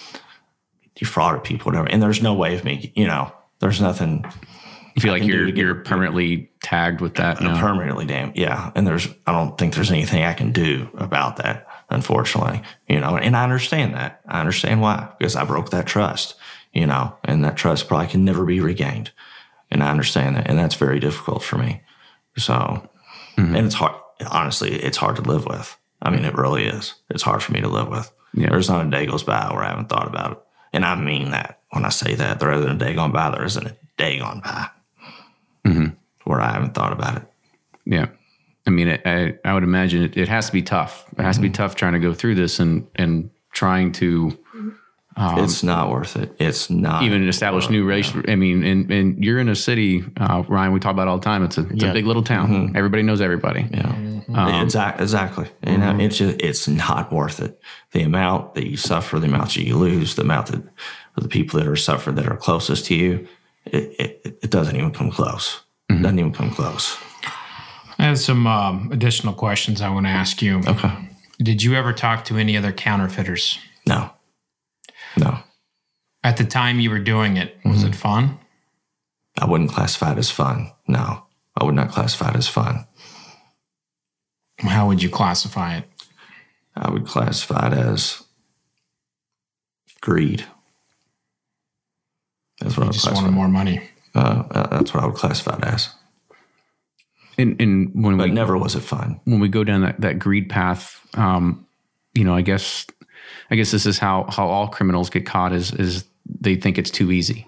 defrauded 0.96 1.44
people, 1.44 1.72
whatever. 1.72 1.90
And 1.90 2.02
there's 2.02 2.22
no 2.22 2.34
way 2.34 2.56
of 2.56 2.64
me, 2.64 2.92
you 2.96 3.06
know, 3.06 3.32
there's 3.60 3.82
nothing 3.82 4.26
You 4.96 5.02
feel 5.02 5.12
like 5.12 5.24
you're 5.24 5.50
you're 5.50 5.76
permanently 5.76 6.52
tagged 6.62 7.02
with 7.02 7.16
that 7.16 7.42
now. 7.42 7.60
permanently 7.60 8.06
damn. 8.06 8.32
Yeah. 8.36 8.72
And 8.76 8.86
there's, 8.86 9.08
I 9.26 9.32
don't 9.32 9.58
think 9.58 9.74
there's 9.74 9.90
anything 9.90 10.24
I 10.24 10.34
can 10.34 10.52
do 10.52 10.88
about 10.98 11.38
that, 11.38 11.66
unfortunately, 11.90 12.62
you 12.88 13.00
know, 13.00 13.18
and 13.18 13.36
I 13.36 13.44
understand 13.44 13.96
that. 13.96 14.22
I 14.28 14.40
understand 14.40 14.82
why, 14.82 15.10
because 15.18 15.36
I 15.36 15.46
broke 15.46 15.72
that 15.72 15.88
trust, 15.88 16.36
you 16.74 16.86
know, 16.86 17.16
and 17.24 17.44
that 17.44 17.58
trust 17.58 17.88
probably 17.88 18.08
can 18.08 18.24
never 18.24 18.46
be 18.46 18.60
regained. 18.60 19.12
And 19.72 19.82
I 19.82 19.90
understand 19.90 20.36
that. 20.36 20.48
And 20.48 20.60
that's 20.60 20.76
very 20.76 21.00
difficult 21.00 21.42
for 21.42 21.58
me. 21.58 21.82
So, 22.38 22.54
mm-hmm. 23.36 23.56
and 23.56 23.66
it's 23.66 23.76
hard, 23.76 23.96
honestly, 24.24 24.72
it's 24.72 24.98
hard 24.98 25.16
to 25.18 25.22
live 25.22 25.46
with. 25.46 25.78
I 26.02 26.10
mean, 26.10 26.26
it 26.26 26.36
really 26.36 26.66
is. 26.66 26.96
It's 27.10 27.24
hard 27.24 27.42
for 27.42 27.54
me 27.54 27.62
to 27.62 27.70
live 27.70 27.88
with. 27.88 28.12
Yeah. 28.34 28.50
There's 28.50 28.70
not 28.70 28.86
a 28.86 28.90
day 28.90 29.06
goes 29.06 29.24
by 29.24 29.50
where 29.54 29.64
I 29.64 29.70
haven't 29.70 29.90
thought 29.90 30.08
about 30.08 30.34
it. 30.34 30.38
And 30.74 30.84
I 30.84 30.96
mean 30.96 31.32
that 31.32 31.60
when 31.70 31.86
I 31.86 31.90
say 31.90 32.16
that. 32.16 32.40
There 32.40 32.52
isn't 32.52 32.70
a 32.70 32.78
day 32.78 32.94
gone 32.94 33.12
by, 33.12 33.30
there 33.30 33.46
isn't 33.46 33.66
a 33.66 33.78
day 33.98 34.20
gone 34.20 34.42
by 34.44 34.68
mm-hmm. 35.66 35.86
where 36.26 36.42
I 36.42 36.52
haven't 36.52 36.74
thought 36.74 36.92
about 36.92 37.18
it. 37.18 37.24
Yeah. 37.86 38.08
I 38.66 38.70
mean, 38.70 38.90
I, 38.90 39.02
I, 39.06 39.36
I 39.46 39.54
would 39.54 39.64
imagine 39.64 40.04
it, 40.04 40.18
it 40.18 40.28
has 40.28 40.48
to 40.48 40.52
be 40.52 40.62
tough. 40.62 41.06
It 41.18 41.22
has 41.22 41.36
to 41.38 41.42
be 41.42 41.48
mm-hmm. 41.48 41.54
tough 41.54 41.76
trying 41.76 41.94
to 41.94 42.00
go 42.00 42.14
through 42.14 42.36
this 42.36 42.60
and, 42.60 42.88
and 42.96 43.30
trying 43.52 43.92
to 43.94 44.38
Um, 45.16 45.44
it's 45.44 45.64
not 45.64 45.92
worth 45.92 46.16
it. 46.16 46.36
It's 46.40 46.70
not 46.70 47.04
even 47.04 47.28
establish 47.28 47.70
new 47.70 47.86
relations. 47.86 48.26
I 48.28 48.36
mean, 48.36 48.64
and, 48.64 48.92
and 48.92 49.24
you're 49.24 49.40
in 49.40 49.48
a 49.48 49.56
city, 49.56 50.04
uh, 50.18 50.44
Ryan, 50.48 50.74
we 50.74 50.80
talk 50.80 50.92
about 50.92 51.08
it 51.08 51.10
all 51.10 51.20
the 51.20 51.24
time. 51.24 51.44
It's 51.44 51.58
a, 51.58 51.68
it's 51.70 51.84
a 51.84 51.94
big 51.94 52.06
little 52.06 52.24
town. 52.24 52.50
Mm-hmm. 52.50 52.76
Everybody 52.76 53.04
knows 53.04 53.22
everybody. 53.22 53.68
Yeah, 53.72 53.90
um, 54.34 54.64
exactly. 54.64 55.04
Exactly. 55.04 55.50
You 55.68 55.78
know, 55.78 56.00
it's 56.00 56.18
just 56.18 56.42
it's 56.42 56.68
not 56.68 57.12
worth 57.14 57.40
it. 57.40 57.60
The 57.92 58.02
amount 58.02 58.56
that 58.56 58.68
you 58.68 58.78
suffer, 58.78 59.20
the 59.20 59.28
amount 59.28 59.54
that 59.54 59.58
you 59.58 59.78
lose, 59.78 60.16
the 60.16 60.24
amount 60.24 60.48
that 60.48 60.64
the 61.16 61.28
people 61.28 61.60
that 61.60 61.68
are 61.68 61.76
suffering 61.76 62.16
that 62.16 62.28
are 62.28 62.38
closest 62.38 62.86
to 62.86 62.96
you, 62.96 63.28
it 63.66 63.96
it, 64.00 64.40
it 64.42 64.50
doesn't 64.50 64.76
even 64.76 64.92
come 64.92 65.12
close. 65.12 65.62
It 65.90 66.02
Doesn't 66.02 66.18
even 66.18 66.34
come 66.34 66.50
close. 66.50 66.98
I 68.00 68.04
have 68.04 68.20
some 68.20 68.48
um, 68.48 68.90
additional 68.92 69.34
questions 69.34 69.80
I 69.82 69.90
want 69.90 70.08
to 70.08 70.10
ask 70.10 70.42
you. 70.42 70.62
Okay. 70.66 70.92
Did 71.38 71.62
you 71.62 71.76
ever 71.76 71.94
talk 71.94 72.26
to 72.26 72.38
any 72.38 72.58
other 72.58 72.72
counterfeiters? 72.72 73.60
No. 73.86 74.10
No. 75.18 75.40
At 76.24 76.38
the 76.38 76.46
time 76.46 76.80
you 76.80 76.90
were 76.90 77.00
doing 77.00 77.38
it, 77.38 77.58
was 77.66 77.84
it 77.84 77.96
fun? 77.96 78.40
I 79.40 79.46
wouldn't 79.46 79.72
classify 79.72 80.12
it 80.14 80.18
as 80.18 80.30
fun. 80.32 80.72
No. 80.88 81.24
I 81.60 81.66
would 81.66 81.76
not 81.76 81.92
classify 81.92 82.30
it 82.30 82.36
as 82.36 82.48
fun. 82.48 82.86
How 84.60 84.88
would 84.88 85.04
you 85.04 85.10
classify 85.10 85.78
it? 85.78 85.86
I 86.76 86.90
would 86.90 87.06
classify 87.06 87.68
it 87.68 87.74
as 87.74 88.24
greed. 90.02 90.46
That's 92.60 92.78
what 92.78 92.84
I 92.84 92.86
You 92.86 92.88
would 92.90 92.94
just 92.94 93.12
wanted 93.14 93.32
more 93.32 93.48
money. 93.50 93.82
Uh, 94.16 94.44
uh, 94.50 94.68
that's 94.68 94.94
what 94.94 95.04
I 95.04 95.06
would 95.08 95.16
classify 95.16 95.58
it 95.58 95.64
as. 95.66 95.90
And, 97.38 97.60
and 97.60 97.92
when 98.04 98.18
But 98.18 98.30
we 98.30 98.32
never 98.36 98.58
was 98.58 98.76
it 98.76 98.82
fun. 98.82 99.20
when 99.26 99.40
we 99.40 99.50
go 99.50 99.64
down 99.64 99.82
that, 99.82 100.00
that 100.02 100.20
greed 100.20 100.50
path, 100.50 101.06
um, 101.16 101.66
you 102.14 102.24
know, 102.24 102.36
I 102.36 102.42
guess 102.42 102.86
I 103.54 103.56
guess 103.56 103.70
this 103.70 103.86
is 103.86 104.00
how 104.00 104.26
how 104.30 104.48
all 104.48 104.68
criminals 104.68 105.12
get 105.12 105.28
caught 105.28 105.54
is 105.54 105.72
is 105.74 106.06
they 106.42 106.56
think 106.56 106.80
it's 106.80 106.90
too 106.90 107.12
easy. 107.12 107.46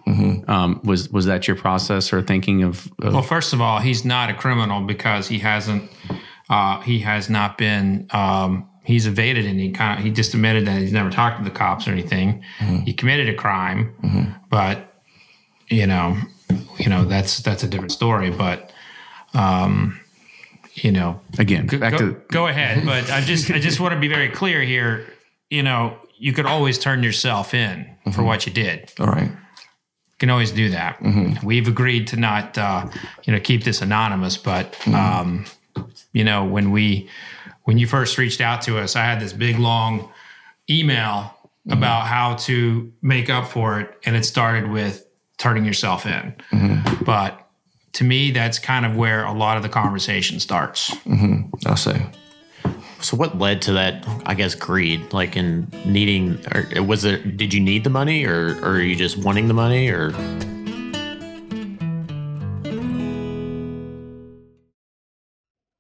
Um, 0.48 0.80
was 0.84 1.10
was 1.10 1.26
that 1.26 1.48
your 1.48 1.58
process 1.58 2.14
or 2.14 2.22
thinking 2.22 2.62
of, 2.62 2.88
of 3.02 3.14
Well, 3.14 3.24
first 3.24 3.54
of 3.54 3.60
all, 3.60 3.80
he's 3.80 4.06
not 4.06 4.30
a 4.30 4.36
criminal 4.36 4.82
because 4.82 5.28
he 5.28 5.40
hasn't. 5.40 5.90
Uh, 6.48 6.80
he 6.82 7.00
has 7.00 7.28
not 7.28 7.58
been. 7.58 8.08
Um, 8.12 8.70
he's 8.84 9.08
evaded 9.08 9.48
and 9.48 9.60
he 9.60 9.72
kind 9.72 9.98
of, 9.98 10.06
he 10.06 10.12
just 10.12 10.36
admitted 10.36 10.68
that 10.68 10.80
he's 10.80 10.92
never 10.92 11.10
talked 11.10 11.40
to 11.40 11.44
the 11.44 11.50
cops 11.50 11.88
or 11.88 11.92
anything. 11.92 12.44
He 12.86 12.94
committed 12.94 13.28
a 13.28 13.34
crime, 13.34 13.96
but 14.52 14.94
you 15.70 15.88
know, 15.88 16.18
you 16.78 16.88
know 16.88 17.06
that's 17.06 17.40
that's 17.40 17.64
a 17.64 17.68
different 17.68 17.94
story. 17.94 18.30
But 18.30 18.72
um, 19.34 20.00
you 20.76 20.92
know, 20.92 21.20
again 21.40 21.66
go, 21.66 21.80
back 21.80 21.94
go, 21.94 21.98
to 21.98 22.22
go 22.30 22.46
ahead. 22.46 22.86
But 22.86 23.10
I 23.10 23.22
just 23.22 23.50
I 23.50 23.58
just 23.58 23.80
want 23.80 23.96
to 23.96 24.00
be 24.00 24.08
very 24.08 24.30
clear 24.30 24.62
here. 24.62 25.08
You 25.56 25.64
know, 25.64 25.98
you 26.18 26.34
could 26.34 26.46
always 26.46 26.78
turn 26.78 27.02
yourself 27.02 27.54
in 27.54 27.86
for 28.04 28.10
mm-hmm. 28.10 28.26
what 28.26 28.46
you 28.46 28.52
did. 28.52 28.92
All 29.00 29.08
right. 29.08 29.30
You 29.30 30.18
can 30.20 30.30
always 30.30 30.52
do 30.52 30.70
that. 30.70 31.00
Mm-hmm. 31.00 31.46
We've 31.46 31.68
agreed 31.68 32.08
to 32.08 32.18
not, 32.18 32.58
uh, 32.58 32.90
you 33.24 33.34
know, 33.34 33.40
keep 33.40 33.64
this 33.64 33.82
anonymous. 33.82 34.38
But 34.38 34.74
mm-hmm. 34.74 34.96
um, 34.96 35.46
you 36.12 36.24
know, 36.24 36.44
when 36.44 36.72
we 36.72 37.10
when 37.64 37.78
you 37.78 37.88
first 37.88 38.18
reached 38.18 38.42
out 38.42 38.62
to 38.64 38.78
us, 38.78 38.96
I 38.96 39.06
had 39.06 39.20
this 39.20 39.34
big 39.34 39.58
long 39.58 40.10
email 40.70 41.32
about 41.70 42.08
how 42.08 42.36
to 42.36 42.92
make 43.02 43.30
up 43.30 43.48
for 43.48 43.80
it, 43.80 43.98
and 44.06 44.16
it 44.16 44.26
started 44.26 44.70
with 44.70 45.06
turning 45.38 45.66
yourself 45.66 46.06
in. 46.06 46.36
But 47.06 47.48
to 47.94 48.04
me, 48.04 48.32
that's 48.32 48.60
kind 48.60 48.86
of 48.86 48.96
where 48.96 49.24
a 49.24 49.34
lot 49.34 49.58
of 49.58 49.64
the 49.64 49.70
conversation 49.70 50.40
starts. 50.40 50.94
I'll 51.66 51.78
say. 51.78 52.06
So 53.06 53.16
what 53.16 53.38
led 53.38 53.62
to 53.62 53.74
that? 53.74 54.04
I 54.26 54.34
guess 54.34 54.56
greed, 54.56 55.14
like 55.14 55.38
in 55.38 55.72
needing, 55.86 56.44
or 56.56 56.82
was 56.82 57.06
it? 57.06 57.38
Did 57.38 57.54
you 57.54 57.60
need 57.60 57.84
the 57.84 57.92
money, 57.92 58.26
or, 58.26 58.58
or 58.64 58.78
are 58.78 58.82
you 58.82 58.96
just 58.96 59.18
wanting 59.18 59.48
the 59.48 59.54
money, 59.54 59.90
or? 59.90 60.10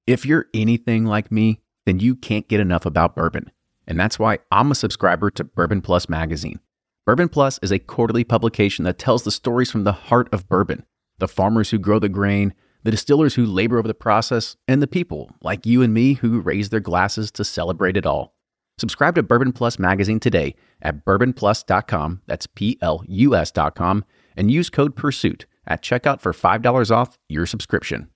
If 0.06 0.24
you're 0.24 0.46
anything 0.54 1.06
like 1.06 1.32
me, 1.32 1.62
then 1.88 2.00
you 2.00 2.16
can't 2.16 2.48
get 2.48 2.60
enough 2.60 2.86
about 2.86 3.16
bourbon. 3.16 3.50
And 3.88 4.00
that's 4.00 4.20
why 4.20 4.38
I'm 4.52 4.70
a 4.70 4.76
subscriber 4.76 5.32
to 5.32 5.44
Bourbon 5.44 5.82
Plus 5.82 6.08
magazine. 6.08 6.60
Bourbon 7.08 7.30
Plus 7.30 7.58
is 7.64 7.72
a 7.72 7.80
quarterly 7.80 8.24
publication 8.24 8.86
that 8.86 9.00
tells 9.00 9.24
the 9.24 9.32
stories 9.32 9.72
from 9.72 9.84
the 9.84 9.94
heart 9.94 10.32
of 10.32 10.48
bourbon 10.48 10.86
the 11.18 11.28
farmers 11.28 11.72
who 11.72 11.80
grow 11.80 11.98
the 11.98 12.10
grain, 12.10 12.54
the 12.86 12.92
distillers 12.92 13.34
who 13.34 13.46
labor 13.46 13.80
over 13.80 13.88
the 13.88 13.96
process, 13.96 14.56
and 14.68 14.80
the 14.82 14.88
people 14.88 15.32
like 15.42 15.66
you 15.66 15.82
and 15.82 15.92
me 15.92 16.14
who 16.14 16.40
raise 16.40 16.70
their 16.70 16.80
glasses 16.80 17.32
to 17.32 17.44
celebrate 17.44 17.98
it 17.98 18.06
all. 18.06 18.36
Subscribe 18.78 19.16
to 19.16 19.24
Bourbon 19.24 19.54
Plus 19.54 19.80
magazine 19.80 20.20
today 20.20 20.54
at 20.84 21.04
bourbonplus.com, 21.04 22.22
that's 22.28 22.46
P 22.46 22.78
L 22.82 23.02
U 23.08 23.36
S.com, 23.36 24.06
and 24.38 24.52
use 24.52 24.70
code 24.70 24.96
PURSUIT 24.96 25.46
at 25.66 25.82
checkout 25.82 26.22
for 26.22 26.32
$5 26.32 26.96
off 26.96 27.18
your 27.28 27.48
subscription. 27.48 28.10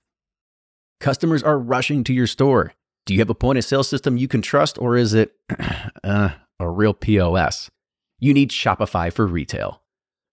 Customers 0.99 1.41
are 1.41 1.57
rushing 1.57 2.03
to 2.03 2.13
your 2.13 2.28
store. 2.28 2.74
Do 3.07 3.15
you 3.15 3.22
have 3.22 3.30
a 3.32 3.36
point 3.36 3.57
of 3.57 3.65
sale 3.65 3.84
system 3.84 4.17
you 4.17 4.28
can 4.28 4.43
trust, 4.43 4.78
or 4.78 4.95
is 4.97 5.15
it 5.15 5.34
uh, 6.03 6.30
a 6.59 6.70
real 6.70 6.93
POS? 6.93 7.72
You 8.20 8.36
need 8.36 8.51
Shopify 8.51 9.11
for 9.11 9.26
retail. 9.26 9.82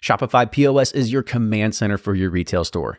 Shopify 0.05 0.51
POS 0.51 0.93
is 0.93 1.11
your 1.11 1.23
command 1.23 1.75
center 1.75 1.97
for 1.97 2.15
your 2.15 2.29
retail 2.29 2.65
store. 2.65 2.99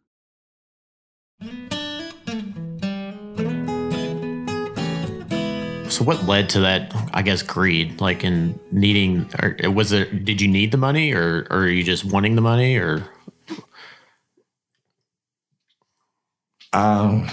So 6.01 6.07
what 6.07 6.25
led 6.25 6.49
to 6.49 6.61
that? 6.61 6.91
I 7.13 7.21
guess 7.21 7.43
greed, 7.43 8.01
like 8.01 8.23
in 8.23 8.59
needing, 8.71 9.29
or 9.39 9.69
was 9.69 9.91
it? 9.91 10.25
Did 10.25 10.41
you 10.41 10.47
need 10.47 10.71
the 10.71 10.77
money, 10.79 11.13
or, 11.13 11.45
or 11.51 11.59
are 11.59 11.67
you 11.67 11.83
just 11.83 12.05
wanting 12.05 12.33
the 12.33 12.41
money, 12.41 12.75
or 12.75 13.07
Um, 16.73 17.29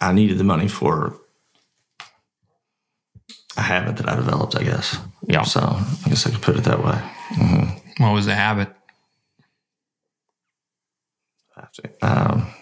I 0.00 0.12
needed 0.12 0.38
the 0.38 0.44
money 0.44 0.66
for 0.66 1.16
a 3.56 3.62
habit 3.62 3.98
that 3.98 4.08
I 4.08 4.16
developed, 4.16 4.56
I 4.56 4.64
guess. 4.64 4.98
Yeah. 5.28 5.44
So 5.44 5.60
I 5.60 6.08
guess 6.08 6.26
I 6.26 6.30
could 6.30 6.42
put 6.42 6.56
it 6.56 6.64
that 6.64 6.84
way. 6.84 7.00
What 7.98 8.12
was 8.12 8.26
the 8.26 8.34
habit? 8.34 8.74
Have 11.54 11.70
to. 11.70 11.90
Um, 12.02 12.54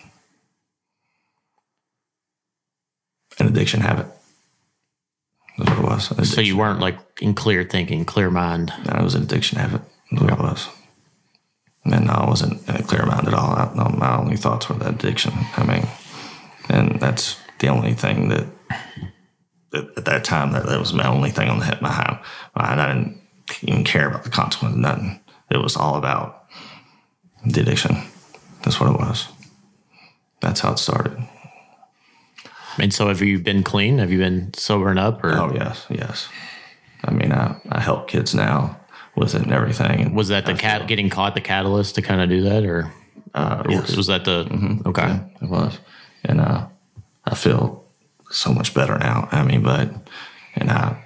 an 3.41 3.47
addiction 3.49 3.81
habit. 3.81 4.07
That's 5.59 5.71
what 5.71 5.79
it 5.79 5.85
was. 5.85 6.31
So 6.35 6.41
you 6.41 6.57
weren't 6.57 6.81
like 6.81 6.99
in 7.21 7.35
clear 7.35 7.65
thinking, 7.65 8.05
clear 8.05 8.31
mind? 8.31 8.73
No, 8.87 8.99
it 8.99 9.03
was 9.03 9.15
an 9.15 9.23
addiction 9.23 9.59
habit. 9.59 9.83
That's 10.11 10.23
what 10.23 10.33
it 10.33 10.39
was. 10.39 10.69
And 11.85 12.07
no, 12.07 12.13
I 12.13 12.29
wasn't 12.29 12.67
in 12.69 12.77
a 12.77 12.83
clear 12.83 13.05
mind 13.07 13.29
at 13.29 13.35
all. 13.35 13.55
I, 13.55 13.97
my 13.97 14.17
only 14.17 14.37
thoughts 14.37 14.69
were 14.69 14.77
that 14.77 14.95
addiction. 14.95 15.33
I 15.57 15.65
mean, 15.65 15.87
and 16.69 16.99
that's 17.01 17.39
the 17.59 17.69
only 17.69 17.93
thing 17.93 18.29
that, 18.29 18.47
that 19.71 19.99
at 19.99 20.05
that 20.07 20.25
time 20.25 20.53
that, 20.53 20.67
that 20.67 20.81
was 20.81 20.93
my 20.93 21.07
only 21.07 21.31
thing 21.31 21.49
on 21.49 21.59
the 21.59 21.67
head. 21.67 21.83
My 21.83 21.91
mind. 22.57 22.81
I 22.81 22.89
didn't 22.89 23.21
even 23.63 23.85
care 23.85 24.09
about 24.09 24.25
the 24.25 24.31
consequence. 24.31 24.77
Nothing. 24.77 25.21
It 25.51 25.59
was 25.59 25.77
all 25.77 25.97
about 25.97 26.47
the 27.45 27.61
addiction. 27.61 27.97
That's 28.63 28.81
what 28.81 28.91
it 28.91 28.99
was. 28.99 29.29
That's 30.41 30.61
how 30.61 30.73
it 30.73 30.79
started. 30.79 31.29
And 32.79 32.93
so, 32.93 33.09
have 33.09 33.23
you 33.23 33.39
been 33.39 33.63
clean? 33.63 33.99
Have 33.99 34.11
you 34.11 34.19
been 34.19 34.53
sobering 34.55 34.99
up, 34.99 35.23
or 35.25 35.33
Oh 35.33 35.53
yes, 35.55 35.87
yes. 35.91 36.29
I 37.05 37.13
mean, 37.13 37.33
I, 37.33 37.57
I 37.71 37.81
help 37.81 38.09
kids 38.09 38.35
now 38.35 38.81
with 39.17 39.35
it 39.35 39.43
and 39.43 39.53
everything. 39.53 40.15
Was 40.15 40.29
that 40.29 40.47
the 40.47 40.55
cat 40.55 40.89
getting 40.89 41.11
caught 41.11 41.35
the 41.35 41.41
catalyst 41.41 41.95
to 41.97 42.03
kind 42.03 42.21
of 42.21 42.29
do 42.29 42.43
that, 42.43 42.65
or, 42.65 42.93
Uh, 43.35 43.63
yes. 43.69 43.97
was 43.97 44.07
that 44.07 44.25
the 44.25 44.47
okay? 44.87 45.07
Yeah, 45.07 45.25
it 45.43 45.49
was. 45.51 45.79
And 46.25 46.41
uh, 46.41 46.67
I 47.25 47.35
feel 47.35 47.85
so 48.31 48.53
much 48.53 48.75
better 48.75 48.99
now. 48.99 49.29
I 49.31 49.45
mean, 49.45 49.63
but, 49.63 49.91
and 50.57 50.71
I, 50.71 50.97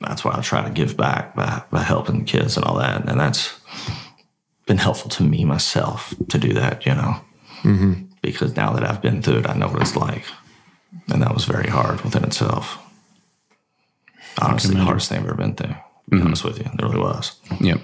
that's 0.00 0.24
why 0.24 0.34
I 0.36 0.40
try 0.40 0.62
to 0.62 0.70
give 0.70 0.96
back 0.96 1.34
by, 1.34 1.62
by 1.70 1.82
helping 1.82 2.24
kids 2.24 2.56
and 2.56 2.64
all 2.64 2.78
that. 2.78 3.08
And 3.08 3.20
that's 3.20 3.58
been 4.66 4.78
helpful 4.78 5.10
to 5.10 5.22
me 5.22 5.44
myself 5.44 6.14
to 6.28 6.38
do 6.38 6.52
that, 6.54 6.86
you 6.86 6.94
know, 6.94 7.16
mm-hmm. 7.62 7.92
because 8.22 8.56
now 8.56 8.72
that 8.72 8.84
I've 8.84 9.02
been 9.02 9.20
through 9.20 9.38
it, 9.40 9.50
I 9.50 9.54
know 9.54 9.68
what 9.68 9.82
it's 9.82 9.96
like. 9.96 10.24
And 11.10 11.22
that 11.22 11.34
was 11.34 11.44
very 11.44 11.68
hard 11.68 12.00
within 12.02 12.24
itself. 12.24 12.78
Honestly, 14.40 14.74
the 14.74 14.80
hardest 14.80 15.08
thing 15.08 15.18
I've 15.18 15.26
ever 15.26 15.34
been 15.34 15.54
through. 15.54 15.68
To 15.68 16.10
be 16.10 16.20
honest 16.20 16.44
with 16.44 16.58
you, 16.58 16.64
it 16.64 16.82
really 16.82 16.98
was. 16.98 17.36
Yep. 17.60 17.80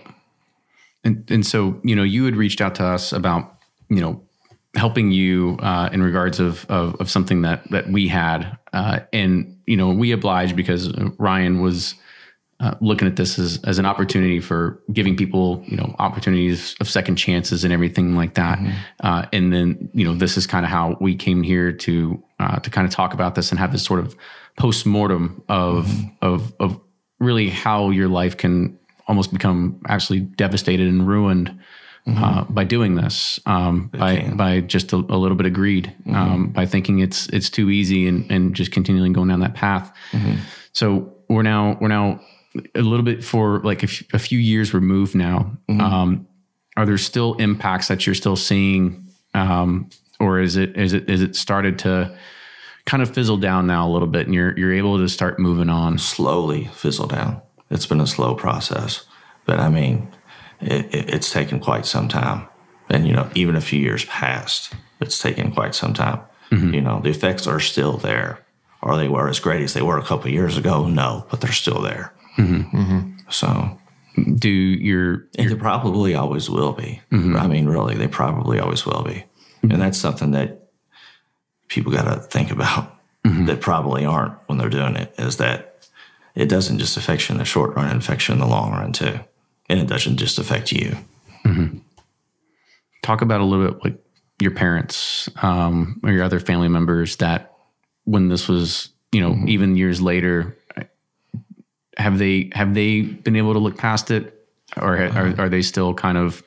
And 1.04 1.30
and 1.30 1.46
so 1.46 1.80
you 1.84 1.94
know 1.94 2.02
you 2.02 2.24
had 2.24 2.36
reached 2.36 2.60
out 2.60 2.74
to 2.76 2.84
us 2.84 3.12
about 3.12 3.56
you 3.88 4.00
know 4.00 4.22
helping 4.74 5.10
you 5.10 5.58
uh, 5.60 5.88
in 5.92 6.02
regards 6.02 6.40
of, 6.40 6.66
of 6.68 6.94
of 7.00 7.10
something 7.10 7.42
that 7.42 7.68
that 7.70 7.88
we 7.88 8.08
had 8.08 8.58
uh, 8.72 9.00
and 9.12 9.58
you 9.66 9.76
know 9.76 9.90
we 9.90 10.12
obliged 10.12 10.56
because 10.56 10.92
Ryan 11.18 11.60
was 11.60 11.94
uh, 12.58 12.74
looking 12.80 13.06
at 13.06 13.16
this 13.16 13.38
as 13.38 13.60
as 13.64 13.78
an 13.78 13.86
opportunity 13.86 14.40
for 14.40 14.80
giving 14.92 15.16
people 15.16 15.62
you 15.66 15.76
know 15.76 15.94
opportunities 15.98 16.74
of 16.80 16.88
second 16.88 17.16
chances 17.16 17.64
and 17.64 17.72
everything 17.72 18.16
like 18.16 18.34
that. 18.34 18.58
Uh, 19.00 19.26
and 19.32 19.52
then 19.52 19.90
you 19.92 20.04
know 20.04 20.14
this 20.14 20.36
is 20.36 20.46
kind 20.46 20.64
of 20.64 20.70
how 20.70 20.96
we 21.00 21.14
came 21.14 21.42
here 21.42 21.70
to 21.70 22.22
uh, 22.38 22.58
to 22.60 22.70
kind 22.70 22.86
of 22.86 22.92
talk 22.92 23.12
about 23.12 23.34
this 23.34 23.50
and 23.50 23.58
have 23.58 23.72
this 23.72 23.84
sort 23.84 24.00
of 24.00 24.16
post 24.56 24.86
mortem 24.86 25.42
of 25.48 25.90
of 26.22 26.54
of 26.58 26.80
really 27.18 27.50
how 27.50 27.90
your 27.90 28.08
life 28.08 28.36
can 28.36 28.78
almost 29.06 29.32
become 29.32 29.80
actually 29.88 30.20
devastated 30.20 30.88
and 30.88 31.06
ruined 31.06 31.58
uh, 32.08 32.44
by 32.44 32.62
doing 32.62 32.94
this, 32.94 33.40
um, 33.46 33.88
by 33.88 34.18
can. 34.18 34.36
by 34.36 34.60
just 34.60 34.92
a, 34.92 34.96
a 34.96 35.18
little 35.18 35.36
bit 35.36 35.44
of 35.44 35.52
greed, 35.52 35.92
um, 36.12 36.48
by 36.48 36.64
thinking 36.64 37.00
it's 37.00 37.26
it's 37.30 37.50
too 37.50 37.68
easy 37.68 38.06
and, 38.06 38.30
and 38.30 38.54
just 38.54 38.70
continuing 38.70 39.12
going 39.12 39.28
down 39.28 39.40
that 39.40 39.54
path. 39.54 39.92
So 40.72 41.12
we're 41.28 41.42
now 41.42 41.76
we're 41.80 41.88
now 41.88 42.20
a 42.74 42.82
little 42.82 43.04
bit 43.04 43.24
for 43.24 43.60
like 43.60 43.82
a, 43.82 43.86
f- 43.86 44.02
a 44.12 44.18
few 44.18 44.38
years 44.38 44.74
removed 44.74 45.14
now. 45.14 45.56
Um, 45.68 46.26
are 46.76 46.86
there 46.86 46.98
still 46.98 47.34
impacts 47.34 47.88
that 47.88 48.06
you're 48.06 48.14
still 48.14 48.36
seeing, 48.36 49.06
um, 49.34 49.88
or 50.20 50.40
is 50.40 50.56
it 50.56 50.76
is 50.76 50.92
it 50.92 51.08
is 51.08 51.22
it 51.22 51.36
started 51.36 51.78
to 51.80 52.16
kind 52.84 53.02
of 53.02 53.12
fizzle 53.12 53.38
down 53.38 53.66
now 53.66 53.88
a 53.88 53.90
little 53.90 54.08
bit, 54.08 54.26
and 54.26 54.34
you're 54.34 54.56
you're 54.58 54.74
able 54.74 54.98
to 54.98 55.08
start 55.08 55.38
moving 55.38 55.70
on? 55.70 55.98
slowly 55.98 56.66
fizzle 56.74 57.06
down. 57.06 57.40
It's 57.70 57.86
been 57.86 58.00
a 58.00 58.06
slow 58.06 58.34
process, 58.34 59.04
but 59.44 59.58
I 59.58 59.68
mean, 59.68 60.08
it, 60.60 60.94
it, 60.94 61.14
it's 61.14 61.30
taken 61.30 61.60
quite 61.60 61.86
some 61.86 62.08
time. 62.08 62.46
And, 62.88 63.06
you 63.06 63.12
know, 63.12 63.28
even 63.34 63.56
a 63.56 63.60
few 63.60 63.80
years 63.80 64.04
past, 64.04 64.72
it's 65.00 65.18
taken 65.18 65.50
quite 65.50 65.74
some 65.74 65.92
time. 65.92 66.20
You 66.74 66.80
know, 66.80 67.00
the 67.00 67.10
effects 67.10 67.48
are 67.48 67.58
still 67.58 67.96
there. 67.96 68.38
Are 68.82 68.96
they 68.96 69.08
were 69.08 69.28
as 69.28 69.40
great 69.40 69.62
as 69.62 69.74
they 69.74 69.82
were 69.82 69.98
a 69.98 70.02
couple 70.04 70.28
of 70.28 70.32
years 70.32 70.56
ago? 70.56 70.86
No, 70.86 71.26
but 71.28 71.40
they're 71.40 71.50
still 71.50 71.82
there. 71.82 72.12
Mm-hmm. 72.36 72.76
Mm-hmm. 72.76 73.30
So, 73.30 73.78
Do 74.34 74.48
your 74.48 75.26
and 75.38 75.50
they 75.50 75.54
probably 75.54 76.14
always 76.14 76.48
will 76.48 76.72
be. 76.72 77.00
Mm-hmm. 77.12 77.36
I 77.36 77.46
mean, 77.46 77.66
really, 77.66 77.94
they 77.94 78.08
probably 78.08 78.58
always 78.58 78.86
will 78.86 79.02
be. 79.02 79.24
And 79.62 79.80
that's 79.80 79.98
something 79.98 80.30
that 80.30 80.68
people 81.68 81.90
got 81.90 82.04
to 82.04 82.20
think 82.20 82.52
about 82.52 82.96
that 83.24 83.60
probably 83.60 84.04
aren't 84.04 84.34
when 84.46 84.58
they're 84.58 84.68
doing 84.68 84.94
it 84.94 85.12
is 85.18 85.38
that 85.38 85.88
it 86.36 86.48
doesn't 86.48 86.78
just 86.78 86.96
affect 86.96 87.28
you 87.28 87.32
in 87.32 87.38
the 87.38 87.44
short 87.44 87.74
run, 87.74 87.90
it 87.90 87.96
affects 87.96 88.28
you 88.28 88.34
in 88.34 88.40
the 88.40 88.46
long 88.46 88.70
run 88.70 88.92
too. 88.92 89.18
And 89.68 89.80
it 89.80 89.88
doesn't 89.88 90.18
just 90.18 90.38
affect 90.38 90.70
you. 90.70 90.96
talk 93.02 93.22
about 93.22 93.40
a 93.40 93.44
little 93.44 93.70
bit 93.70 93.84
like 93.84 93.98
your 94.40 94.50
parents 94.50 95.28
um, 95.42 96.00
or 96.04 96.10
your 96.10 96.24
other 96.24 96.40
family 96.40 96.68
members 96.68 97.16
that 97.16 97.52
when 98.04 98.28
this 98.28 98.48
was 98.48 98.90
you 99.12 99.20
know 99.20 99.36
even 99.46 99.76
years 99.76 100.02
later 100.02 100.56
have 101.96 102.18
they 102.18 102.50
have 102.52 102.74
they 102.74 103.02
been 103.02 103.36
able 103.36 103.52
to 103.52 103.58
look 103.58 103.76
past 103.76 104.10
it 104.10 104.46
or 104.76 104.96
are, 104.96 105.34
are 105.38 105.48
they 105.48 105.62
still 105.62 105.94
kind 105.94 106.18
of 106.18 106.42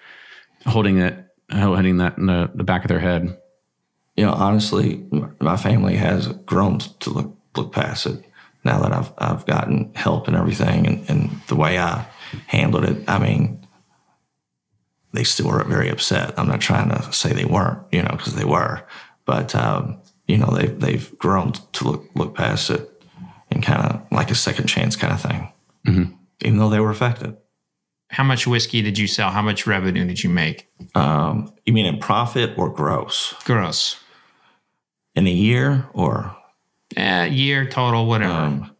holding 0.65 0.99
it 0.99 1.25
holding 1.51 1.97
that 1.97 2.17
in 2.17 2.27
the, 2.27 2.51
the 2.53 2.63
back 2.63 2.83
of 2.83 2.89
their 2.89 2.99
head 2.99 3.35
you 4.19 4.25
know, 4.25 4.33
honestly, 4.33 5.07
my 5.39 5.55
family 5.55 5.95
has 5.95 6.27
grown 6.27 6.79
to 6.79 7.09
look 7.09 7.37
look 7.55 7.71
past 7.71 8.05
it 8.05 8.21
now 8.65 8.81
that 8.81 8.91
I've 8.91 9.13
I've 9.17 9.45
gotten 9.45 9.93
help 9.95 10.27
and 10.27 10.35
everything, 10.35 10.85
and, 10.85 11.09
and 11.09 11.41
the 11.47 11.55
way 11.55 11.79
I 11.79 12.05
handled 12.47 12.83
it. 12.83 13.09
I 13.09 13.17
mean, 13.17 13.65
they 15.13 15.23
still 15.23 15.47
were 15.47 15.63
very 15.63 15.87
upset. 15.87 16.37
I'm 16.37 16.49
not 16.49 16.59
trying 16.59 16.89
to 16.89 17.13
say 17.13 17.31
they 17.31 17.45
weren't, 17.45 17.79
you 17.93 18.03
know, 18.03 18.11
because 18.11 18.35
they 18.35 18.43
were, 18.43 18.85
but 19.23 19.55
um, 19.55 20.01
you 20.27 20.37
know, 20.37 20.47
they 20.47 20.65
they've 20.65 21.17
grown 21.17 21.53
to 21.53 21.83
look 21.85 22.09
look 22.13 22.35
past 22.35 22.71
it 22.71 22.88
and 23.51 23.63
kind 23.63 23.81
of 23.81 24.01
like 24.11 24.31
a 24.31 24.35
second 24.35 24.67
chance 24.67 24.95
kind 24.95 25.13
of 25.13 25.21
thing, 25.21 25.51
even 26.41 26.57
though 26.57 26.69
they 26.69 26.79
were 26.79 26.91
affected. 26.91 27.35
How 28.11 28.23
much 28.23 28.47
whiskey 28.47 28.81
did 28.81 28.97
you 28.97 29.05
sell? 29.07 29.29
How 29.29 29.41
much 29.41 29.67
revenue 29.67 30.05
did 30.05 30.23
you 30.23 30.29
make? 30.31 30.67
Um, 30.95 31.53
you 31.65 31.73
mean 31.73 31.85
in 31.85 31.99
profit 31.99 32.57
or 32.57 32.69
gross? 32.69 33.33
Gross. 33.45 33.97
In 35.15 35.27
a 35.27 35.31
year 35.31 35.87
or 35.93 36.35
Eh, 36.97 37.25
year 37.25 37.67
total, 37.69 38.07
whatever. 38.07 38.33
um, 38.33 38.75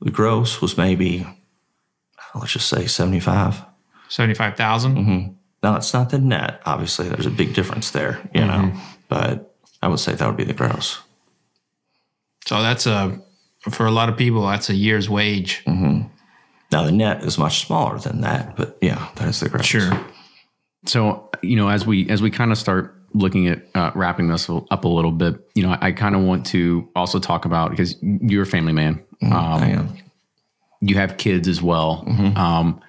the 0.00 0.10
gross 0.10 0.60
was 0.60 0.76
maybe 0.76 1.24
let's 2.34 2.52
just 2.52 2.68
say 2.68 2.86
75 2.88 3.62
Seventy-five 4.08 4.56
thousand. 4.56 5.36
now 5.62 5.76
it's 5.76 5.92
not 5.94 6.10
the 6.10 6.18
net 6.18 6.60
obviously 6.66 7.08
there's 7.08 7.26
a 7.26 7.30
big 7.30 7.54
difference 7.54 7.90
there 7.92 8.18
you 8.34 8.40
know 8.44 8.72
but 9.08 9.54
i 9.82 9.86
would 9.88 10.00
say 10.00 10.12
that 10.14 10.26
would 10.26 10.36
be 10.36 10.42
the 10.44 10.54
gross 10.54 10.98
So 12.46 12.62
that's 12.62 12.86
a 12.86 13.20
for 13.68 13.86
a 13.86 13.90
lot 13.90 14.08
of 14.08 14.16
people. 14.16 14.46
That's 14.46 14.70
a 14.70 14.74
year's 14.74 15.08
wage. 15.08 15.62
now 16.72 16.84
the 16.84 16.92
net 16.92 17.24
is 17.24 17.36
much 17.36 17.66
smaller 17.66 17.98
than 17.98 18.20
that 18.20 18.56
but 18.56 18.78
yeah 18.80 19.08
that's 19.16 19.40
the 19.40 19.48
gross 19.48 19.66
Sure. 19.66 20.06
So, 20.86 21.28
you 21.42 21.56
know, 21.56 21.68
as 21.68 21.86
we 21.86 22.08
as 22.08 22.22
we 22.22 22.30
kind 22.30 22.52
of 22.52 22.58
start 22.58 22.96
looking 23.12 23.48
at 23.48 23.62
uh, 23.74 23.90
wrapping 23.94 24.28
this 24.28 24.48
up 24.48 24.84
a 24.84 24.88
little 24.88 25.12
bit, 25.12 25.34
you 25.54 25.62
know, 25.62 25.72
I, 25.72 25.88
I 25.88 25.92
kind 25.92 26.14
of 26.14 26.22
want 26.22 26.46
to 26.46 26.88
also 26.96 27.18
talk 27.18 27.44
about 27.44 27.70
because 27.70 27.96
you're 28.02 28.44
a 28.44 28.46
family 28.46 28.72
man. 28.72 29.04
Um, 29.22 29.32
i 29.32 29.66
am 29.68 29.98
you 30.80 30.94
have 30.94 31.18
kids 31.18 31.46
as 31.46 31.60
well. 31.60 32.04
Um, 32.36 32.80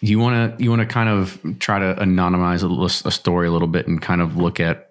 you 0.00 0.18
want 0.18 0.58
to 0.58 0.64
you 0.64 0.70
want 0.70 0.80
to 0.80 0.86
kind 0.86 1.10
of 1.10 1.38
try 1.58 1.78
to 1.78 1.94
anonymize 2.00 2.62
a, 2.62 3.08
a 3.08 3.10
story 3.10 3.48
a 3.48 3.50
little 3.50 3.68
bit 3.68 3.86
and 3.86 4.00
kind 4.00 4.22
of 4.22 4.36
look 4.36 4.60
at. 4.60 4.89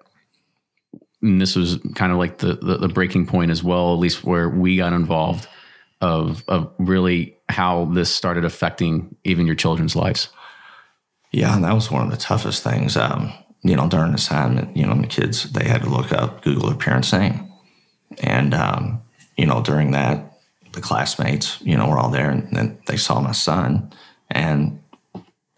And 1.21 1.41
this 1.41 1.55
was 1.55 1.79
kind 1.95 2.11
of 2.11 2.17
like 2.17 2.37
the, 2.37 2.53
the 2.53 2.77
the 2.77 2.87
breaking 2.87 3.25
point 3.27 3.51
as 3.51 3.63
well, 3.63 3.93
at 3.93 3.99
least 3.99 4.23
where 4.23 4.49
we 4.49 4.77
got 4.77 4.93
involved 4.93 5.47
of 6.01 6.43
of 6.47 6.71
really 6.79 7.37
how 7.49 7.85
this 7.85 8.13
started 8.13 8.45
affecting 8.45 9.15
even 9.23 9.45
your 9.45 9.55
children's 9.55 9.95
lives. 9.95 10.29
Yeah, 11.31 11.55
and 11.55 11.63
that 11.63 11.73
was 11.73 11.91
one 11.91 12.03
of 12.03 12.11
the 12.11 12.17
toughest 12.17 12.63
things. 12.63 12.97
Um, 12.97 13.33
you 13.61 13.75
know, 13.75 13.89
during 13.89 14.13
assignment, 14.13 14.75
you 14.75 14.85
know, 14.85 14.95
the 14.95 15.07
kids 15.07 15.51
they 15.51 15.65
had 15.65 15.83
to 15.83 15.89
look 15.89 16.11
up 16.11 16.41
Google 16.43 16.69
their 16.69 16.77
parents' 16.77 17.11
name, 17.11 17.51
and 18.19 18.53
um, 18.53 19.01
you 19.37 19.45
know, 19.45 19.61
during 19.61 19.91
that, 19.91 20.39
the 20.71 20.81
classmates, 20.81 21.59
you 21.61 21.75
know, 21.75 21.89
were 21.89 21.99
all 21.99 22.09
there, 22.09 22.29
and 22.29 22.55
then 22.55 22.77
they 22.87 22.97
saw 22.97 23.19
my 23.19 23.33
son, 23.33 23.91
and 24.31 24.81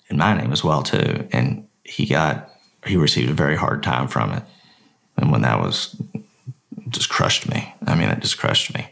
and 0.09 0.17
my 0.17 0.35
name 0.35 0.51
as 0.51 0.63
well 0.63 0.81
too, 0.81 1.27
and 1.31 1.67
he 1.83 2.05
got 2.05 2.49
he 2.85 2.97
received 2.97 3.29
a 3.29 3.33
very 3.33 3.55
hard 3.55 3.83
time 3.83 4.07
from 4.07 4.31
it, 4.31 4.43
and 5.21 5.31
when 5.31 5.41
that 5.43 5.59
was 5.59 5.95
just 6.89 7.09
crushed 7.09 7.47
me. 7.49 7.73
I 7.87 7.95
mean, 7.95 8.09
it 8.09 8.19
just 8.19 8.37
crushed 8.37 8.73
me 8.73 8.87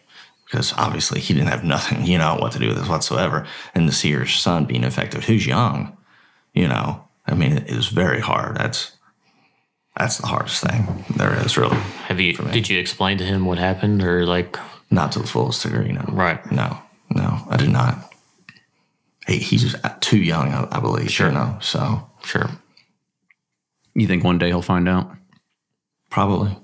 because 0.46 0.74
obviously 0.78 1.20
he 1.20 1.34
didn't 1.34 1.50
have 1.50 1.64
nothing, 1.64 2.06
you 2.06 2.18
know, 2.18 2.38
what 2.40 2.54
to 2.54 2.60
do 2.60 2.68
with 2.70 2.78
this 2.78 2.88
whatsoever, 2.88 3.46
and 3.76 3.88
to 3.88 3.94
see 3.94 4.10
your 4.10 4.26
son 4.26 4.66
being 4.66 4.84
affected, 4.86 5.24
who's 5.26 5.46
young 5.46 5.96
you 6.56 6.68
know 6.68 7.04
i 7.28 7.36
mean 7.36 7.52
it, 7.54 7.70
it 7.70 7.76
was 7.76 7.90
very 7.90 8.20
hard 8.20 8.58
that's 8.58 8.94
that's 9.96 10.18
the 10.18 10.26
hardest 10.26 10.64
thing 10.64 11.06
there 11.16 11.32
is 11.46 11.56
really 11.60 11.78
Have 12.08 12.20
you? 12.20 12.34
Did 12.34 12.68
you 12.72 12.80
explain 12.80 13.20
to 13.20 13.24
him 13.24 13.46
what 13.46 13.60
happened, 13.60 14.02
or 14.02 14.26
like? 14.26 14.58
not 14.90 15.12
to 15.12 15.20
the 15.20 15.28
fullest 15.28 15.62
degree 15.62 15.92
no 15.92 16.04
Right. 16.08 16.42
no 16.52 16.80
no 17.12 17.38
i 17.52 17.56
did 17.56 17.70
not 17.70 18.12
he, 19.28 19.38
he's 19.38 19.62
just 19.62 19.78
too 20.02 20.18
young 20.18 20.52
i, 20.52 20.68
I 20.72 20.80
believe 20.80 21.12
Sure. 21.12 21.28
you 21.28 21.34
know 21.36 21.56
so 21.62 22.10
Sure. 22.24 22.50
You 23.94 24.08
think 24.08 24.24
one 24.24 24.40
day 24.40 24.48
he'll 24.48 24.64
find 24.64 24.90
out? 24.90 25.12
Probably 26.10 26.57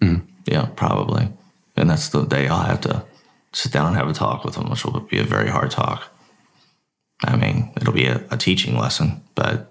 hmm. 0.00 0.16
yeah 0.46 0.68
probably 0.76 1.28
and 1.76 1.90
that's 1.90 2.08
the 2.08 2.24
day 2.24 2.48
i'll 2.48 2.62
have 2.62 2.80
to 2.80 3.04
sit 3.52 3.72
down 3.72 3.88
and 3.88 3.96
have 3.96 4.08
a 4.08 4.12
talk 4.12 4.44
with 4.44 4.54
him 4.56 4.70
which 4.70 4.84
will 4.84 5.00
be 5.00 5.18
a 5.18 5.24
very 5.24 5.48
hard 5.48 5.70
talk 5.70 6.08
i 7.24 7.36
mean 7.36 7.72
it'll 7.76 7.92
be 7.92 8.06
a, 8.06 8.24
a 8.30 8.36
teaching 8.36 8.76
lesson 8.76 9.22
but 9.34 9.70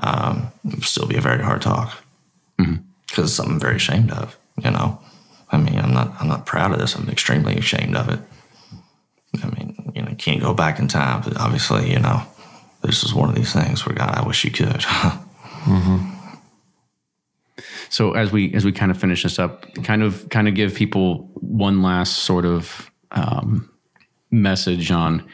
um, 0.00 0.52
it'll 0.66 0.82
still 0.82 1.06
be 1.06 1.16
a 1.16 1.20
very 1.20 1.42
hard 1.42 1.62
talk 1.62 2.02
mm-hmm. 2.58 2.76
because 3.08 3.24
it's 3.24 3.34
something 3.34 3.54
I'm 3.54 3.60
very 3.60 3.76
ashamed 3.76 4.10
of. 4.10 4.38
You 4.62 4.70
know, 4.70 5.00
I 5.50 5.58
mean, 5.58 5.78
I'm 5.78 5.92
not 5.92 6.14
I'm 6.20 6.28
not 6.28 6.46
proud 6.46 6.72
of 6.72 6.78
this. 6.78 6.94
I'm 6.94 7.08
extremely 7.08 7.56
ashamed 7.56 7.96
of 7.96 8.08
it. 8.08 8.20
I 9.42 9.46
mean, 9.48 9.92
you 9.94 10.02
know, 10.02 10.14
can't 10.16 10.42
go 10.42 10.54
back 10.54 10.78
in 10.78 10.88
time, 10.88 11.22
but 11.22 11.36
obviously, 11.38 11.90
you 11.90 11.98
know, 11.98 12.22
this 12.82 13.02
is 13.02 13.14
one 13.14 13.28
of 13.28 13.34
these 13.34 13.52
things 13.52 13.86
where 13.86 13.94
God, 13.94 14.14
I 14.14 14.26
wish 14.26 14.44
you 14.44 14.50
could. 14.50 14.84
Mm-hmm. 15.62 16.11
So 17.92 18.12
as 18.12 18.32
we 18.32 18.54
as 18.54 18.64
we 18.64 18.72
kind 18.72 18.90
of 18.90 18.98
finish 18.98 19.22
this 19.22 19.38
up, 19.38 19.72
kind 19.84 20.02
of 20.02 20.26
kind 20.30 20.48
of 20.48 20.54
give 20.54 20.74
people 20.74 21.30
one 21.34 21.82
last 21.82 22.20
sort 22.20 22.46
of 22.46 22.90
um, 23.10 23.70
message 24.30 24.90
on 24.90 25.28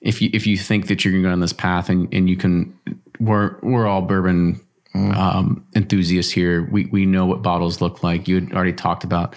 if 0.00 0.22
you 0.22 0.30
if 0.32 0.46
you 0.46 0.56
think 0.56 0.86
that 0.86 1.04
you're 1.04 1.12
going 1.12 1.22
to 1.22 1.28
go 1.28 1.32
on 1.34 1.40
this 1.40 1.52
path 1.52 1.90
and 1.90 2.08
and 2.12 2.30
you 2.30 2.36
can 2.36 2.74
we're 3.20 3.58
we're 3.62 3.86
all 3.86 4.00
bourbon 4.00 4.58
um, 4.94 5.66
enthusiasts 5.76 6.32
here. 6.32 6.66
We 6.70 6.86
we 6.86 7.04
know 7.04 7.26
what 7.26 7.42
bottles 7.42 7.82
look 7.82 8.02
like. 8.02 8.26
You 8.26 8.36
had 8.36 8.52
already 8.54 8.72
talked 8.72 9.04
about 9.04 9.36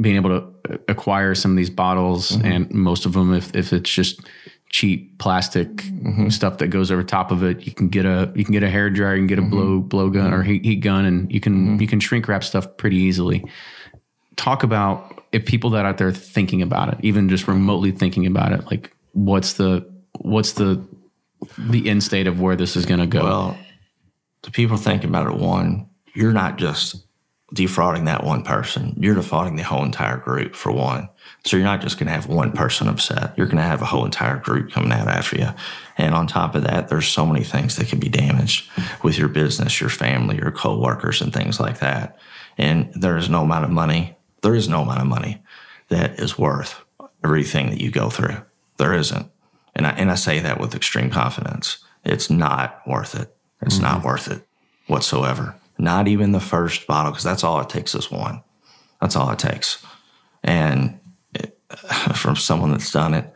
being 0.00 0.16
able 0.16 0.30
to 0.30 0.80
acquire 0.88 1.34
some 1.34 1.50
of 1.50 1.58
these 1.58 1.68
bottles, 1.68 2.34
and 2.42 2.70
most 2.70 3.04
of 3.04 3.12
them, 3.12 3.34
if 3.34 3.54
if 3.54 3.74
it's 3.74 3.90
just 3.90 4.22
cheap 4.74 5.16
plastic 5.20 5.68
mm-hmm. 5.68 6.28
stuff 6.30 6.58
that 6.58 6.66
goes 6.66 6.90
over 6.90 7.04
top 7.04 7.30
of 7.30 7.44
it, 7.44 7.64
you 7.64 7.70
can 7.70 7.86
get 7.86 8.04
a 8.04 8.32
you 8.34 8.44
can 8.44 8.52
get 8.52 8.64
a 8.64 8.68
hair 8.68 8.90
dryer, 8.90 9.14
you 9.14 9.20
can 9.20 9.28
get 9.28 9.38
a 9.38 9.42
mm-hmm. 9.42 9.50
blow 9.50 9.78
blow 9.78 10.10
gun 10.10 10.34
or 10.34 10.42
heat, 10.42 10.64
heat 10.64 10.80
gun, 10.80 11.04
and 11.04 11.30
you 11.30 11.38
can 11.38 11.54
mm-hmm. 11.54 11.80
you 11.80 11.86
can 11.86 12.00
shrink 12.00 12.26
wrap 12.26 12.42
stuff 12.42 12.76
pretty 12.76 12.96
easily. 12.96 13.44
Talk 14.34 14.64
about 14.64 15.22
if 15.30 15.46
people 15.46 15.70
that 15.70 15.84
are 15.84 15.90
out 15.90 15.98
there 15.98 16.10
thinking 16.10 16.60
about 16.60 16.92
it, 16.92 16.98
even 17.02 17.28
just 17.28 17.46
remotely 17.46 17.92
thinking 17.92 18.26
about 18.26 18.50
it, 18.50 18.68
like 18.68 18.92
what's 19.12 19.52
the 19.52 19.88
what's 20.18 20.54
the 20.54 20.84
the 21.56 21.88
end 21.88 22.02
state 22.02 22.26
of 22.26 22.40
where 22.40 22.56
this 22.56 22.74
is 22.74 22.84
going 22.84 22.98
to 22.98 23.06
go? 23.06 23.22
well, 23.22 23.58
the 24.42 24.50
people 24.50 24.76
thinking 24.76 25.08
about 25.08 25.28
it, 25.28 25.36
one, 25.36 25.88
you're 26.14 26.32
not 26.32 26.58
just 26.58 27.03
defrauding 27.54 28.04
that 28.04 28.24
one 28.24 28.42
person, 28.42 28.94
you're 28.98 29.14
defrauding 29.14 29.56
the 29.56 29.62
whole 29.62 29.84
entire 29.84 30.16
group 30.16 30.54
for 30.54 30.72
one. 30.72 31.08
So 31.44 31.56
you're 31.56 31.64
not 31.64 31.80
just 31.80 31.98
going 31.98 32.06
to 32.06 32.12
have 32.12 32.26
one 32.26 32.52
person 32.52 32.88
upset. 32.88 33.32
You're 33.36 33.46
going 33.46 33.58
to 33.58 33.62
have 33.62 33.80
a 33.80 33.86
whole 33.86 34.04
entire 34.04 34.38
group 34.38 34.72
coming 34.72 34.92
out 34.92 35.08
after 35.08 35.36
you. 35.36 35.48
And 35.96 36.14
on 36.14 36.26
top 36.26 36.54
of 36.54 36.64
that, 36.64 36.88
there's 36.88 37.06
so 37.06 37.24
many 37.24 37.44
things 37.44 37.76
that 37.76 37.88
can 37.88 38.00
be 38.00 38.08
damaged 38.08 38.70
with 39.02 39.16
your 39.16 39.28
business, 39.28 39.80
your 39.80 39.90
family, 39.90 40.36
your 40.36 40.50
coworkers, 40.50 41.22
and 41.22 41.32
things 41.32 41.60
like 41.60 41.78
that. 41.78 42.18
And 42.58 42.92
there 42.94 43.16
is 43.16 43.28
no 43.30 43.42
amount 43.42 43.64
of 43.64 43.70
money. 43.70 44.16
There 44.42 44.54
is 44.54 44.68
no 44.68 44.82
amount 44.82 45.00
of 45.00 45.06
money 45.06 45.42
that 45.88 46.18
is 46.18 46.38
worth 46.38 46.82
everything 47.22 47.70
that 47.70 47.80
you 47.80 47.90
go 47.90 48.10
through. 48.10 48.36
There 48.78 48.94
isn't. 48.94 49.30
And 49.74 49.86
I, 49.86 49.90
and 49.90 50.10
I 50.10 50.16
say 50.16 50.40
that 50.40 50.60
with 50.60 50.74
extreme 50.74 51.10
confidence. 51.10 51.78
It's 52.04 52.30
not 52.30 52.80
worth 52.86 53.14
it. 53.14 53.34
It's 53.62 53.78
not 53.78 53.98
mm-hmm. 53.98 54.06
worth 54.08 54.30
it 54.30 54.46
whatsoever. 54.86 55.54
Not 55.84 56.08
even 56.08 56.32
the 56.32 56.40
first 56.40 56.86
bottle, 56.86 57.12
because 57.12 57.24
that's 57.24 57.44
all 57.44 57.60
it 57.60 57.68
takes 57.68 57.94
is 57.94 58.10
one. 58.10 58.42
That's 59.02 59.16
all 59.16 59.30
it 59.30 59.38
takes. 59.38 59.84
And 60.42 60.98
it, 61.34 61.58
eh, 61.70 61.74
from 62.14 62.36
someone 62.36 62.70
that's 62.70 62.90
done 62.90 63.12
it, 63.12 63.30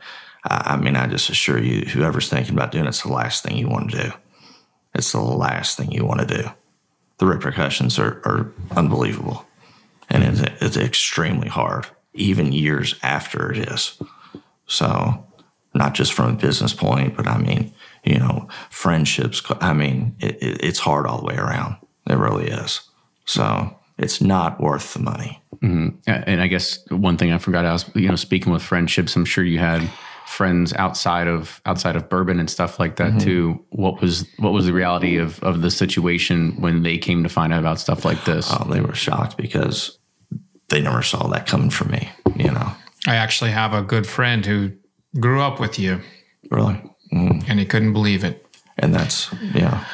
I, 0.45 0.73
I 0.73 0.77
mean, 0.79 0.97
I 0.97 1.07
just 1.09 1.29
assure 1.29 1.63
you, 1.63 1.83
whoever's 1.83 2.31
thinking 2.31 2.55
about 2.55 2.73
doing 2.73 2.87
it, 2.87 2.89
it's 2.89 3.03
the 3.03 3.13
last 3.13 3.45
thing 3.45 3.59
you 3.59 3.69
want 3.69 3.91
to 3.91 4.03
do. 4.05 4.13
It's 4.95 5.13
the 5.13 5.21
last 5.21 5.77
thing 5.77 5.93
you 5.93 6.07
want 6.07 6.21
to 6.21 6.43
do. 6.43 6.49
The 7.19 7.27
repercussions 7.27 7.99
are, 7.99 8.23
are 8.25 8.51
unbelievable. 8.75 9.45
And 10.09 10.25
it's, 10.25 10.41
it's 10.63 10.77
extremely 10.79 11.49
hard, 11.49 11.87
even 12.15 12.53
years 12.53 12.95
after 13.03 13.53
it 13.53 13.59
is. 13.59 14.01
So, 14.67 15.27
not 15.75 15.93
just 15.93 16.15
from 16.15 16.33
a 16.33 16.39
business 16.39 16.73
point, 16.73 17.15
but 17.15 17.27
I 17.27 17.37
mean, 17.37 17.75
you 18.05 18.19
know, 18.19 18.49
friendships. 18.71 19.43
I 19.61 19.75
mean, 19.75 20.17
it, 20.19 20.43
it, 20.43 20.65
it's 20.65 20.79
hard 20.79 21.07
all 21.07 21.19
the 21.19 21.27
way 21.27 21.37
around. 21.37 21.77
It 22.09 22.17
really 22.17 22.49
is. 22.49 22.81
So, 23.25 23.75
it's 23.99 24.21
not 24.21 24.61
worth 24.61 24.95
the 24.95 25.01
money. 25.01 25.43
Yeah, 25.61 26.25
and 26.27 26.41
I 26.41 26.47
guess 26.47 26.79
one 26.89 27.17
thing 27.17 27.33
I 27.33 27.39
forgot, 27.39 27.65
I 27.65 27.73
was 27.73 27.91
you 27.95 28.09
know 28.09 28.17
speaking 28.17 28.53
with 28.53 28.63
friendships. 28.63 29.17
I'm 29.17 29.25
sure 29.25 29.43
you 29.43 29.59
had 29.59 29.83
friends 30.25 30.73
outside 30.75 31.27
of 31.27 31.61
outside 31.67 31.97
of 31.97 32.09
bourbon 32.09 32.39
and 32.39 32.49
stuff 32.49 32.79
like 32.79 32.97
that 32.97 33.21
too. 33.21 33.65
What 33.71 34.01
was 34.01 34.25
what 34.39 34.53
was 34.53 34.67
the 34.67 34.73
reality 34.73 35.17
of 35.17 35.43
of 35.43 35.63
the 35.63 35.71
situation 35.71 36.61
when 36.61 36.85
they 36.85 36.97
came 36.97 37.25
to 37.25 37.29
find 37.29 37.53
out 37.53 37.59
about 37.59 37.81
stuff 37.81 38.05
like 38.05 38.25
this? 38.25 38.49
Oh, 38.51 38.69
they 38.71 38.81
were 38.81 38.95
shocked 38.95 39.37
because 39.37 39.99
they 40.69 40.81
never 40.81 41.03
saw 41.03 41.27
that 41.29 41.47
coming 41.47 41.71
from 41.71 41.91
me, 41.91 42.09
you 42.37 42.51
know, 42.51 42.73
I 43.07 43.17
actually 43.17 43.51
have 43.51 43.73
a 43.73 43.83
good 43.83 44.07
friend 44.07 44.45
who 44.45 44.73
grew 45.19 45.41
up 45.41 45.61
with 45.61 45.79
you, 45.79 46.01
really. 46.51 46.81
Mm. 47.13 47.49
and 47.49 47.59
he 47.59 47.65
couldn't 47.65 47.95
believe 47.95 48.23
it. 48.23 48.45
And 48.77 48.95
that's, 48.95 49.33
yeah, 49.55 49.85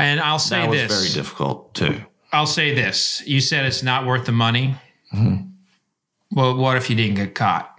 And 0.00 0.20
I'll 0.20 0.38
say 0.38 0.56
this. 0.56 0.64
that 0.64 0.70
was 0.70 0.80
this: 0.80 1.12
very 1.12 1.24
difficult 1.24 1.74
too. 1.74 2.00
I'll 2.32 2.46
say 2.46 2.74
this: 2.74 3.22
you 3.26 3.40
said 3.40 3.66
it's 3.66 3.82
not 3.82 4.06
worth 4.06 4.26
the 4.26 4.32
money. 4.32 4.76
Mm-hmm. 5.14 5.46
Well, 6.32 6.56
what 6.56 6.76
if 6.76 6.88
you 6.88 6.96
didn't 6.96 7.16
get 7.16 7.34
caught? 7.34 7.76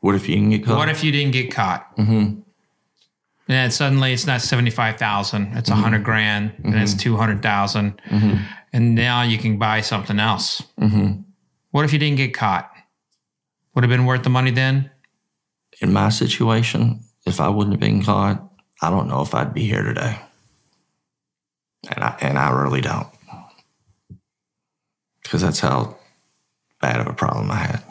What 0.00 0.14
if 0.14 0.28
you 0.28 0.36
didn't 0.36 0.50
get 0.50 0.64
caught? 0.64 0.76
What 0.76 0.88
if 0.88 1.02
you 1.02 1.12
didn't 1.12 1.32
get 1.32 1.50
caught? 1.50 1.96
Mm-hmm. 1.96 2.40
And 3.48 3.72
suddenly 3.72 4.12
it's 4.12 4.26
not 4.26 4.40
seventy 4.40 4.70
five 4.70 4.96
thousand; 4.96 5.56
it's 5.56 5.70
a 5.70 5.74
hundred 5.74 6.04
grand, 6.04 6.54
and 6.64 6.74
it's 6.76 6.94
two 6.94 7.16
hundred 7.16 7.42
and 8.72 8.94
now 8.94 9.22
you 9.22 9.38
can 9.38 9.58
buy 9.58 9.80
something 9.80 10.18
else. 10.18 10.62
Mm-hmm. 10.80 11.22
What 11.70 11.84
if 11.84 11.92
you 11.92 11.98
didn't 11.98 12.16
get 12.16 12.34
caught? 12.34 12.70
Would 13.74 13.84
have 13.84 13.90
been 13.90 14.06
worth 14.06 14.22
the 14.22 14.30
money 14.30 14.52
then? 14.52 14.90
in 15.80 15.92
my 15.92 16.08
situation, 16.08 17.00
if 17.26 17.40
I 17.40 17.48
wouldn't 17.48 17.74
have 17.74 17.80
been 17.80 18.02
caught, 18.02 18.42
I 18.82 18.90
don't 18.90 19.08
know 19.08 19.22
if 19.22 19.34
I'd 19.34 19.54
be 19.54 19.64
here 19.64 19.82
today. 19.82 20.18
And 21.90 22.04
I 22.04 22.16
and 22.20 22.38
I 22.38 22.50
really 22.50 22.80
don't. 22.80 23.08
Because 25.22 25.42
that's 25.42 25.60
how 25.60 25.96
bad 26.80 27.00
of 27.00 27.06
a 27.06 27.12
problem 27.12 27.50
I 27.50 27.56
had. 27.56 27.82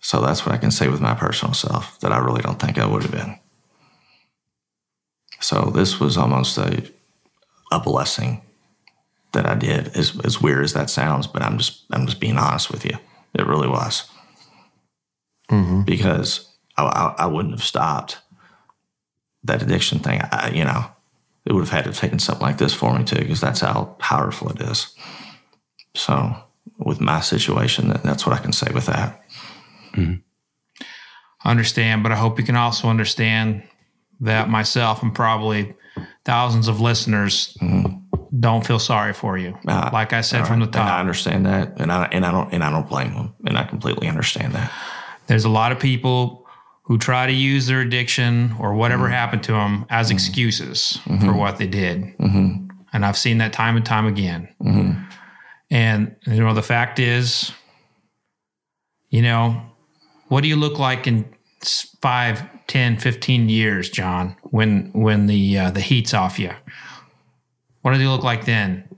So 0.00 0.20
that's 0.20 0.46
what 0.46 0.54
I 0.54 0.58
can 0.58 0.70
say 0.70 0.88
with 0.88 1.00
my 1.00 1.14
personal 1.14 1.54
self 1.54 1.98
that 2.00 2.12
I 2.12 2.18
really 2.18 2.42
don't 2.42 2.58
think 2.58 2.78
I 2.78 2.86
would 2.86 3.02
have 3.02 3.12
been. 3.12 3.38
So 5.40 5.70
this 5.74 6.00
was 6.00 6.16
almost 6.16 6.58
a 6.58 6.90
a 7.72 7.80
blessing 7.80 8.42
that 9.32 9.46
I 9.46 9.54
did. 9.54 9.88
As 9.96 10.18
as 10.24 10.40
weird 10.40 10.64
as 10.64 10.72
that 10.72 10.90
sounds, 10.90 11.26
but 11.26 11.42
I'm 11.42 11.58
just 11.58 11.84
I'm 11.92 12.06
just 12.06 12.20
being 12.20 12.38
honest 12.38 12.70
with 12.70 12.84
you. 12.84 12.96
It 13.34 13.46
really 13.46 13.68
was 13.68 14.10
mm-hmm. 15.50 15.82
because 15.82 16.48
I, 16.76 16.84
I, 16.84 17.24
I 17.24 17.26
wouldn't 17.26 17.54
have 17.54 17.64
stopped 17.64 18.18
that 19.44 19.62
addiction 19.62 19.98
thing. 19.98 20.20
I, 20.22 20.50
you 20.54 20.64
know, 20.64 20.86
it 21.46 21.52
would 21.52 21.60
have 21.60 21.70
had 21.70 21.84
to 21.84 21.90
have 21.90 21.98
taken 21.98 22.18
something 22.18 22.46
like 22.46 22.58
this 22.58 22.74
for 22.74 22.96
me 22.96 23.04
too, 23.04 23.16
because 23.16 23.40
that's 23.40 23.60
how 23.60 23.96
powerful 23.98 24.50
it 24.50 24.60
is. 24.60 24.94
So, 25.94 26.34
with 26.78 27.00
my 27.00 27.20
situation, 27.20 27.88
that's 28.04 28.26
what 28.26 28.38
I 28.38 28.42
can 28.42 28.52
say 28.52 28.70
with 28.72 28.86
that. 28.86 29.22
I 29.96 31.50
understand, 31.50 32.02
but 32.02 32.12
I 32.12 32.16
hope 32.16 32.38
you 32.38 32.44
can 32.44 32.56
also 32.56 32.88
understand 32.88 33.62
that 34.20 34.48
myself 34.48 35.02
and 35.02 35.14
probably 35.14 35.74
thousands 36.24 36.68
of 36.68 36.80
listeners 36.80 37.56
don't 38.38 38.66
feel 38.66 38.78
sorry 38.78 39.12
for 39.12 39.36
you. 39.38 39.56
Uh, 39.66 39.90
like 39.92 40.12
I 40.12 40.20
said 40.20 40.40
all 40.40 40.46
from 40.46 40.60
the 40.60 40.66
top, 40.66 40.82
And 40.82 40.88
I 40.90 41.00
understand 41.00 41.46
that, 41.46 41.80
and 41.80 41.90
I 41.90 42.04
and 42.12 42.24
I 42.24 42.30
don't 42.30 42.52
and 42.52 42.62
I 42.62 42.70
don't 42.70 42.88
blame 42.88 43.14
them, 43.14 43.34
and 43.46 43.58
I 43.58 43.64
completely 43.64 44.08
understand 44.08 44.52
that. 44.54 44.70
there's 45.26 45.44
a 45.44 45.48
lot 45.48 45.72
of 45.72 45.78
people 45.78 46.39
who 46.82 46.98
try 46.98 47.26
to 47.26 47.32
use 47.32 47.66
their 47.66 47.80
addiction 47.80 48.54
or 48.58 48.74
whatever 48.74 49.04
mm-hmm. 49.04 49.12
happened 49.12 49.42
to 49.44 49.52
them 49.52 49.86
as 49.90 50.06
mm-hmm. 50.06 50.14
excuses 50.14 50.98
mm-hmm. 51.04 51.24
for 51.24 51.32
what 51.34 51.58
they 51.58 51.66
did. 51.66 52.02
And 52.92 53.06
I've 53.06 53.18
seen 53.18 53.38
that 53.38 53.52
time 53.52 53.76
and 53.76 53.86
time 53.86 54.06
again. 54.06 54.48
And, 55.70 56.16
you 56.26 56.40
know, 56.40 56.52
the 56.54 56.62
fact 56.62 56.98
is, 56.98 57.52
you 59.10 59.22
know, 59.22 59.62
what 60.28 60.42
do 60.42 60.48
you 60.48 60.56
look 60.56 60.78
like 60.78 61.06
in 61.06 61.24
five, 62.00 62.42
10, 62.66 62.98
15 62.98 63.48
years, 63.48 63.90
John, 63.90 64.36
when 64.44 64.90
when 64.92 65.26
the 65.26 65.58
uh, 65.58 65.70
the 65.70 65.80
heat's 65.80 66.14
off 66.14 66.38
you? 66.38 66.52
What 67.82 67.94
do 67.94 68.00
you 68.00 68.10
look 68.10 68.24
like 68.24 68.44
then? 68.44 68.88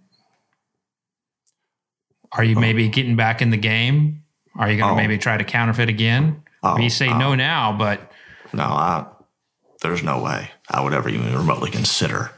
Are 2.32 2.44
you 2.44 2.56
oh. 2.56 2.60
maybe 2.60 2.88
getting 2.88 3.16
back 3.16 3.42
in 3.42 3.50
the 3.50 3.56
game? 3.56 4.22
Are 4.56 4.70
you 4.70 4.78
going 4.78 4.88
to 4.88 4.94
Oh. 4.94 4.96
maybe 4.96 5.18
try 5.18 5.36
to 5.36 5.44
counterfeit 5.44 5.88
again? 5.88 6.42
Oh, 6.62 6.78
you 6.78 6.90
say 6.90 7.08
no 7.08 7.32
oh. 7.32 7.34
now, 7.34 7.76
but 7.76 8.12
No, 8.52 8.64
I 8.64 9.06
there's 9.80 10.02
no 10.02 10.22
way 10.22 10.50
I 10.70 10.80
would 10.80 10.92
ever 10.92 11.08
even 11.08 11.34
remotely 11.36 11.70
consider 11.70 12.30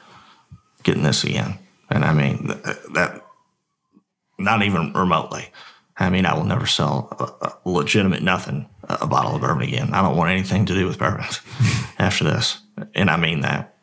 getting 0.83 1.03
this 1.03 1.25
again. 1.25 1.59
And 1.91 2.05
I 2.05 2.13
mean 2.13 2.51
uh, 2.51 2.75
that 2.95 3.25
not 4.39 4.63
even 4.63 4.93
remotely. 4.93 5.51
I 5.97 6.11
mean, 6.11 6.27
I 6.27 6.35
will 6.35 6.45
never 6.45 6.67
sell 6.67 7.09
a, 7.43 7.47
a 7.49 7.71
legitimate 7.71 8.23
nothing, 8.23 8.69
a, 8.83 8.99
a 9.03 9.07
bottle 9.07 9.35
of 9.35 9.41
bourbon 9.41 9.63
again. 9.63 9.95
I 9.95 10.03
don't 10.03 10.17
want 10.17 10.33
anything 10.33 10.67
to 10.67 10.75
do 10.75 10.87
with 10.87 10.99
bourbon 10.99 11.25
after 11.99 12.25
this, 12.25 12.59
and 12.95 13.11
I 13.11 13.17
mean 13.17 13.43
that. 13.43 13.77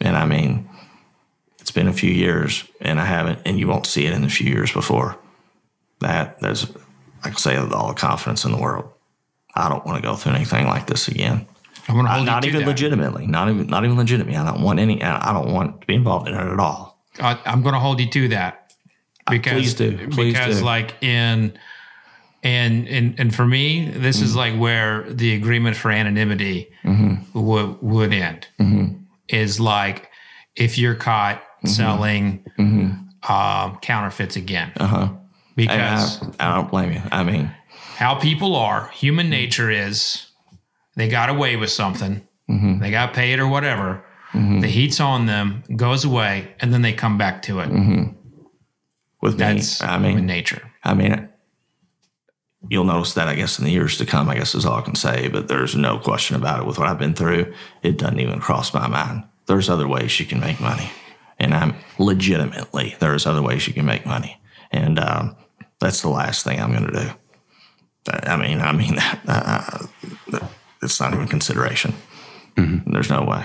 And 0.00 0.16
I 0.16 0.24
mean, 0.24 0.68
it's 1.58 1.72
been 1.72 1.88
a 1.88 1.92
few 1.92 2.10
years, 2.10 2.64
and 2.80 3.00
I 3.00 3.04
haven't, 3.04 3.40
and 3.44 3.58
you 3.58 3.66
won't 3.66 3.86
see 3.86 4.06
it 4.06 4.12
in 4.12 4.22
the 4.22 4.28
few 4.28 4.48
years 4.48 4.72
before. 4.72 5.18
That 6.00 6.38
there's, 6.40 6.70
I 7.24 7.30
can 7.30 7.38
say 7.38 7.60
with 7.60 7.72
all 7.72 7.88
the 7.88 7.94
confidence 7.94 8.44
in 8.44 8.52
the 8.52 8.58
world, 8.60 8.92
I 9.54 9.68
don't 9.68 9.84
want 9.84 9.96
to 9.96 10.02
go 10.02 10.14
through 10.16 10.32
anything 10.34 10.66
like 10.66 10.86
this 10.86 11.08
again. 11.08 11.46
I'm 11.88 11.94
going 11.94 12.06
to 12.06 12.12
hold 12.12 12.26
not 12.26 12.44
you 12.44 12.50
to 12.52 12.56
even 12.56 12.66
that. 12.66 12.70
legitimately, 12.72 13.26
not 13.26 13.48
even 13.48 13.66
not 13.66 13.84
even 13.84 13.96
legitimately. 13.96 14.36
I 14.36 14.44
don't 14.44 14.62
want 14.62 14.78
any. 14.78 15.02
I 15.02 15.30
I 15.30 15.32
don't 15.32 15.52
want 15.52 15.80
to 15.80 15.86
be 15.86 15.94
involved 15.94 16.28
in 16.28 16.34
it 16.34 16.38
at 16.52 16.60
all. 16.60 16.98
I, 17.20 17.38
I'm 17.46 17.62
going 17.62 17.72
to 17.72 17.80
hold 17.80 17.98
you 18.00 18.08
to 18.10 18.28
that 18.28 18.72
because 19.30 19.52
please 19.52 19.74
do. 19.74 20.08
Please 20.10 20.34
because 20.34 20.58
do. 20.58 20.64
like 20.64 20.94
in 21.02 21.58
and 22.44 22.86
and 22.88 23.18
and 23.18 23.34
for 23.34 23.46
me, 23.46 23.88
this 23.90 24.16
Mm-hmm. 24.18 24.24
is 24.26 24.36
like 24.36 24.54
where 24.58 25.10
the 25.10 25.34
agreement 25.34 25.76
for 25.76 25.90
anonymity 25.90 26.68
would 27.34 27.80
would 27.82 28.12
end. 28.12 28.46
Mm-hmm. 28.60 28.94
Is 29.28 29.58
like 29.58 30.10
if 30.56 30.76
you're 30.78 30.94
caught 30.94 31.42
selling 31.64 32.44
um, 32.58 33.78
counterfeits 33.82 34.36
again, 34.36 34.72
Uh 34.76 34.86
huh. 34.86 35.08
because 35.56 36.22
I, 36.38 36.52
I 36.52 36.54
don't 36.56 36.70
blame 36.70 36.92
you. 36.92 37.02
I 37.10 37.24
mean, 37.24 37.50
how 37.98 38.14
people 38.14 38.54
are, 38.54 38.88
human 38.90 39.28
nature 39.28 39.70
is 39.70 40.26
they 40.94 41.08
got 41.08 41.28
away 41.30 41.56
with 41.56 41.70
something, 41.70 42.22
Mm-hmm. 42.48 42.78
they 42.78 42.90
got 42.90 43.12
paid 43.12 43.40
or 43.40 43.48
whatever. 43.48 44.02
The 44.32 44.68
heat's 44.68 45.00
on 45.00 45.26
them, 45.26 45.64
goes 45.76 46.04
away, 46.04 46.54
and 46.60 46.72
then 46.72 46.82
they 46.82 46.92
come 46.92 47.18
back 47.18 47.42
to 47.42 47.58
it. 47.60 47.70
with 49.20 49.36
That's 49.36 49.82
me, 49.82 49.86
I 49.88 49.92
human 49.98 50.14
mean, 50.16 50.26
nature. 50.26 50.62
I 50.84 50.94
mean, 50.94 51.28
you'll 52.70 52.84
notice 52.84 53.14
that 53.14 53.26
I 53.28 53.34
guess 53.34 53.58
in 53.58 53.64
the 53.64 53.70
years 53.72 53.98
to 53.98 54.06
come. 54.06 54.28
I 54.28 54.36
guess 54.36 54.54
is 54.54 54.64
all 54.64 54.78
I 54.78 54.82
can 54.82 54.94
say. 54.94 55.28
But 55.28 55.48
there's 55.48 55.74
no 55.74 55.98
question 55.98 56.36
about 56.36 56.60
it. 56.60 56.66
With 56.66 56.78
what 56.78 56.88
I've 56.88 56.98
been 56.98 57.14
through, 57.14 57.52
it 57.82 57.98
doesn't 57.98 58.20
even 58.20 58.38
cross 58.40 58.72
my 58.72 58.86
mind. 58.86 59.24
There's 59.46 59.68
other 59.68 59.88
ways 59.88 60.18
you 60.20 60.26
can 60.26 60.40
make 60.40 60.60
money, 60.60 60.90
and 61.38 61.52
I'm 61.54 61.74
legitimately 61.98 62.96
there's 63.00 63.26
other 63.26 63.42
ways 63.42 63.66
you 63.66 63.74
can 63.74 63.86
make 63.86 64.06
money, 64.06 64.40
and 64.70 64.98
um, 64.98 65.36
that's 65.80 66.00
the 66.02 66.10
last 66.10 66.44
thing 66.44 66.60
I'm 66.60 66.72
going 66.72 66.86
to 66.86 66.92
do. 67.04 67.10
I 68.06 68.36
mean, 68.36 68.60
I 68.60 68.72
mean 68.72 68.96
that. 68.96 69.20
Uh, 69.28 69.86
it's 70.80 71.00
not 71.00 71.12
even 71.12 71.26
consideration. 71.26 71.92
There's 72.86 73.10
no 73.10 73.24
way. 73.24 73.44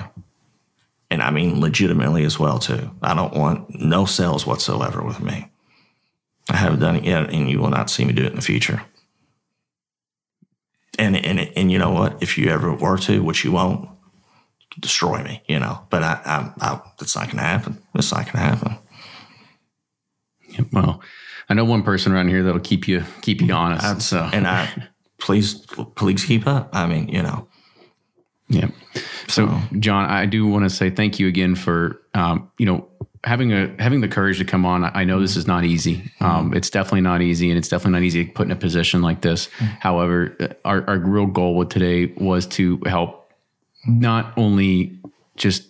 And 1.10 1.22
I 1.22 1.30
mean 1.30 1.60
legitimately 1.60 2.24
as 2.24 2.40
well 2.40 2.60
too. 2.60 2.90
I 3.02 3.14
don't 3.14 3.36
want 3.36 3.80
no 3.80 4.06
sales 4.06 4.48
whatsoever 4.48 5.04
with 5.04 5.20
me. 5.20 5.52
I 6.50 6.58
haven't 6.58 6.80
done 6.80 6.96
it 6.96 7.06
yet, 7.06 7.32
and 7.32 7.50
you 7.50 7.60
will 7.60 7.70
not 7.70 7.90
see 7.90 8.06
me 8.06 8.14
do 8.14 8.24
it 8.24 8.32
in 8.32 8.36
the 8.36 8.42
future. 8.42 8.84
And 11.00 11.16
and 11.16 11.40
and 11.56 11.72
you 11.72 11.78
know 11.78 11.92
what? 11.92 12.22
If 12.22 12.38
you 12.38 12.50
ever 12.50 12.74
were 12.74 12.98
to, 13.00 13.24
which 13.24 13.44
you 13.44 13.52
won't, 13.52 13.90
destroy 14.80 15.24
me. 15.24 15.44
You 15.48 15.60
know, 15.60 15.86
but 15.90 16.04
I, 16.04 16.22
I, 16.26 16.54
I 16.60 16.82
that's 16.98 17.16
not 17.16 17.26
going 17.26 17.38
to 17.38 17.44
happen. 17.44 17.82
It's 17.96 18.12
not 18.12 18.26
going 18.26 18.34
to 18.34 18.40
happen. 18.40 18.78
Well, 20.72 21.02
I 21.54 21.56
know 21.56 21.66
one 21.66 21.84
person 21.84 22.12
around 22.12 22.30
here 22.30 22.42
that'll 22.42 22.60
keep 22.60 22.88
you 22.88 23.04
keep 23.22 23.40
you 23.40 23.54
honest. 23.54 24.02
so 24.02 24.28
And 24.34 24.48
I 24.48 24.68
please 25.20 25.54
please 25.94 26.26
keep 26.26 26.48
up. 26.48 26.70
I 26.74 26.88
mean, 26.88 27.10
you 27.10 27.22
know, 27.22 27.48
Yeah. 28.50 28.70
So, 29.28 29.62
John, 29.78 30.10
I 30.10 30.26
do 30.26 30.48
want 30.48 30.64
to 30.64 30.70
say 30.72 30.90
thank 30.90 31.20
you 31.20 31.28
again 31.28 31.54
for 31.54 32.02
um, 32.16 32.50
you 32.58 32.66
know 32.66 32.88
having 33.24 33.54
a 33.54 33.72
having 33.78 34.02
the 34.02 34.08
courage 34.08 34.40
to 34.40 34.46
come 34.46 34.66
on. 34.66 34.84
I 34.84 35.04
know 35.04 35.20
this 35.20 35.36
is 35.36 35.46
not 35.46 35.64
easy. 35.64 36.12
Um, 36.22 36.56
it's 36.56 36.72
definitely 36.72 37.02
not 37.02 37.22
easy, 37.22 37.52
and 37.52 37.58
it's 37.60 37.68
definitely 37.68 38.00
not 38.00 38.04
easy 38.04 38.26
to 38.26 38.32
put 38.32 38.48
in 38.48 38.52
a 38.52 38.56
position 38.56 39.04
like 39.04 39.22
this. 39.22 39.48
However, 39.80 40.36
uh, 40.40 40.48
our 40.66 40.84
our 40.90 40.98
real 40.98 41.28
goal 41.28 41.56
with 41.56 41.70
today 41.70 42.16
was 42.18 42.48
to 42.48 42.82
help 42.88 43.32
not 43.86 44.34
only 44.38 44.98
just 45.36 45.68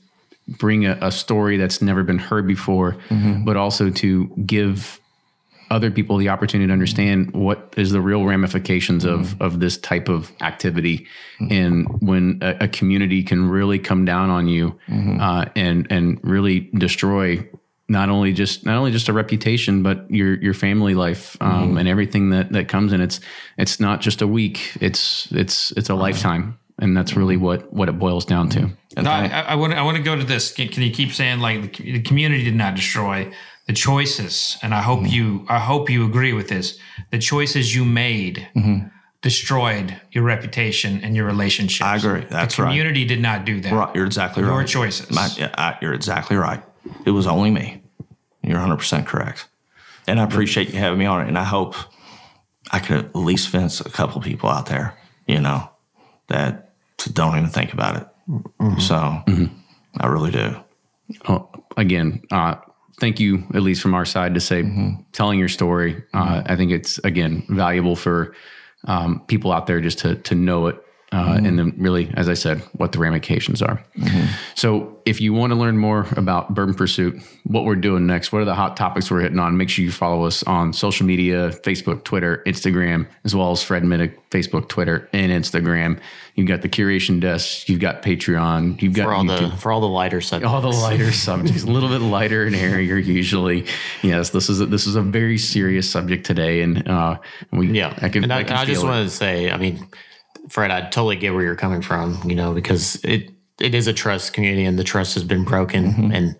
bring 0.48 0.86
a, 0.86 0.98
a 1.02 1.12
story 1.12 1.58
that's 1.58 1.82
never 1.82 2.04
been 2.04 2.20
heard 2.20 2.48
before, 2.48 2.96
but 3.44 3.58
also 3.58 3.90
to 3.90 4.28
give 4.46 5.02
other 5.70 5.92
people 5.92 6.18
the 6.18 6.30
opportunity 6.30 6.68
to 6.68 6.74
understand 6.74 7.34
what 7.34 7.74
is 7.78 7.92
the 7.92 8.02
real 8.02 8.26
ramifications 8.26 9.06
of 9.06 9.22
mm-hmm. 9.22 9.44
of 9.44 9.60
this 9.60 9.78
type 9.78 10.10
of 10.10 10.32
activity 10.42 11.08
mm-hmm. 11.40 11.54
and 11.54 12.02
when 12.02 12.40
a, 12.42 12.58
a 12.62 12.68
community 12.68 13.24
can 13.24 13.50
really 13.50 13.80
come 13.80 14.06
down 14.06 14.30
on 14.30 14.48
you 14.48 14.78
mm-hmm. 14.88 15.20
uh, 15.20 15.46
and 15.56 15.88
and 15.90 16.20
really 16.24 16.62
destroy 16.76 17.48
not 17.90 18.10
only 18.10 18.34
just 18.34 18.66
not 18.66 18.78
only 18.78 18.92
just 18.92 19.10
a 19.10 19.14
reputation 19.14 19.84
but 19.84 20.10
your 20.10 20.36
your 20.42 20.54
family 20.54 20.96
life 20.96 21.38
um, 21.42 21.78
and 21.78 21.88
everything 21.88 22.30
that 22.30 22.52
that 22.52 22.68
comes 22.68 22.94
in. 22.94 23.02
It's 23.02 23.20
it's 23.58 23.80
not 23.80 24.02
just 24.02 24.22
a 24.22 24.28
week. 24.28 24.76
It's 24.82 25.32
it's 25.32 25.72
it's 25.72 25.90
a 25.90 25.94
uh-huh. 25.94 26.02
lifetime. 26.02 26.60
And 26.80 26.98
that's 26.98 27.16
really 27.16 27.38
what 27.38 27.72
what 27.72 27.88
it 27.88 28.00
boils 28.00 28.26
down 28.26 28.50
to. 28.50 28.70
No, 28.98 29.10
I, 29.10 29.28
I 29.28 29.56
want 29.56 29.74
I 29.74 29.84
want 29.84 29.98
to 29.98 30.04
go 30.04 30.16
to 30.16 30.24
this. 30.24 30.52
Can, 30.52 30.70
can 30.70 30.82
you 30.82 30.92
keep 30.92 31.14
saying 31.14 31.40
like 31.40 31.78
the, 31.78 31.92
the 31.94 32.02
community 32.02 32.44
did 32.44 32.56
not 32.56 32.76
destroy 32.76 33.32
the 33.68 33.74
choices? 33.74 34.58
And 34.62 34.74
I 34.74 34.82
hope 34.82 35.00
Mm-hmm. 35.00 35.14
you 35.14 35.46
I 35.50 35.60
hope 35.60 35.90
you 35.90 36.06
agree 36.06 36.34
with 36.34 36.48
this. 36.50 36.78
The 37.12 37.20
choices 37.20 37.76
you 37.76 37.86
made 37.86 38.48
Mm-hmm. 38.56 38.88
destroyed 39.22 40.00
your 40.12 40.24
reputation 40.26 41.00
and 41.04 41.16
your 41.16 41.26
relationship. 41.26 41.86
I 41.88 41.96
agree. 41.96 42.26
That's 42.30 42.56
the 42.58 42.64
right. 42.64 42.70
community 42.70 43.06
did 43.06 43.22
not 43.22 43.46
do 43.46 43.62
that. 43.62 43.72
Right, 43.72 43.96
you're 43.96 44.06
exactly 44.06 44.44
Your 44.44 44.52
right. 44.52 44.60
Your 44.60 44.68
choices. 44.68 45.10
My, 45.12 45.30
yeah, 45.38 45.54
I, 45.58 45.78
you're 45.82 45.94
exactly 45.94 46.36
right. 46.38 46.62
It 47.06 47.12
was 47.12 47.26
only 47.28 47.50
me. 47.50 47.82
You're 48.42 48.60
100% 48.60 49.06
correct. 49.06 49.48
And 50.08 50.20
I 50.20 50.24
appreciate 50.26 50.74
you 50.74 50.80
having 50.80 51.00
me 51.00 51.06
on 51.06 51.22
it. 51.22 51.30
And 51.30 51.38
I 51.38 51.46
hope 51.46 51.76
I 52.72 52.80
could 52.80 52.98
at 53.06 53.16
least 53.16 53.48
fence 53.48 53.80
a 53.80 53.90
couple 53.90 54.20
people 54.22 54.50
out 54.50 54.66
there, 54.66 54.98
you 55.26 55.40
know, 55.40 55.70
that 56.28 56.74
don't 57.14 57.38
even 57.38 57.50
think 57.50 57.72
about 57.74 57.96
it. 57.96 58.08
So 58.82 58.96
I 60.02 60.08
really 60.08 60.32
do. 60.32 60.58
Oh, 61.30 61.50
again, 61.78 62.22
uh, 62.32 62.56
thank 63.00 63.20
you, 63.20 63.44
at 63.54 63.62
least 63.62 63.82
from 63.82 63.94
our 63.94 64.06
side, 64.06 64.34
to 64.34 64.40
say 64.40 64.64
telling 65.12 65.40
your 65.40 65.50
story. 65.50 66.04
Uh, 66.14 66.44
I 66.46 66.56
think 66.56 66.72
it's 66.72 67.00
again 67.00 67.46
valuable 67.50 67.96
for 67.96 68.36
um, 68.86 69.22
people 69.28 69.52
out 69.52 69.68
there 69.68 69.82
just 69.82 70.00
to 70.00 70.16
to 70.16 70.36
know 70.36 70.68
it. 70.68 70.84
Uh, 71.14 71.40
And 71.44 71.60
then, 71.60 71.74
really, 71.78 72.12
as 72.16 72.28
I 72.28 72.34
said, 72.34 72.60
what 72.74 72.92
the 72.92 72.98
ramifications 73.00 73.62
are. 73.62 73.84
So, 74.56 74.98
if 75.06 75.22
you 75.22 75.34
want 75.34 75.52
to 75.52 75.60
learn 75.60 75.78
more 75.78 76.08
about 76.16 76.54
Bourbon 76.56 76.74
Pursuit, 76.74 77.22
what 77.44 77.66
we're 77.66 77.76
doing 77.76 78.08
next, 78.08 78.32
what 78.32 78.42
are 78.42 78.46
the 78.46 78.56
hot 78.56 78.76
topics 78.78 79.12
we're 79.12 79.20
hitting 79.20 79.38
on, 79.38 79.58
make 79.58 79.70
sure 79.70 79.84
you 79.86 79.92
follow 79.92 80.24
us 80.24 80.42
on 80.44 80.74
social 80.74 81.06
media 81.06 81.50
Facebook, 81.50 82.04
Twitter, 82.04 82.42
Instagram, 82.48 83.06
as 83.26 83.36
well 83.36 83.52
as 83.52 83.62
Fred 83.62 83.84
Minnick, 83.84 84.16
Facebook, 84.32 84.70
Twitter, 84.70 85.08
and 85.14 85.32
Instagram. 85.32 86.00
You've 86.36 86.48
got 86.48 86.62
the 86.62 86.70
curation 86.70 87.20
desk, 87.20 87.70
you've 87.70 87.82
got 87.82 88.02
Patreon, 88.02 88.82
you've 88.82 88.94
got 88.94 89.04
for 89.04 89.14
all 89.14 89.24
YouTube. 89.24 89.52
the 89.52 89.58
for 89.58 89.72
all 89.72 89.82
the 89.82 89.88
lighter 89.88 90.22
subjects. 90.22 90.52
all 90.52 90.62
the 90.62 90.70
lighter 90.70 91.12
subjects, 91.12 91.64
a 91.64 91.68
little 91.68 91.90
bit 91.90 92.00
lighter 92.02 92.46
and 92.46 92.56
airier 92.56 92.98
usually. 92.98 93.66
Yes, 94.02 94.32
this 94.32 94.50
is 94.50 94.62
a, 94.62 94.66
this 94.66 94.88
is 94.88 94.96
a 94.96 95.02
very 95.02 95.38
serious 95.38 95.88
subject 95.90 96.26
today, 96.26 96.62
and 96.62 96.88
uh, 96.88 97.20
we 97.52 97.72
Yeah, 97.72 97.94
I 98.02 98.10
can 98.10 98.24
and 98.24 98.34
I, 98.34 98.40
I, 98.40 98.44
can 98.46 98.56
I 98.56 98.66
just 98.66 98.84
want 98.84 99.08
to 99.08 99.16
say, 99.16 99.52
I 99.52 99.58
mean, 99.58 99.86
Fred, 100.50 100.72
I 100.72 100.82
totally 100.90 101.16
get 101.16 101.34
where 101.34 101.44
you're 101.44 101.56
coming 101.56 101.82
from. 101.82 102.20
You 102.30 102.36
know, 102.36 102.54
because 102.54 102.96
it 103.04 103.32
it 103.60 103.74
is 103.76 103.88
a 103.88 103.94
trust 103.94 104.34
community, 104.34 104.66
and 104.66 104.78
the 104.78 104.84
trust 104.84 105.14
has 105.16 105.24
been 105.24 105.44
broken. 105.44 105.86
Mm-hmm. 105.92 106.12
And 106.12 106.36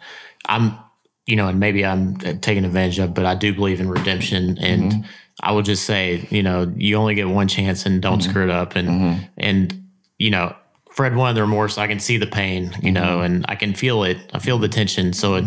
I'm, 0.48 0.78
you 1.26 1.36
know, 1.36 1.48
and 1.48 1.60
maybe 1.60 1.86
I'm 1.86 2.16
taking 2.42 2.66
advantage 2.66 3.00
of, 3.00 3.14
but 3.14 3.26
I 3.26 3.36
do 3.36 3.54
believe 3.54 3.80
in 3.80 3.90
redemption. 3.90 4.58
And 4.60 4.92
Mm-hmm. 4.92 5.02
I 5.42 5.52
will 5.52 5.64
just 5.64 5.86
say, 5.86 6.28
you 6.30 6.44
know, 6.44 6.72
you 6.78 6.96
only 6.96 7.16
get 7.16 7.28
one 7.28 7.48
chance, 7.48 7.86
and 7.86 8.02
don't 8.02 8.20
Mm-hmm. 8.20 8.30
screw 8.30 8.44
it 8.44 8.50
up. 8.50 8.76
And 8.76 9.28
and 9.38 9.84
you 10.18 10.30
know. 10.30 10.56
Fred 10.92 11.16
wanted 11.16 11.34
the 11.38 11.42
remorse. 11.42 11.80
I 11.80 11.88
can 11.88 12.00
see 12.00 12.18
the 12.18 12.28
pain, 12.28 12.72
you 12.84 12.92
know, 12.92 13.02
Mm-hmm. 13.02 13.24
and 13.24 13.46
I 13.50 13.56
can 13.56 13.74
feel 13.74 14.04
it. 14.04 14.18
I 14.32 14.38
feel 14.38 14.60
the 14.60 14.68
tension. 14.70 15.12
So, 15.12 15.34
it, 15.38 15.46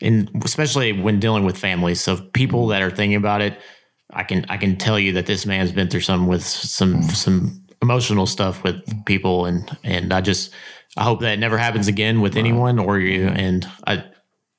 and 0.00 0.30
especially 0.44 0.92
when 0.92 1.18
dealing 1.18 1.44
with 1.44 1.58
families, 1.58 2.00
so 2.00 2.16
people 2.32 2.60
Mm-hmm. 2.60 2.70
that 2.70 2.82
are 2.82 2.90
thinking 2.94 3.16
about 3.16 3.40
it, 3.40 3.58
I 4.12 4.22
can 4.22 4.46
I 4.48 4.56
can 4.56 4.76
tell 4.76 4.96
you 4.96 5.10
that 5.14 5.26
this 5.26 5.46
man's 5.46 5.72
been 5.72 5.88
through 5.88 6.02
some 6.02 6.28
with 6.28 6.44
some 6.44 7.02
some 7.02 7.63
emotional 7.84 8.26
stuff 8.26 8.62
with 8.64 8.82
people 9.04 9.44
and 9.46 9.76
and 9.84 10.12
I 10.12 10.20
just 10.20 10.52
I 10.96 11.04
hope 11.04 11.20
that 11.20 11.38
never 11.38 11.58
happens 11.58 11.86
again 11.86 12.20
with 12.20 12.36
anyone 12.36 12.78
or 12.78 12.98
you 12.98 13.26
and 13.28 13.68
I 13.86 14.04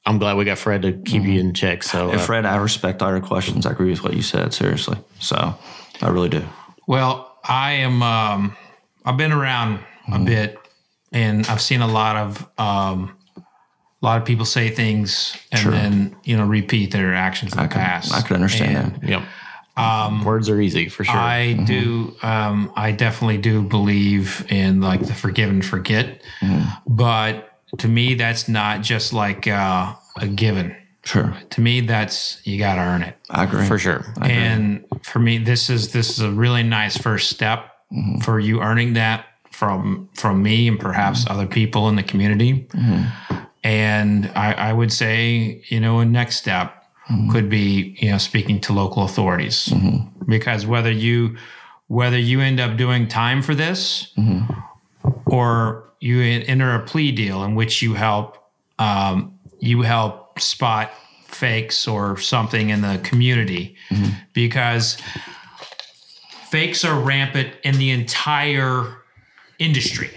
I'm 0.05 0.19
glad 0.19 0.37
we 0.37 0.45
got 0.45 0.59
Fred 0.59 0.83
to 0.83 0.91
keep 0.93 1.23
you 1.23 1.39
in 1.39 1.53
check. 1.55 1.81
So 1.81 2.11
And 2.11 2.19
uh, 2.19 2.23
Fred, 2.23 2.45
I 2.45 2.57
respect 2.57 3.01
all 3.01 3.09
your 3.09 3.21
questions. 3.21 3.65
I 3.65 3.71
agree 3.71 3.89
with 3.89 4.03
what 4.03 4.13
you 4.13 4.21
said, 4.21 4.53
seriously. 4.53 4.97
So 5.19 5.55
I 6.01 6.07
really 6.09 6.29
do. 6.29 6.43
Well, 6.85 7.35
I 7.43 7.71
am. 7.71 8.03
Um, 8.03 8.55
I've 9.03 9.17
been 9.17 9.31
around 9.31 9.79
a 10.13 10.19
bit, 10.19 10.59
and 11.11 11.47
I've 11.47 11.61
seen 11.61 11.81
a 11.81 11.87
lot 11.87 12.17
of 12.17 12.47
um, 12.59 13.17
a 13.37 14.05
lot 14.05 14.21
of 14.21 14.25
people 14.27 14.45
say 14.45 14.69
things 14.69 15.35
and 15.51 15.73
then 15.73 16.15
you 16.23 16.37
know 16.37 16.45
repeat 16.45 16.91
their 16.91 17.15
actions 17.15 17.53
in 17.55 17.63
the 17.63 17.67
past. 17.67 18.13
I 18.13 18.21
could 18.21 18.35
understand 18.35 18.77
And 18.77 19.01
that. 19.01 19.09
yep. 19.09 19.23
Um, 19.77 20.23
words 20.23 20.49
are 20.49 20.59
easy 20.59 20.87
for 20.87 21.03
sure. 21.03 21.15
I 21.15 21.55
mm-hmm. 21.57 21.65
do. 21.65 22.15
Um, 22.21 22.71
I 22.75 22.91
definitely 22.91 23.37
do 23.37 23.61
believe 23.61 24.45
in 24.49 24.81
like 24.81 25.05
the 25.05 25.13
forgive 25.13 25.49
and 25.49 25.65
forget, 25.65 26.21
mm-hmm. 26.41 26.69
but 26.87 27.59
to 27.77 27.87
me, 27.87 28.13
that's 28.13 28.47
not 28.47 28.81
just 28.81 29.11
like 29.11 29.47
uh, 29.47 29.93
a 30.17 30.27
given. 30.27 30.75
Sure. 31.03 31.35
To 31.51 31.61
me, 31.61 31.81
that's 31.81 32.41
you 32.47 32.57
got 32.57 32.75
to 32.75 32.81
earn 32.81 33.03
it. 33.03 33.15
I 33.29 33.43
agree. 33.43 33.67
for 33.67 33.77
sure. 33.77 34.05
And 34.21 34.85
for 35.03 35.19
me, 35.19 35.37
this 35.37 35.69
is 35.69 35.91
this 35.91 36.09
is 36.09 36.19
a 36.19 36.31
really 36.31 36.63
nice 36.63 36.97
first 36.97 37.29
step 37.29 37.71
mm-hmm. 37.93 38.19
for 38.19 38.39
you 38.39 38.61
earning 38.61 38.93
that 38.93 39.25
from 39.51 40.09
from 40.13 40.41
me 40.41 40.67
and 40.67 40.79
perhaps 40.79 41.25
other 41.29 41.47
people 41.47 41.89
in 41.89 41.95
the 41.95 42.03
community. 42.03 42.67
And 43.63 44.31
I, 44.35 44.53
I 44.53 44.73
would 44.73 44.93
say, 44.93 45.63
you 45.69 45.79
know, 45.79 45.99
a 45.99 46.05
next 46.05 46.35
step 46.35 46.84
Mm-hmm. 47.09 47.31
could 47.31 47.49
be, 47.49 47.95
you 47.99 48.09
know, 48.09 48.17
speaking 48.17 48.59
to 48.61 48.73
local 48.73 49.03
authorities. 49.03 49.67
Mm-hmm. 49.67 50.25
Because 50.27 50.65
whether 50.65 50.91
you 50.91 51.37
whether 51.87 52.17
you 52.17 52.41
end 52.41 52.59
up 52.59 52.77
doing 52.77 53.07
time 53.07 53.43
for 53.43 53.53
this 53.53 54.11
mm-hmm. 54.17 54.51
or 55.27 55.93
you 55.99 56.19
enter 56.21 56.73
a 56.73 56.79
plea 56.79 57.11
deal 57.11 57.43
in 57.43 57.53
which 57.53 57.83
you 57.83 57.93
help 57.93 58.49
um, 58.79 59.37
you 59.59 59.83
help 59.83 60.39
spot 60.39 60.91
fakes 61.27 61.87
or 61.87 62.17
something 62.17 62.69
in 62.69 62.81
the 62.81 62.99
community. 63.03 63.75
Because 64.33 64.97
fakes 66.49 66.83
are 66.83 66.99
rampant 66.99 67.53
in 67.63 67.77
the 67.77 67.91
entire 67.91 68.97
industry. 69.59 70.09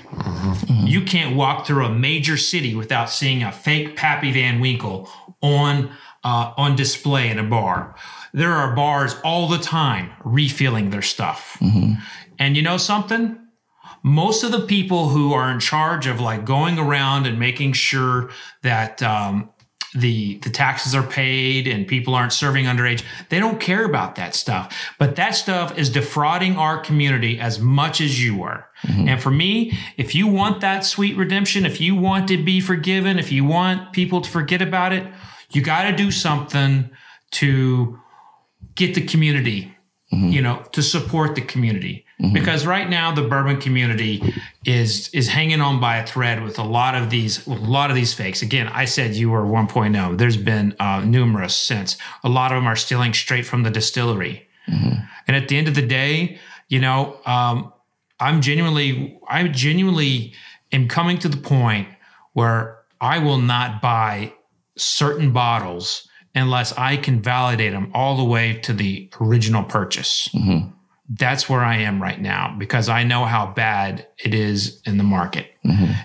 You 0.84 1.03
can't 1.03 1.36
walk 1.36 1.66
through 1.66 1.84
a 1.84 1.91
major 1.91 2.36
city 2.36 2.74
without 2.74 3.11
seeing 3.11 3.43
a 3.43 3.53
fake 3.53 3.97
Pappy 3.97 4.32
Van 4.32 4.61
Winkle 4.61 5.09
on 5.43 5.91
uh, 6.29 6.53
on 6.57 6.76
display 6.76 7.31
in 7.31 7.39
a 7.39 7.43
bar. 7.43 7.95
There 8.35 8.53
are 8.53 8.76
bars 8.76 9.16
all 9.24 9.49
the 9.49 9.59
time 9.59 10.11
refilling 10.24 10.91
their 10.91 11.03
stuff. 11.03 11.57
And 12.39 12.57
you 12.57 12.62
know 12.62 12.76
something? 12.76 13.39
most 14.05 14.45
of 14.45 14.53
the 14.53 14.61
people 14.61 15.09
who 15.09 15.33
are 15.33 15.51
in 15.51 15.59
charge 15.59 16.07
of 16.07 16.20
like 16.20 16.45
going 16.45 16.79
around 16.79 17.26
and 17.26 17.37
making 17.37 17.72
sure 17.72 18.31
that 18.62 19.03
um, 19.03 19.51
the 19.95 20.39
the 20.39 20.51
taxes 20.51 20.95
are 20.95 21.03
paid 21.03 21.66
and 21.66 21.87
people 21.87 22.14
aren't 22.14 22.33
serving 22.33 22.66
underage 22.66 23.03
they 23.31 23.41
don't 23.41 23.59
care 23.59 23.85
about 23.85 24.16
that 24.16 24.35
stuff 24.35 24.93
but 24.99 25.16
that 25.16 25.35
stuff 25.35 25.76
is 25.79 25.89
defrauding 25.89 26.57
our 26.57 26.79
community 26.81 27.41
as 27.41 27.59
much 27.59 28.01
as 28.01 28.22
you 28.22 28.43
are 28.43 28.68
and 29.09 29.22
for 29.22 29.31
me 29.31 29.72
if 29.97 30.14
you 30.14 30.26
want 30.26 30.61
that 30.61 30.85
sweet 30.85 31.16
redemption 31.16 31.64
if 31.64 31.81
you 31.81 31.95
want 31.97 32.29
to 32.29 32.37
be 32.37 32.61
forgiven 32.61 33.18
if 33.18 33.33
you 33.33 33.45
want 33.45 33.93
people 33.93 34.20
to 34.20 34.31
forget 34.31 34.61
about 34.61 34.93
it 34.93 35.07
you 35.53 35.62
got 35.62 35.90
to 35.90 35.96
do 35.96 36.11
something 36.11 36.90
to 37.32 37.99
get 38.74 38.94
the 38.94 39.05
community 39.05 39.74
you 40.11 40.40
know 40.40 40.62
to 40.72 40.82
support 40.82 41.34
the 41.34 41.42
community. 41.42 42.05
Because 42.32 42.66
right 42.66 42.88
now 42.90 43.14
the 43.14 43.22
bourbon 43.22 43.61
community 43.61 44.22
is 44.64 45.09
is 45.11 45.28
hanging 45.28 45.61
on 45.61 45.80
by 45.80 45.99
a 45.99 46.07
thread 46.07 46.42
with 46.42 46.59
a 46.59 46.64
lot 46.64 46.94
of 46.94 47.11
these 47.11 47.46
a 47.46 47.51
lot 47.51 47.90
of 47.90 47.96
these 47.96 48.14
fakes. 48.14 48.42
Again 48.42 48.68
i 48.68 48.86
said 48.86 49.14
you 49.14 49.30
were 49.30 49.42
1.0 49.42 50.18
there's 50.18 50.36
been 50.36 50.74
uh, 50.80 51.01
numerous 51.05 51.55
since. 51.55 51.96
A 52.24 52.28
lot 52.28 52.53
of 52.53 52.57
them 52.57 52.66
are 52.66 52.76
stealing 52.76 53.12
straight 53.12 53.46
from 53.46 53.62
the 53.62 53.70
distillery. 53.70 54.49
And 55.26 55.36
at 55.36 55.49
the 55.49 55.57
end 55.57 55.68
of 55.68 55.74
the 55.74 55.86
day 55.86 56.38
you 56.68 56.80
know 56.80 57.18
um, 57.26 57.72
i'm 58.18 58.40
genuinely 58.40 59.18
i 59.28 59.46
genuinely 59.46 60.32
am 60.72 60.88
coming 60.88 61.18
to 61.18 61.28
the 61.28 61.36
point 61.36 61.88
where 62.32 62.78
i 63.01 63.18
will 63.18 63.38
not 63.38 63.80
buy 63.80 64.32
certain 64.79 65.33
bottles 65.33 66.09
unless 66.35 66.72
I 66.74 66.97
can 66.97 67.20
validate 67.20 67.72
them 67.72 67.91
all 67.95 68.16
the 68.16 68.24
way 68.24 68.55
to 68.61 68.72
the 68.72 69.11
original 69.20 69.64
purchase. 69.64 70.29
That's 71.11 71.49
where 71.49 71.62
I 71.62 71.76
am 71.79 72.03
right 72.03 72.20
now 72.20 72.55
because 72.59 72.89
I 72.89 73.03
know 73.03 73.24
how 73.24 73.47
bad 73.47 74.07
it 74.22 74.35
is 74.35 74.81
in 74.85 74.99
the 74.99 75.05
market. 75.05 75.47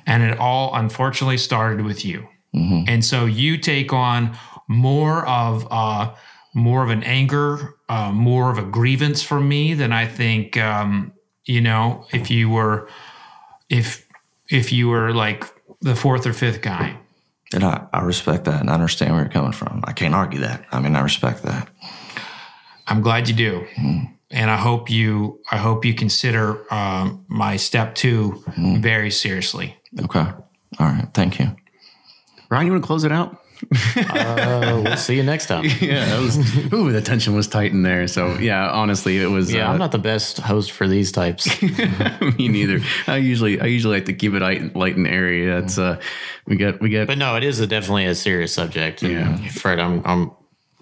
And 0.06 0.24
it 0.24 0.38
all 0.40 0.74
unfortunately 0.76 1.38
started 1.38 1.86
with 1.86 2.06
you. 2.06 2.28
And 2.88 3.04
so 3.04 3.26
you 3.26 3.58
take 3.58 3.92
on 3.94 4.38
more 4.68 5.26
of 5.28 5.68
uh, 5.72 6.14
more 6.54 6.84
of 6.84 6.90
an 6.90 7.04
anger, 7.04 7.76
uh, 7.90 8.12
more 8.12 8.52
of 8.52 8.58
a 8.60 8.64
grievance 8.64 9.24
from 9.24 9.50
me 9.50 9.74
than 9.74 9.92
I 9.92 10.06
think 10.08 10.56
um, 10.58 11.14
you 11.46 11.62
know 11.62 12.06
if 12.14 12.30
you 12.30 12.50
were 12.50 12.88
if 13.70 14.08
if 14.50 14.72
you 14.72 14.88
were 14.88 15.14
like 15.14 15.44
the 15.82 15.96
fourth 15.96 16.26
or 16.28 16.34
fifth 16.34 16.62
guy. 16.62 16.98
And 17.54 17.64
I, 17.64 17.86
I 17.93 18.01
respect 18.01 18.45
that 18.45 18.62
and 18.62 18.70
I 18.70 18.74
understand 18.74 19.14
where 19.14 19.22
you're 19.22 19.32
coming 19.32 19.51
from. 19.51 19.84
I 19.86 19.93
can't 19.93 20.14
argue 20.14 20.39
that. 20.41 20.66
I 20.72 20.80
mean, 20.80 20.95
I 20.95 21.01
respect 21.01 21.43
that. 21.43 21.70
I'm 22.88 23.01
glad 23.01 23.30
you 23.30 23.36
do, 23.36 23.66
and 24.30 24.51
I 24.51 24.58
hope 24.58 24.89
you 24.89 25.39
I 25.51 25.58
hope 25.58 25.86
you 25.86 25.93
consider 25.93 26.72
um, 26.74 27.24
my 27.30 27.56
step 27.56 27.95
2 27.95 28.43
very 28.80 29.10
seriously. 29.10 29.78
Okay. 30.01 30.20
All 30.20 30.88
right. 30.88 31.08
Thank 31.14 31.39
you. 31.39 31.56
Ryan, 32.49 32.66
you 32.68 32.72
want 32.74 32.84
to 32.84 32.88
close 32.88 33.04
it 33.04 33.12
out? 33.12 33.43
Uh, 33.95 34.82
we'll 34.84 34.97
see 34.97 35.16
you 35.16 35.24
next 35.24 35.47
time. 35.47 35.66
Yeah, 35.84 36.20
was. 36.20 36.38
ooh, 36.74 36.91
the 36.91 37.01
tension 37.01 37.36
was 37.36 37.47
tight 37.47 37.72
in 37.72 37.84
there. 37.84 38.07
So 38.07 38.38
yeah, 38.38 38.70
honestly, 38.70 39.18
it 39.18 39.28
was. 39.28 39.53
Yeah, 39.53 39.68
uh, 39.68 39.74
I'm 39.74 39.80
not 39.80 39.91
the 39.91 39.97
best 39.97 40.38
host 40.38 40.72
for 40.72 40.88
these 40.88 41.11
types. 41.11 41.61
me 41.61 42.47
neither. 42.47 42.80
I 43.07 43.18
usually, 43.18 43.59
I 43.59 43.66
usually 43.66 43.97
like 43.97 44.05
to 44.05 44.14
keep 44.14 44.34
it 44.34 44.41
light, 44.41 44.76
light 44.76 44.95
and 44.95 45.07
airy. 45.07 45.45
That's 45.45 45.78
uh, 45.78 45.99
we 46.47 46.55
got, 46.55 46.80
we 46.80 46.89
got. 46.89 47.07
But 47.07 47.18
no, 47.18 47.36
it 47.36 47.43
is 47.43 47.59
a, 47.59 47.68
definitely 47.68 48.05
a 48.05 48.16
serious 48.16 48.53
subject. 48.53 49.03
Yeah. 49.03 49.38
Fred, 49.49 49.80
I'm 49.80 50.01
I'm 50.05 50.32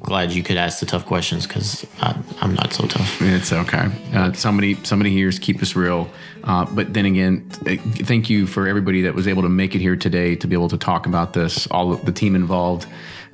glad 0.02 0.32
you 0.32 0.44
could 0.44 0.58
ask 0.58 0.80
the 0.80 0.86
tough 0.86 1.06
questions 1.06 1.48
because 1.48 1.86
I'm 2.02 2.56
not 2.56 2.74
so 2.74 2.86
tough. 2.88 3.22
It's 3.22 3.54
okay. 3.54 3.90
Uh, 4.14 4.34
somebody, 4.34 4.76
somebody 4.84 5.14
here's 5.14 5.40
keep 5.40 5.62
us 5.62 5.76
real. 5.76 6.10
Uh, 6.44 6.66
but 6.66 6.94
then 6.94 7.06
again, 7.06 7.48
thank 7.50 8.30
you 8.30 8.48
for 8.48 8.68
everybody 8.68 9.02
that 9.04 9.14
was 9.14 9.28
able 9.28 9.44
to 9.44 9.50
make 9.50 9.76
it 9.76 9.80
here 9.80 9.96
today 9.96 10.36
to 10.36 10.48
be 10.48 10.56
able 10.56 10.70
to 10.70 10.78
talk 10.78 11.06
about 11.06 11.34
this. 11.34 11.68
All 11.68 11.94
of 11.94 12.04
the 12.06 12.12
team 12.12 12.36
involved, 12.36 12.88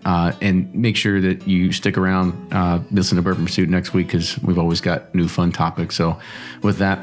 Uh, 0.05 0.31
and 0.41 0.73
make 0.73 0.95
sure 0.95 1.19
that 1.19 1.47
you 1.47 1.71
stick 1.73 1.97
around, 1.97 2.31
uh, 2.53 2.79
listen 2.91 3.17
to 3.17 3.21
Bourbon 3.21 3.45
Pursuit 3.45 3.67
next 3.67 3.93
week 3.93 4.07
because 4.07 4.39
we've 4.43 4.59
always 4.59 4.79
got 4.79 5.13
new 5.13 5.27
fun 5.27 5.51
topics. 5.51 5.95
So, 5.95 6.17
with 6.61 6.77
that, 6.77 6.99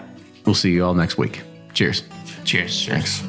we'll 0.47 0.55
see 0.55 0.71
you 0.71 0.85
all 0.87 0.95
next 0.95 1.19
week. 1.19 1.43
Cheers. 1.75 2.05
Cheers. 2.45 2.87
Thanks. 2.87 3.23